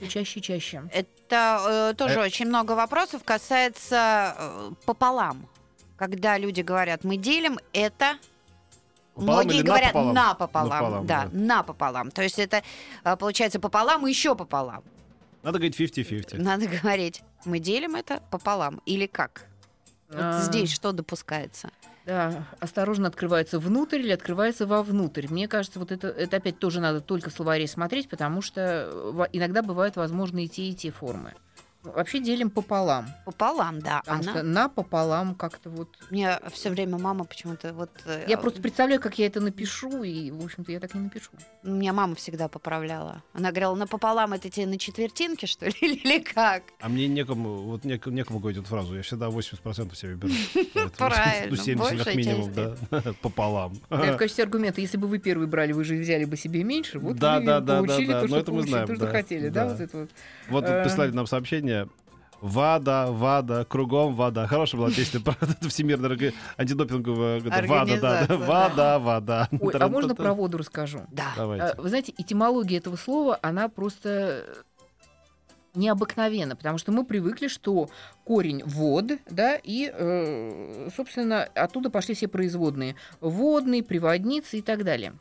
всё 0.00 0.08
чаще 0.08 0.40
и 0.40 0.42
чаще. 0.42 0.82
Это 0.92 1.90
э, 1.92 1.94
тоже 1.96 2.14
Э. 2.20 2.24
очень 2.24 2.46
много 2.46 2.72
вопросов 2.72 3.22
касается 3.22 4.34
э, 4.36 4.70
пополам. 4.86 5.46
Когда 5.96 6.38
люди 6.38 6.62
говорят, 6.62 7.04
мы 7.04 7.16
делим 7.18 7.58
это 7.74 8.14
Пополам 9.14 9.44
Многие 9.44 9.62
говорят 9.62 9.94
напополам? 9.94 10.14
напополам, 10.14 10.68
Напополам, 10.68 11.06
да, 11.06 11.24
да. 11.24 11.30
напополам. 11.32 12.10
То 12.10 12.22
есть 12.22 12.38
это 12.38 12.62
а, 13.04 13.16
получается 13.16 13.58
пополам 13.60 14.06
и 14.06 14.10
еще 14.10 14.34
пополам. 14.34 14.82
Надо 15.42 15.58
говорить 15.58 15.78
50-50. 15.78 16.38
Надо 16.40 16.66
говорить, 16.66 17.22
мы 17.44 17.58
делим 17.58 17.96
это 17.96 18.22
пополам 18.30 18.80
или 18.86 19.06
как? 19.06 19.46
Вот 20.08 20.18
А, 20.20 20.40
здесь 20.42 20.72
что 20.72 20.92
допускается? 20.92 21.70
Да, 22.06 22.46
осторожно 22.60 23.08
открывается 23.08 23.58
внутрь 23.58 23.98
или 24.00 24.10
открывается 24.10 24.66
вовнутрь. 24.66 25.26
Мне 25.28 25.46
кажется, 25.48 25.78
вот 25.78 25.92
это, 25.92 26.08
это 26.08 26.38
опять 26.38 26.58
тоже 26.58 26.80
надо 26.80 27.00
только 27.00 27.30
в 27.30 27.32
словаре 27.32 27.66
смотреть, 27.68 28.08
потому 28.08 28.42
что 28.42 28.88
э, 28.90 29.26
иногда 29.32 29.62
бывают 29.62 29.96
возможны 29.96 30.44
и 30.44 30.48
те, 30.48 30.62
и 30.68 30.74
те 30.74 30.90
формы. 30.90 31.34
Ну, 31.82 31.92
Вообще 31.92 32.20
делим 32.20 32.50
пополам. 32.50 33.06
Пополам, 33.24 33.80
да. 33.80 34.00
Потому 34.00 34.22
Она... 34.22 34.32
что 34.32 34.42
напополам 34.42 35.34
как-то 35.34 35.70
вот 35.70 35.88
Мне 36.10 36.38
все 36.52 36.68
время 36.70 36.98
мама 36.98 37.24
почему-то 37.24 37.72
вот... 37.72 37.90
э, 38.04 38.24
Я 38.28 38.36
просто 38.36 38.60
представляю, 38.60 39.00
как 39.00 39.18
я 39.18 39.26
это 39.26 39.40
напишу, 39.40 40.02
и, 40.02 40.30
в 40.30 40.44
общем-то, 40.44 40.70
я 40.72 40.80
так 40.80 40.94
не 40.94 41.00
напишу. 41.00 41.30
Меня 41.62 41.92
мама 41.94 42.14
всегда 42.16 42.48
поправляла. 42.48 43.22
Она 43.32 43.48
говорила, 43.50 43.74
напополам 43.74 44.34
это 44.34 44.50
тебе 44.50 44.66
на 44.66 44.78
четвертинке, 44.78 45.46
что 45.46 45.66
ли, 45.66 45.72
или 45.80 46.18
как? 46.22 46.64
А 46.80 46.88
мне 46.90 47.08
некому, 47.08 47.62
вот 47.62 47.84
нек- 47.86 48.10
некому 48.10 48.40
говорить 48.40 48.58
эту 48.58 48.68
фразу. 48.68 48.94
Я 48.94 49.02
всегда 49.02 49.28
80% 49.28 49.94
себе 49.94 50.14
беру. 50.16 50.32
Поэтому, 50.74 50.90
Правильно, 51.10 51.50
Ну, 51.50 51.56
70 51.56 52.04
как 52.04 52.14
минимум, 52.14 52.52
да. 52.52 52.76
Пополам. 53.22 53.78
Это 53.88 54.14
в 54.14 54.16
качестве 54.18 54.44
аргумента, 54.44 54.82
если 54.82 54.98
бы 54.98 55.06
вы 55.06 55.18
первый 55.18 55.46
брали, 55.46 55.72
вы 55.72 55.84
же 55.84 55.96
взяли 55.96 56.26
бы 56.26 56.36
себе 56.36 56.62
меньше, 56.62 56.98
вот 56.98 57.16
Да, 57.16 57.38
вы 57.40 57.46
да, 57.46 57.60
да, 57.60 57.78
получили 57.78 58.06
да, 58.08 58.12
да. 58.12 58.20
то, 58.20 58.22
Ну, 58.22 58.28
что 58.28 58.38
это 58.38 58.52
мы 58.52 58.62
знаем, 58.64 58.86
то, 58.86 58.94
что 58.96 59.06
хотели, 59.06 59.48
да, 59.48 59.64
да. 59.64 59.70
вот 59.72 59.80
это 59.80 59.96
вот. 59.98 60.10
Вот 60.50 60.64
Э. 60.64 60.82
прислали 60.84 61.10
нам 61.12 61.26
сообщение. 61.26 61.69
Вада, 62.40 63.08
Вада, 63.10 63.64
кругом 63.64 64.14
вода. 64.14 64.46
Хорошая 64.46 64.80
была 64.80 64.90
песня 64.90 65.20
про 65.20 65.34
всемирную 65.68 66.32
антидопинговую 66.56 67.42
Вада, 67.42 68.00
да, 68.00 68.26
да. 68.26 68.26
да. 68.26 68.36
Вода, 68.36 68.98
вода. 68.98 69.48
Ой, 69.60 69.74
а 69.74 69.88
можно 69.88 70.14
про 70.14 70.32
воду 70.32 70.58
расскажу? 70.58 71.00
Да. 71.10 71.32
Давайте. 71.36 71.66
А, 71.66 71.74
Вы 71.80 71.88
знаете, 71.88 72.14
этимология 72.16 72.78
этого 72.78 72.96
слова, 72.96 73.38
она 73.42 73.68
просто 73.68 74.46
необыкновенна, 75.74 76.56
потому 76.56 76.78
что 76.78 76.92
мы 76.92 77.04
привыкли, 77.04 77.46
что 77.46 77.90
корень 78.24 78.62
вод, 78.64 79.12
да, 79.30 79.56
и, 79.62 79.92
э, 79.92 80.88
собственно, 80.96 81.44
оттуда 81.44 81.90
пошли 81.90 82.14
все 82.14 82.26
производные. 82.26 82.96
Водный, 83.20 83.82
приводницы 83.82 84.58
и 84.58 84.62
так 84.62 84.84
далее. 84.84 85.12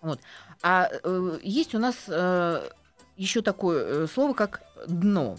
Вот. 0.00 0.20
А 0.62 0.88
э, 1.02 1.38
есть 1.42 1.74
у 1.74 1.78
нас 1.78 2.08
еще 3.16 3.42
такое 3.42 3.84
э, 3.84 4.06
слово, 4.06 4.34
как 4.34 4.62
дно. 4.88 5.36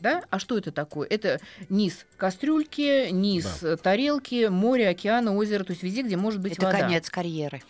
Да? 0.00 0.22
А 0.30 0.38
что 0.38 0.56
это 0.58 0.72
такое? 0.72 1.06
Это 1.08 1.40
низ 1.68 2.04
кастрюльки, 2.16 3.10
низ 3.10 3.62
э, 3.62 3.76
тарелки, 3.76 4.48
море, 4.48 4.88
океана, 4.88 5.34
озеро, 5.34 5.64
то 5.64 5.72
есть 5.72 5.82
везде, 5.82 6.02
где 6.02 6.16
может 6.16 6.40
быть 6.40 6.52
Это 6.52 6.66
вода. 6.66 6.78
конец 6.80 7.08
карьеры. 7.10 7.62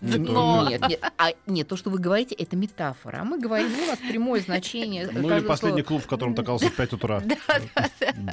Нет, 0.00 0.88
нет, 0.88 1.12
а, 1.18 1.30
нет, 1.46 1.68
то, 1.68 1.76
что 1.76 1.90
вы 1.90 1.98
говорите, 1.98 2.34
это 2.34 2.56
метафора. 2.56 3.18
А 3.20 3.24
мы 3.24 3.38
говорим, 3.38 3.70
ну, 3.72 3.84
у 3.84 3.86
нас 3.86 3.98
прямое 3.98 4.40
значение. 4.40 5.08
Ну 5.12 5.30
или 5.36 5.44
последний 5.46 5.82
клуб, 5.82 6.02
в 6.02 6.06
котором 6.06 6.34
токался 6.34 6.68
в 6.68 6.74
5 6.74 6.92
утра. 6.94 7.22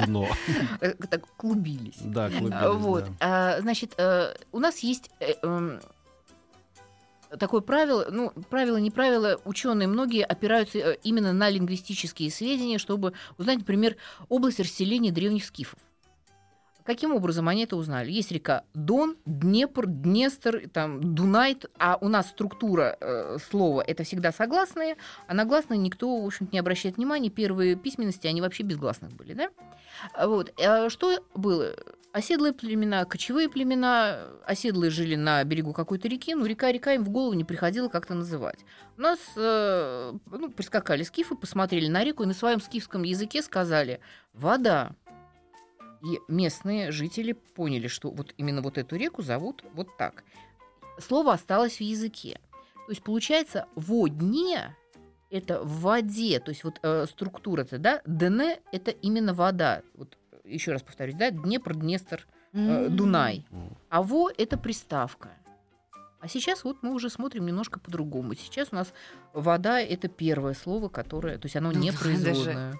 Дно. 0.05 0.28
Э, 0.82 0.93
Так 1.09 1.26
клубились. 1.38 1.97
Да, 2.01 2.30
клубились, 2.30 2.76
Вот, 2.76 3.05
да. 3.20 3.55
а, 3.57 3.61
значит, 3.61 3.93
э, 3.97 4.34
у 4.51 4.59
нас 4.59 4.80
есть 4.80 5.09
эм, 5.41 5.80
такое 7.39 7.61
правило, 7.61 8.07
ну, 8.09 8.31
правило, 8.49 8.77
не 8.77 8.91
правило, 8.91 9.39
ученые 9.45 9.88
многие 9.88 10.23
опираются 10.23 10.77
э, 10.77 10.97
именно 11.03 11.34
на 11.34 11.49
лингвистические 11.49 12.31
сведения, 12.31 12.77
чтобы 12.77 13.13
узнать, 13.38 13.59
например, 13.59 13.97
область 14.29 14.59
расселения 14.59 15.11
древних 15.11 15.45
скифов. 15.45 15.79
Каким 16.84 17.13
образом 17.13 17.47
они 17.47 17.63
это 17.63 17.77
узнали? 17.77 18.11
Есть 18.11 18.31
река 18.31 18.63
Дон, 18.73 19.15
Днепр, 19.25 19.88
Днестр, 19.88 20.67
там, 20.69 21.15
Дунай, 21.15 21.57
а 21.79 21.97
у 22.01 22.09
нас 22.09 22.29
структура 22.29 22.97
э, 22.99 23.38
слова 23.49 23.81
это 23.86 24.03
всегда 24.03 24.34
согласные, 24.34 24.97
а 25.27 25.34
на 25.34 25.45
гласные 25.45 25.77
никто, 25.77 26.21
в 26.21 26.25
общем 26.25 26.49
не 26.51 26.59
обращает 26.59 26.97
внимания. 26.97 27.29
Первые 27.29 27.75
письменности, 27.75 28.27
они 28.27 28.41
вообще 28.41 28.63
безгласных 28.63 29.13
были, 29.13 29.34
да? 29.34 29.49
Вот. 30.21 30.53
А 30.59 30.89
что 30.89 31.23
было? 31.34 31.73
Оседлые 32.14 32.53
племена, 32.53 33.05
кочевые 33.05 33.49
племена, 33.49 34.28
оседлые 34.45 34.91
жили 34.91 35.16
на 35.16 35.43
берегу 35.43 35.74
какой-то 35.74 36.07
реки, 36.07 36.36
но 36.36 36.45
река-река 36.45 36.93
им 36.93 37.03
в 37.03 37.09
голову 37.09 37.34
не 37.34 37.43
приходило 37.43 37.89
как-то 37.89 38.14
называть. 38.14 38.59
У 38.97 39.01
нас 39.01 39.18
э, 39.36 40.14
ну, 40.30 40.51
прискакали 40.51 41.01
скифы, 41.01 41.36
посмотрели 41.36 41.88
на 41.88 42.03
реку 42.03 42.22
и 42.22 42.28
на 42.28 42.36
своем 42.36 42.61
скифском 42.61 43.01
языке 43.01 43.41
сказали 43.41 43.99
«вода». 44.32 44.91
И 46.03 46.20
местные 46.28 46.91
жители 46.91 47.32
поняли, 47.32 47.88
что 47.88 48.11
вот 48.11 48.36
именно 48.38 48.61
вот 48.61 48.78
эту 48.78 48.95
реку 48.95 49.24
зовут 49.24 49.64
вот 49.74 49.97
так. 49.97 50.24
Слово 50.99 51.34
осталось 51.34 51.78
в 51.78 51.82
языке. 51.82 52.39
То 52.86 52.91
есть 52.91 53.01
получается 53.01 53.66
«водне»— 53.74 54.76
это 55.32 55.64
в 55.64 55.80
воде, 55.80 56.39
то 56.39 56.49
есть 56.49 56.64
вот 56.64 56.78
э, 56.84 57.07
структура-то, 57.09 57.80
да, 57.80 58.03
ДН— 58.05 58.41
это 58.72 58.91
именно 58.91 59.34
вода. 59.34 59.82
Вот 59.95 60.16
еще 60.44 60.72
раз 60.72 60.82
повторюсь, 60.82 61.16
да, 61.16 61.32
Днепр, 61.32 61.76
Днестр, 61.76 62.28
э, 62.54 62.88
Дунай. 62.89 63.46
А 63.89 64.02
во— 64.02 64.30
это 64.38 64.58
приставка. 64.58 65.30
А 66.20 66.28
сейчас 66.30 66.64
вот 66.64 66.78
мы 66.84 66.94
уже 66.94 67.10
смотрим 67.10 67.46
немножко 67.46 67.80
по-другому. 67.80 68.34
Сейчас 68.34 68.70
у 68.72 68.76
нас 68.76 68.94
вода— 69.34 69.82
это 69.82 70.08
первое 70.08 70.54
слово, 70.54 70.88
которое... 70.88 71.38
То 71.38 71.48
есть 71.48 71.56
оно 71.58 71.72
не 71.74 71.91
Да, 71.91 71.98
производное. 71.98 72.80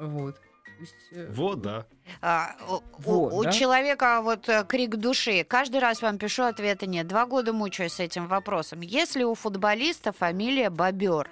Вот. 0.00 0.40
Есть, 0.80 0.94
э, 1.12 1.30
Вот, 1.30 1.60
да. 1.60 1.84
А, 2.22 2.56
у, 2.68 2.80
Вот, 2.98 3.32
у- 3.32 3.36
у 3.36 3.44
да? 3.44 3.52
человека 3.52 4.20
вот 4.22 4.48
э, 4.48 4.64
крик 4.66 4.96
души. 4.96 5.44
Каждый 5.44 5.80
раз 5.80 6.00
вам 6.00 6.16
пишу, 6.16 6.44
ответа 6.44 6.86
нет. 6.86 7.06
Два 7.06 7.26
года 7.26 7.52
мучаюсь 7.52 7.92
с 7.92 8.00
этим 8.00 8.26
вопросом. 8.26 8.80
Если 8.80 9.22
у 9.22 9.34
футболиста 9.34 10.12
фамилия 10.12 10.70
Бобер, 10.70 11.28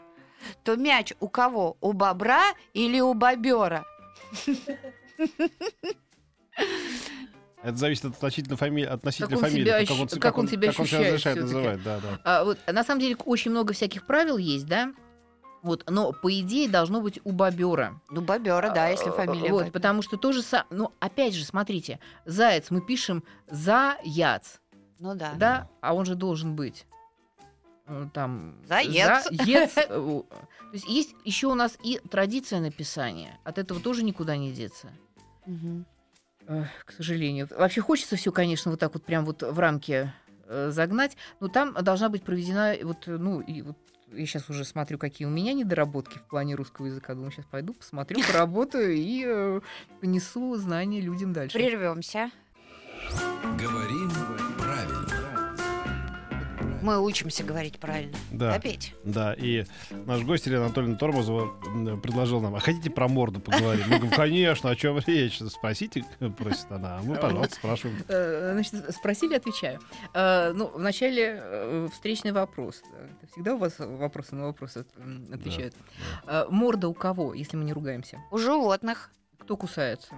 то 0.63 0.77
мяч 0.77 1.15
у 1.21 1.29
кого? 1.29 1.79
У 1.81 1.93
бобра 1.95 2.53
или 2.75 3.01
у 3.01 3.15
бобера? 3.15 3.85
Это 7.63 7.77
зависит 7.77 8.07
от 8.07 8.15
относительно 8.15 8.57
фамилии, 8.57 8.87
относительно 8.89 9.29
Как 9.29 9.39
он 9.39 9.45
фамилии. 9.45 9.65
себя 9.67 9.87
как 9.87 9.99
он, 10.01 10.09
се- 10.09 10.21
как 10.21 10.39
он 10.39 10.49
себя 10.49 10.69
как 10.69 10.79
он 10.79 10.85
ощущает 10.85 11.07
разрешает 11.09 11.41
называть, 11.43 11.83
да, 11.83 12.01
да. 12.01 12.21
А, 12.25 12.45
вот, 12.45 12.59
на 12.67 12.83
самом 12.85 13.01
деле 13.01 13.17
очень 13.27 13.51
много 13.51 13.75
всяких 13.75 14.07
правил 14.07 14.39
есть, 14.39 14.67
да? 14.67 14.95
Вот, 15.63 15.85
но 15.91 16.13
по 16.13 16.33
идее 16.41 16.71
должно 16.71 17.03
быть 17.03 17.21
у 17.23 17.33
бобера. 17.33 18.01
Ну, 18.09 18.23
бобера, 18.23 18.71
да, 18.71 18.89
если 18.89 19.11
фамилия 19.11 19.51
Вот, 19.53 19.59
Бобер. 19.65 19.73
потому 19.73 20.01
что 20.01 20.17
тоже 20.17 20.41
сам. 20.41 20.65
Ну, 20.71 20.91
опять 21.01 21.35
же, 21.35 21.45
смотрите, 21.45 22.01
заяц 22.25 22.71
мы 22.71 22.81
пишем 22.81 23.23
заяц, 23.51 24.59
Ну 24.99 25.15
да. 25.15 25.35
да, 25.37 25.69
а 25.83 25.95
он 25.95 26.07
же 26.07 26.15
должен 26.15 26.57
быть. 26.57 26.87
э, 27.87 28.07
Там 28.15 28.55
Заец. 28.67 29.27
заец. 29.31 29.73
Э, 29.77 29.87
То 29.91 30.25
есть 30.73 30.89
есть 30.89 31.15
еще 31.27 31.49
у 31.49 31.55
нас 31.55 31.77
и 31.83 31.99
традиция 32.11 32.61
написания. 32.61 33.39
От 33.45 33.59
этого 33.59 33.81
тоже 33.81 34.03
никуда 34.03 34.39
не 34.39 34.53
деться. 34.53 34.89
Эх, 36.47 36.69
к 36.85 36.93
сожалению. 36.93 37.49
Вообще 37.51 37.81
хочется 37.81 38.17
все, 38.17 38.33
конечно, 38.33 38.71
вот 38.71 38.81
так 38.81 38.95
вот 38.95 39.05
прям 39.05 39.25
вот 39.25 39.43
в 39.43 39.59
рамки 39.59 40.13
э, 40.47 40.71
загнать, 40.71 41.17
но 41.39 41.49
там 41.49 41.75
должна 41.75 42.09
быть 42.09 42.25
проведена 42.25 42.75
вот, 42.83 43.07
э, 43.07 43.17
ну, 43.17 43.41
и 43.41 43.63
вот 43.63 43.77
я 44.13 44.27
сейчас 44.27 44.51
уже 44.51 44.65
смотрю, 44.65 44.99
какие 44.99 45.27
у 45.27 45.31
меня 45.31 45.53
недоработки 45.53 46.19
в 46.19 46.23
плане 46.23 46.55
русского 46.55 46.87
языка. 46.87 47.15
Думаю, 47.15 47.31
сейчас 47.31 47.47
пойду, 47.47 47.75
посмотрю, 47.75 48.21
поработаю 48.27 48.93
и 48.95 49.25
э, 49.27 49.61
понесу 50.01 50.57
знания 50.57 51.01
людям 51.01 51.33
дальше. 51.33 51.57
Прервемся. 51.57 52.31
Мы 56.83 56.99
учимся 57.01 57.45
говорить 57.45 57.79
правильно. 57.79 58.17
Да. 58.31 58.55
Опять. 58.55 58.95
Да, 59.05 59.35
и 59.35 59.65
наш 59.91 60.23
гость 60.23 60.47
Елена 60.47 60.67
Анатольевна 60.67 60.97
Тормозова 60.97 61.49
предложил 61.99 62.41
нам, 62.41 62.55
а 62.55 62.61
хотите 62.61 62.91
про 62.91 63.09
морду 63.09 63.41
поговорить? 63.41 63.87
Мы 63.87 63.99
говорим, 63.99 64.11
конечно, 64.17 64.71
о 64.71 64.77
чем 64.77 64.99
речь? 64.99 65.39
Спросите, 65.41 66.05
просит 66.39 66.71
она. 66.71 66.99
А 66.99 67.03
мы, 67.03 67.17
пожалуйста, 67.17 67.55
спрашиваем. 67.57 68.03
Э, 68.09 68.53
Значит, 68.53 68.95
спросили, 68.95 69.35
отвечаю. 69.35 69.81
Э, 70.15 70.53
Ну, 70.53 70.71
вначале 70.75 71.39
э, 71.43 71.89
встречный 71.93 72.33
вопрос. 72.33 72.83
Это 73.23 73.33
всегда 73.33 73.55
у 73.55 73.59
вас 73.59 73.75
вопросы 73.79 74.35
на 74.35 74.47
вопросы 74.47 74.87
отвечают. 75.33 75.75
Морда 76.49 76.89
у 76.89 76.95
кого, 76.95 77.35
если 77.35 77.57
мы 77.57 77.65
не 77.65 77.73
ругаемся? 77.73 78.19
У 78.31 78.39
животных 78.39 79.11
Кто 79.39 79.57
кусается? 79.57 80.15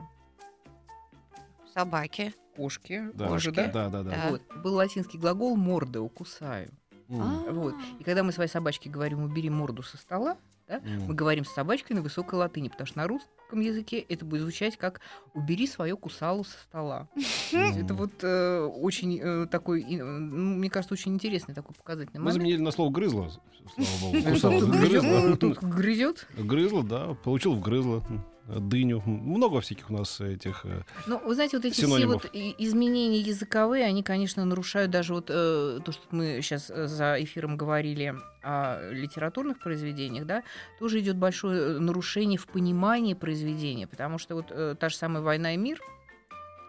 собаки. 1.74 2.34
Кошки. 2.57 3.11
Да, 3.14 3.28
Тоже, 3.28 3.53
да? 3.53 3.68
да, 3.68 3.88
да, 3.88 4.03
да. 4.03 4.11
Да. 4.11 4.30
Вот. 4.30 4.42
Был 4.62 4.74
латинский 4.74 5.18
глагол 5.18 5.57
морда, 5.57 6.00
укусаю. 6.00 6.70
Вот. 7.09 7.74
И 7.98 8.05
когда 8.05 8.22
мы 8.22 8.32
своей 8.32 8.48
собачке 8.50 8.88
говорим 8.88 9.22
«убери 9.22 9.50
морду 9.50 9.82
со 9.82 9.96
стола», 9.98 10.36
м. 10.68 10.80
мы 11.07 11.14
говорим 11.14 11.44
с 11.44 11.53
собачкой 11.53 11.96
на 11.96 12.03
высокой 12.03 12.36
латыни, 12.38 12.68
потому 12.68 12.86
что 12.86 12.96
на 12.98 13.07
русском 13.07 13.61
языке 13.61 13.98
это 14.09 14.24
будет 14.24 14.40
звучать 14.42 14.78
как 14.78 15.00
«убери 15.34 15.66
свою 15.66 15.98
кусалу 15.98 16.44
со 16.44 16.57
стола». 16.61 17.09
Это 17.53 17.92
вот 17.92 18.12
э, 18.22 18.61
очень 18.64 19.20
э, 19.22 19.46
такой, 19.50 19.82
э, 19.82 20.03
ну, 20.03 20.57
мне 20.57 20.70
кажется, 20.70 20.94
очень 20.94 21.12
интересный 21.12 21.55
такой 21.55 21.74
показательный 21.74 22.20
Мы 22.20 22.24
момент. 22.26 22.40
заменили 22.40 22.61
на 22.62 22.70
слово 22.70 22.90
грызло, 22.90 23.30
слава 23.74 24.12
богу. 24.12 24.30
Кусало, 24.30 24.61
грызло. 24.61 25.36
грызет. 25.61 26.26
Грызло, 26.38 26.82
да, 26.82 27.14
получил 27.22 27.55
вгрызло. 27.55 28.03
м, 28.09 28.24
Дыню. 28.49 29.01
Много 29.07 29.61
всяких 29.61 29.90
у 29.90 29.93
нас 29.93 30.20
этих... 30.20 30.64
э, 30.64 30.82
Ну, 31.07 31.20
вы 31.24 31.34
знаете, 31.34 31.57
вот 31.57 31.64
эти 31.64 31.80
Синонимов. 31.80 32.22
все 32.24 32.30
вот 32.32 32.55
изменения 32.59 33.20
языковые, 33.20 33.84
они, 33.84 34.03
конечно, 34.03 34.45
нарушают 34.45 34.90
даже 34.90 35.14
вот 35.14 35.26
э, 35.28 35.78
то, 35.84 35.93
что 35.93 36.03
мы 36.11 36.40
сейчас 36.43 36.66
за 36.66 37.16
эфиром 37.22 37.57
говорили 37.57 38.14
о 38.43 38.90
литературных 38.90 39.61
произведениях, 39.61 40.26
да, 40.26 40.43
тоже 40.80 40.99
идет 41.01 41.16
большое 41.16 41.61
э, 41.61 41.78
нарушение 41.78 42.38
в 42.38 42.47
понимании 42.47 43.14
произведения, 43.14 43.86
потому 43.86 44.18
что 44.18 44.34
вот 44.34 44.47
э, 44.51 44.74
та 44.78 44.88
же 44.88 44.97
самая 44.97 45.22
«Война 45.22 45.55
и 45.55 45.57
мир», 45.57 45.80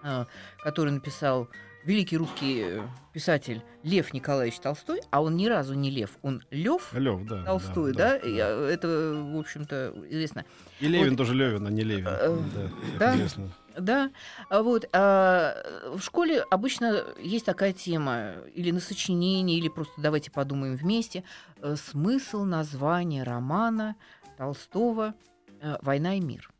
э, 0.03 0.25
который 0.63 0.91
написал 0.91 1.49
великий 1.85 2.17
русский 2.17 2.61
э, 2.65 2.81
писатель 3.13 3.61
Лев 3.83 4.13
Николаевич 4.13 4.59
Толстой, 4.59 5.01
а 5.11 5.21
он 5.21 5.35
ни 5.35 5.47
разу 5.47 5.73
не 5.73 5.89
Лев, 5.91 6.17
он 6.21 6.43
Лев 6.51 6.93
Лев, 6.93 7.25
да. 7.27 7.43
Толстой, 7.43 7.93
да, 7.93 8.17
И, 8.17 8.35
э, 8.37 8.69
это, 8.71 8.87
в 8.87 9.39
общем-то, 9.39 9.93
известно. 10.09 10.45
И 10.79 10.87
Левин 10.87 11.11
Вот. 11.11 11.17
тоже 11.17 11.33
Левин, 11.33 11.67
а 11.67 11.69
не 11.69 11.83
Левин. 11.83 12.07
Э, 12.07 12.37
Да, 12.55 12.69
да. 12.99 13.15
известно. 13.15 13.51
Да, 13.75 14.11
а 14.49 14.61
вот 14.61 14.87
а, 14.93 15.55
в 15.95 15.99
школе 15.99 16.43
обычно 16.51 17.03
есть 17.19 17.43
такая 17.45 17.73
тема 17.73 18.33
или 18.53 18.69
на 18.69 18.79
сочинение, 18.79 19.57
или 19.57 19.67
просто 19.67 19.93
давайте 19.97 20.29
подумаем 20.29 20.75
вместе. 20.75 21.23
э, 21.59 21.75
Смысл 21.75 22.43
названия 22.43 23.23
романа 23.23 23.95
Толстого 24.37 25.15
э, 25.59 25.77
«Война 25.81 26.15
и 26.17 26.19
мир». 26.19 26.51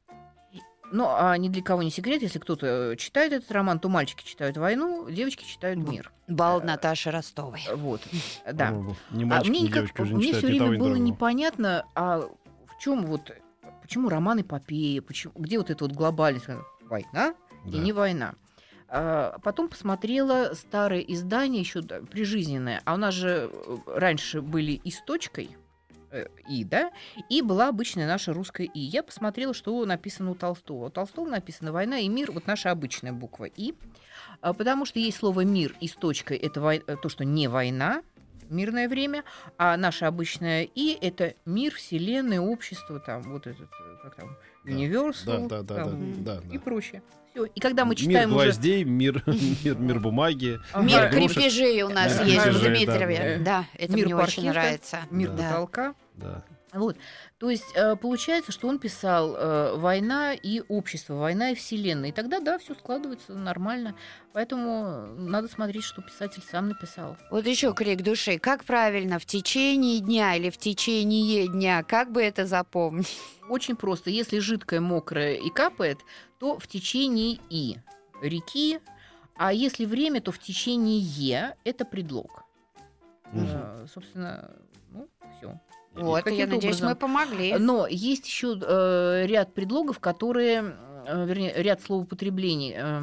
Ну, 0.91 1.07
а 1.09 1.35
ни 1.37 1.49
для 1.49 1.63
кого 1.63 1.81
не 1.81 1.89
секрет, 1.89 2.21
если 2.21 2.39
кто-то 2.39 2.91
э, 2.91 2.95
читает 2.97 3.33
этот 3.33 3.51
роман, 3.51 3.79
то 3.79 3.89
мальчики 3.89 4.23
читают 4.25 4.57
«Войну», 4.57 5.09
девочки 5.09 5.43
читают 5.43 5.79
«Мир». 5.79 6.11
Бал 6.27 6.61
Э, 6.61 6.63
Наташи 6.65 7.09
Ростовой. 7.09 7.61
Вот, 7.75 8.01
да. 8.51 8.71
Ни 9.11 9.23
А 9.23 9.27
мальчики, 9.27 9.49
мне 9.49 9.59
ни 9.61 9.63
никак, 9.65 9.75
девочки 9.75 10.01
уже 10.01 10.13
не 10.13 10.17
мне 10.19 10.33
все 10.33 10.47
время 10.47 10.77
было 10.77 10.95
непонятно, 10.95 11.85
а 11.95 12.19
в 12.19 12.79
чем 12.79 13.05
вот, 13.05 13.31
почему 13.81 14.09
роман 14.09 14.41
эпопеи, 14.41 14.99
почему, 14.99 15.33
где 15.35 15.57
вот 15.57 15.69
эта 15.71 15.83
вот 15.83 15.93
глобальность, 15.93 16.47
э, 16.47 16.59
война 16.83 17.33
и 17.65 17.71
Да. 17.71 17.77
не 17.79 17.91
война. 17.91 18.33
А, 18.87 19.39
Потом 19.41 19.69
посмотрела 19.69 20.51
старое 20.53 20.99
издание 20.99 21.61
еще 21.61 21.81
прижизненное, 21.81 22.81
а 22.85 22.93
у 22.93 22.97
нас 22.97 23.15
же 23.15 23.49
э, 23.51 23.77
раньше 23.87 24.41
были 24.41 24.73
и 24.73 24.91
с 24.91 25.01
точкой 25.01 25.45
э, 25.49 25.55
и, 26.49 26.63
да, 26.63 26.91
и 27.29 27.41
была 27.41 27.69
обычная 27.69 28.07
наша 28.07 28.33
русская 28.33 28.65
и. 28.65 28.79
Я 28.79 29.03
посмотрела, 29.03 29.53
что 29.53 29.83
написано 29.85 30.31
у 30.31 30.35
Толстого. 30.35 30.87
У 30.87 30.89
Толстого 30.89 31.27
написано 31.29 31.71
«Война 31.71 31.99
и 31.99 32.07
мир», 32.07 32.31
вот 32.31 32.47
наша 32.47 32.71
обычная 32.71 33.13
буква 33.13 33.45
«и», 33.45 33.73
А, 34.41 34.53
потому 34.53 34.85
что 34.85 34.99
есть 34.99 35.17
слово 35.17 35.41
«мир» 35.45 35.73
и 35.79 35.87
с 35.87 35.93
точкой, 35.93 36.37
это 36.37 36.59
вой- 36.59 36.83
э, 36.85 36.95
то, 37.01 37.07
что 37.07 37.23
не 37.23 37.47
война, 37.47 38.03
мирное 38.49 38.89
время, 38.89 39.23
а 39.57 39.77
наша 39.77 40.07
обычная 40.07 40.63
«и»— 40.63 40.97
это 41.01 41.35
мир, 41.45 41.73
вселенная, 41.73 42.41
общество, 42.41 42.99
там, 42.99 43.21
вот 43.23 43.47
этот, 43.47 43.69
э, 43.71 43.95
как 44.03 44.15
там. 44.15 44.35
Universal 44.65 45.47
Да, 45.47 45.61
да, 45.61 45.75
да, 45.75 45.83
там, 45.85 46.23
да, 46.23 46.41
да, 46.41 46.47
и 46.49 46.57
да. 46.57 46.59
прочее. 46.59 47.01
Всё. 47.31 47.45
И 47.45 47.59
когда 47.59 47.83
мы 47.85 47.91
Мир 47.91 47.97
читаем 47.99 48.33
уже... 48.35 48.45
гвоздей, 48.45 48.83
мир, 48.83 49.23
мир, 49.63 49.77
мир 49.77 49.99
бумаги. 49.99 50.59
Ага. 50.71 50.85
Мир 50.85 51.09
крепежей 51.09 51.81
у 51.83 51.89
нас 51.89 52.15
Да, 52.17 52.23
есть 52.23 52.45
в 52.45 52.63
Дмитрове. 52.63 53.37
да. 53.39 53.43
Да, 53.43 53.65
это 53.75 53.93
Мир 53.95 54.05
мне 54.05 54.15
очень 54.15 54.25
паркета. 54.43 54.51
нравится. 54.53 54.99
Мир 55.09 55.29
Да. 55.31 55.49
потолка. 55.49 55.95
Да. 56.15 56.43
Вот. 56.73 56.97
То 57.37 57.49
есть 57.49 57.71
э, 57.75 57.95
получается, 57.95 58.51
что 58.51 58.67
он 58.67 58.79
писал 58.79 59.35
э, 59.35 59.75
«Война 59.77 60.33
и 60.33 60.61
общество», 60.67 61.15
«Война 61.15 61.51
и 61.51 61.55
вселенная». 61.55 62.09
И 62.09 62.11
тогда, 62.11 62.39
да, 62.39 62.57
все 62.57 62.73
складывается 62.73 63.33
нормально. 63.33 63.95
Поэтому 64.31 65.05
надо 65.15 65.47
смотреть, 65.47 65.83
что 65.83 66.01
писатель 66.01 66.41
сам 66.41 66.69
написал. 66.69 67.15
Вот 67.29 67.45
еще 67.45 67.73
крик 67.75 68.01
души. 68.01 68.39
Как 68.39 68.63
правильно, 68.63 69.19
в 69.19 69.25
течение 69.25 69.99
дня 69.99 70.35
или 70.35 70.49
в 70.49 70.57
течение 70.57 71.47
дня? 71.47 71.83
Как 71.83 72.11
бы 72.11 72.23
это 72.23 72.45
запомнить? 72.45 73.19
Очень 73.49 73.75
просто. 73.75 74.09
Если 74.09 74.39
жидкое, 74.39 74.81
мокрое 74.81 75.35
и 75.35 75.49
капает, 75.51 75.99
то 76.39 76.57
в 76.57 76.67
течение 76.67 77.39
«и» 77.49 77.77
реки, 78.21 78.79
а 79.35 79.53
если 79.53 79.85
время, 79.85 80.21
то 80.21 80.31
в 80.31 80.39
течение 80.39 81.55
это 81.63 81.85
предлог. 81.85 82.43
Э, 83.31 83.85
собственно, 83.91 84.51
ну, 84.91 85.09
все. 85.37 85.59
Вот, 85.95 86.25
я 86.29 86.47
надеюсь, 86.47 86.81
мы 86.81 86.87
образом. 86.91 86.97
помогли. 86.97 87.55
Но 87.59 87.87
есть 87.87 88.25
еще 88.25 88.57
э, 88.59 89.25
ряд 89.27 89.53
предлогов, 89.53 89.99
которые, 89.99 90.75
э, 91.07 91.25
вернее, 91.25 91.53
ряд 91.55 91.81
словоупотреблений. 91.81 92.73
э, 92.75 93.01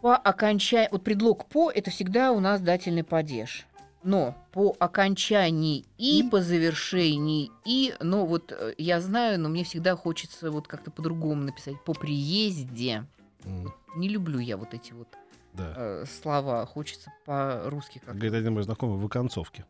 по 0.00 0.16
окончании, 0.16 0.88
вот 0.90 1.04
предлог 1.04 1.46
по 1.46 1.70
это 1.70 1.90
всегда 1.90 2.32
у 2.32 2.40
нас 2.40 2.60
дательный 2.60 3.04
падеж. 3.04 3.66
Но 4.04 4.34
по 4.50 4.74
окончании 4.80 5.84
и, 5.96 6.20
И? 6.20 6.28
по 6.28 6.40
завершении 6.40 7.52
и, 7.64 7.94
но 8.00 8.26
вот 8.26 8.50
э, 8.50 8.74
я 8.76 9.00
знаю, 9.00 9.38
но 9.38 9.48
мне 9.48 9.62
всегда 9.62 9.94
хочется 9.94 10.50
вот 10.50 10.66
как-то 10.66 10.90
по-другому 10.90 11.44
написать. 11.44 11.74
По 11.84 11.92
приезде. 11.94 13.04
М, 13.44 13.72
Не 13.96 14.08
люблю 14.08 14.40
я 14.40 14.56
вот 14.56 14.74
эти 14.74 14.92
вот 14.92 15.06
Да. 15.52 15.74
э, 15.76 16.04
слова. 16.06 16.64
Хочется 16.66 17.12
по-русски 17.24 17.98
как-то. 17.98 18.14
Говорит 18.14 18.34
один 18.34 18.54
мой 18.54 18.62
знакомый 18.62 18.98
в 18.98 19.04
оконцовке. 19.04 19.64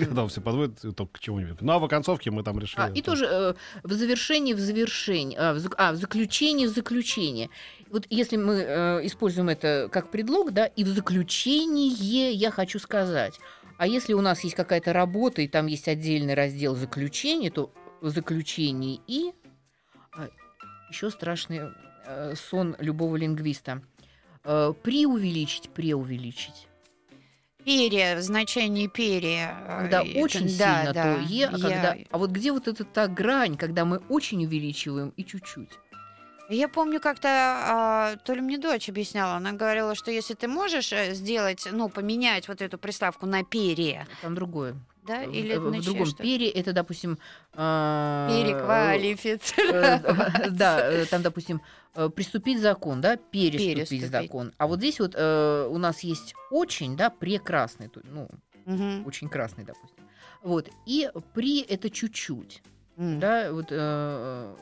Когда 0.00 0.26
все 0.26 0.40
подводят 0.40 0.80
только 0.96 1.12
к 1.14 1.18
чему-нибудь. 1.20 1.60
Ну, 1.60 1.72
а 1.72 1.78
в 1.78 1.84
оконцовке 1.84 2.30
мы 2.30 2.42
там 2.42 2.58
решили. 2.58 2.80
А, 2.80 2.90
и 2.90 3.02
тоже 3.02 3.26
э, 3.26 3.54
в 3.82 3.92
завершении, 3.92 4.52
в 4.52 4.58
завершении, 4.58 5.36
а, 5.38 5.54
в, 5.54 5.70
а, 5.76 5.92
в 5.92 5.96
заключении, 5.96 6.66
в 6.66 6.70
заключении. 6.70 7.50
Вот 7.90 8.06
если 8.10 8.36
мы 8.36 8.54
э, 8.54 9.06
используем 9.06 9.48
это 9.48 9.88
как 9.92 10.10
предлог, 10.10 10.52
да, 10.52 10.66
и 10.66 10.82
в 10.84 10.88
заключении 10.88 12.32
я 12.32 12.50
хочу 12.50 12.78
сказать. 12.78 13.38
А 13.78 13.86
если 13.86 14.14
у 14.14 14.20
нас 14.20 14.42
есть 14.42 14.56
какая-то 14.56 14.92
работа, 14.92 15.42
и 15.42 15.48
там 15.48 15.66
есть 15.66 15.86
отдельный 15.86 16.34
раздел 16.34 16.74
заключения, 16.74 17.50
то 17.50 17.70
в 18.00 18.08
заключении 18.08 19.00
и 19.06 19.32
еще 20.88 21.10
страшный 21.10 21.72
э, 22.06 22.34
сон 22.34 22.76
любого 22.78 23.16
лингвиста. 23.16 23.82
Э, 24.46 24.72
преувеличить, 24.80 25.70
преувеличить. 25.70 26.68
Перья, 27.64 28.14
в 28.14 28.22
значении 28.22 28.86
перья. 28.86 29.56
Когда 29.66 30.04
э, 30.04 30.22
очень 30.22 30.46
да, 30.56 30.82
сильно, 30.82 30.92
да, 30.92 31.02
то 31.02 31.08
е, 31.20 31.48
а, 31.48 31.56
я- 31.56 31.58
когда... 31.58 31.96
а 32.10 32.18
вот 32.18 32.30
где 32.30 32.52
вот 32.52 32.68
эта 32.68 32.84
та 32.84 33.08
грань, 33.08 33.56
когда 33.56 33.84
мы 33.84 33.98
очень 34.08 34.44
увеличиваем 34.44 35.12
и 35.16 35.24
чуть-чуть? 35.24 35.70
Я 36.48 36.68
помню, 36.68 37.00
как-то 37.00 37.28
а, 37.28 38.16
то 38.24 38.34
ли 38.34 38.40
мне 38.40 38.56
дочь 38.56 38.88
объясняла, 38.88 39.34
она 39.34 39.50
говорила, 39.50 39.96
что 39.96 40.12
если 40.12 40.34
ты 40.34 40.46
можешь 40.46 40.92
э, 40.92 41.12
сделать, 41.12 41.66
ну, 41.72 41.88
поменять 41.88 42.46
вот 42.46 42.62
эту 42.62 42.78
приставку 42.78 43.26
на 43.26 43.42
перья, 43.42 44.06
Там 44.22 44.36
другое. 44.36 44.76
Да, 45.06 45.24
или 45.24 45.56
в, 45.56 45.70
в 45.70 45.84
другом 45.84 46.06
что 46.06 46.22
пере 46.22 46.48
это, 46.48 46.72
допустим, 46.72 47.18
а, 47.54 48.26
э, 48.28 48.42
Переквалифицировать. 48.42 50.56
да, 50.56 50.90
э, 50.90 51.06
там, 51.06 51.22
допустим, 51.22 51.62
э, 51.94 52.08
приступить 52.08 52.60
закон, 52.60 53.00
да, 53.00 53.16
переступить, 53.16 53.88
Переступить. 53.88 54.10
закон. 54.10 54.52
А 54.58 54.66
вот 54.66 54.78
здесь 54.80 54.98
вот 55.00 55.12
э, 55.14 55.68
у 55.70 55.78
нас 55.78 56.00
есть 56.00 56.34
очень, 56.50 56.96
да, 56.96 57.10
прекрасный, 57.10 57.90
ну, 58.04 58.28
Мгм. 58.66 59.06
очень 59.06 59.28
красный, 59.28 59.64
допустим. 59.64 59.96
Вот, 60.42 60.68
и 60.86 61.08
при 61.34 61.60
это 61.62 61.88
чуть-чуть, 61.90 62.62
М. 62.96 63.20
да, 63.20 63.52
вот 63.52 63.66
э, 63.70 64.54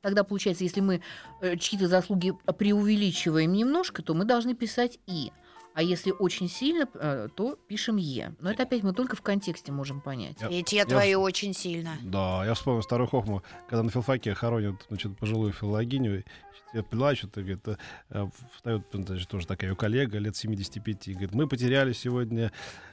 тогда 0.00 0.24
получается, 0.24 0.64
если 0.64 0.80
мы 0.80 1.02
э, 1.40 1.56
чьи-то 1.56 1.88
заслуги 1.88 2.32
преувеличиваем 2.58 3.52
немножко, 3.52 4.02
то 4.02 4.14
мы 4.14 4.24
должны 4.24 4.54
писать 4.54 4.98
и. 5.06 5.32
А 5.74 5.82
если 5.82 6.10
очень 6.10 6.48
сильно, 6.48 6.88
э, 6.94 7.28
то 7.34 7.56
пишем 7.68 7.96
е. 7.96 8.34
Но 8.40 8.50
это 8.50 8.64
опять 8.64 8.82
мы 8.82 8.92
только 8.92 9.14
в 9.16 9.22
контексте 9.22 9.72
можем 9.72 10.00
понять. 10.00 10.36
Я- 10.40 10.48
Ведь 10.48 10.72
я 10.72 10.80
я 10.80 10.84
твои 10.86 11.14
в- 11.14 11.20
очень 11.20 11.54
сильно. 11.54 11.90
Да, 12.02 12.44
я 12.44 12.54
вспомнил 12.54 12.82
старую 12.82 13.08
хохму, 13.08 13.42
когда 13.68 13.82
на 13.82 13.90
филфаке 13.90 14.34
хоронят 14.34 14.84
значит, 14.88 15.16
пожилую 15.16 15.52
филологиню, 15.52 16.24
все 16.72 16.82
плачут, 16.82 17.36
и 17.38 17.40
говорит, 17.40 17.66
э, 18.10 18.28
встает 18.54 18.82
значит, 18.92 19.28
тоже 19.28 19.46
такая 19.46 19.70
ее 19.70 19.76
коллега, 19.76 20.18
лет 20.18 20.36
75, 20.36 21.08
и 21.08 21.12
говорит, 21.12 21.34
мы 21.34 21.46
потеряли 21.48 21.92
сегодня 21.92 22.52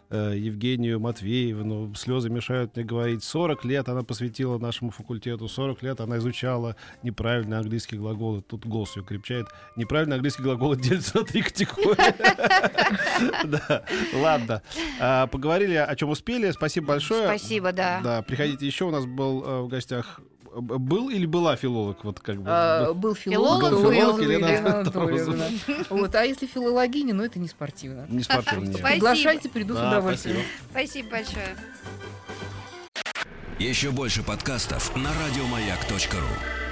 э, 0.09 0.33
Евгению 0.37 0.99
Матвеевну, 0.99 1.93
слезы 1.95 2.29
мешают 2.29 2.75
мне 2.75 2.85
говорить. 2.85 3.23
40 3.23 3.65
лет 3.65 3.89
она 3.89 4.03
посвятила 4.03 4.57
нашему 4.57 4.91
факультету, 4.91 5.47
40 5.47 5.83
лет 5.83 5.99
она 5.99 6.17
изучала 6.17 6.75
неправильные 7.03 7.59
английские 7.59 7.99
глаголы. 7.99 8.41
Тут 8.41 8.65
голос 8.65 8.95
ее 8.95 9.03
крепчает. 9.03 9.47
Неправильные 9.75 10.15
английские 10.15 10.43
глаголы 10.45 10.75
делятся 10.81 11.19
на 11.19 11.25
три 11.25 11.41
категории. 11.41 11.97
Да, 13.47 13.83
ладно. 14.13 14.61
А, 14.99 15.27
Поговорили, 15.27 15.75
о 15.75 15.95
чем 15.95 16.09
успели. 16.09 16.51
Спасибо 16.51 16.87
большое. 16.87 17.25
Спасибо, 17.27 17.71
да. 17.71 17.99
Да, 18.03 18.21
приходите 18.21 18.65
еще. 18.65 18.85
У 18.85 18.91
нас 18.91 19.05
был 19.05 19.43
э, 19.43 19.61
в 19.61 19.67
гостях 19.67 20.21
был 20.61 21.09
или 21.09 21.25
была 21.25 21.55
филолог? 21.55 22.03
Вот 22.03 22.19
как 22.19 22.41
бы. 22.41 22.45
А, 22.47 22.93
был 22.93 23.15
филолог, 23.15 23.59
Филолог 23.59 23.71
был 23.71 23.83
был, 23.83 23.91
Елена 24.19 24.45
Елена 24.45 24.79
Анатольевна. 24.81 25.45
Вот, 25.89 26.15
а 26.15 26.23
если 26.23 26.47
филологиня, 26.47 27.13
ну 27.13 27.23
это 27.23 27.39
не 27.39 27.47
спортивно. 27.47 28.05
Не 28.09 28.23
спортивный. 28.23 28.67
Спасибо. 28.73 28.89
Приглашайте, 28.89 29.49
приду 29.49 29.75
с 29.75 29.79
удовольствием. 29.79 30.41
Спасибо 30.71 31.09
большое. 31.09 31.55
Еще 33.59 33.91
больше 33.91 34.23
подкастов 34.23 34.95
на 34.95 35.09
радиомаяк.ру. 35.09 36.66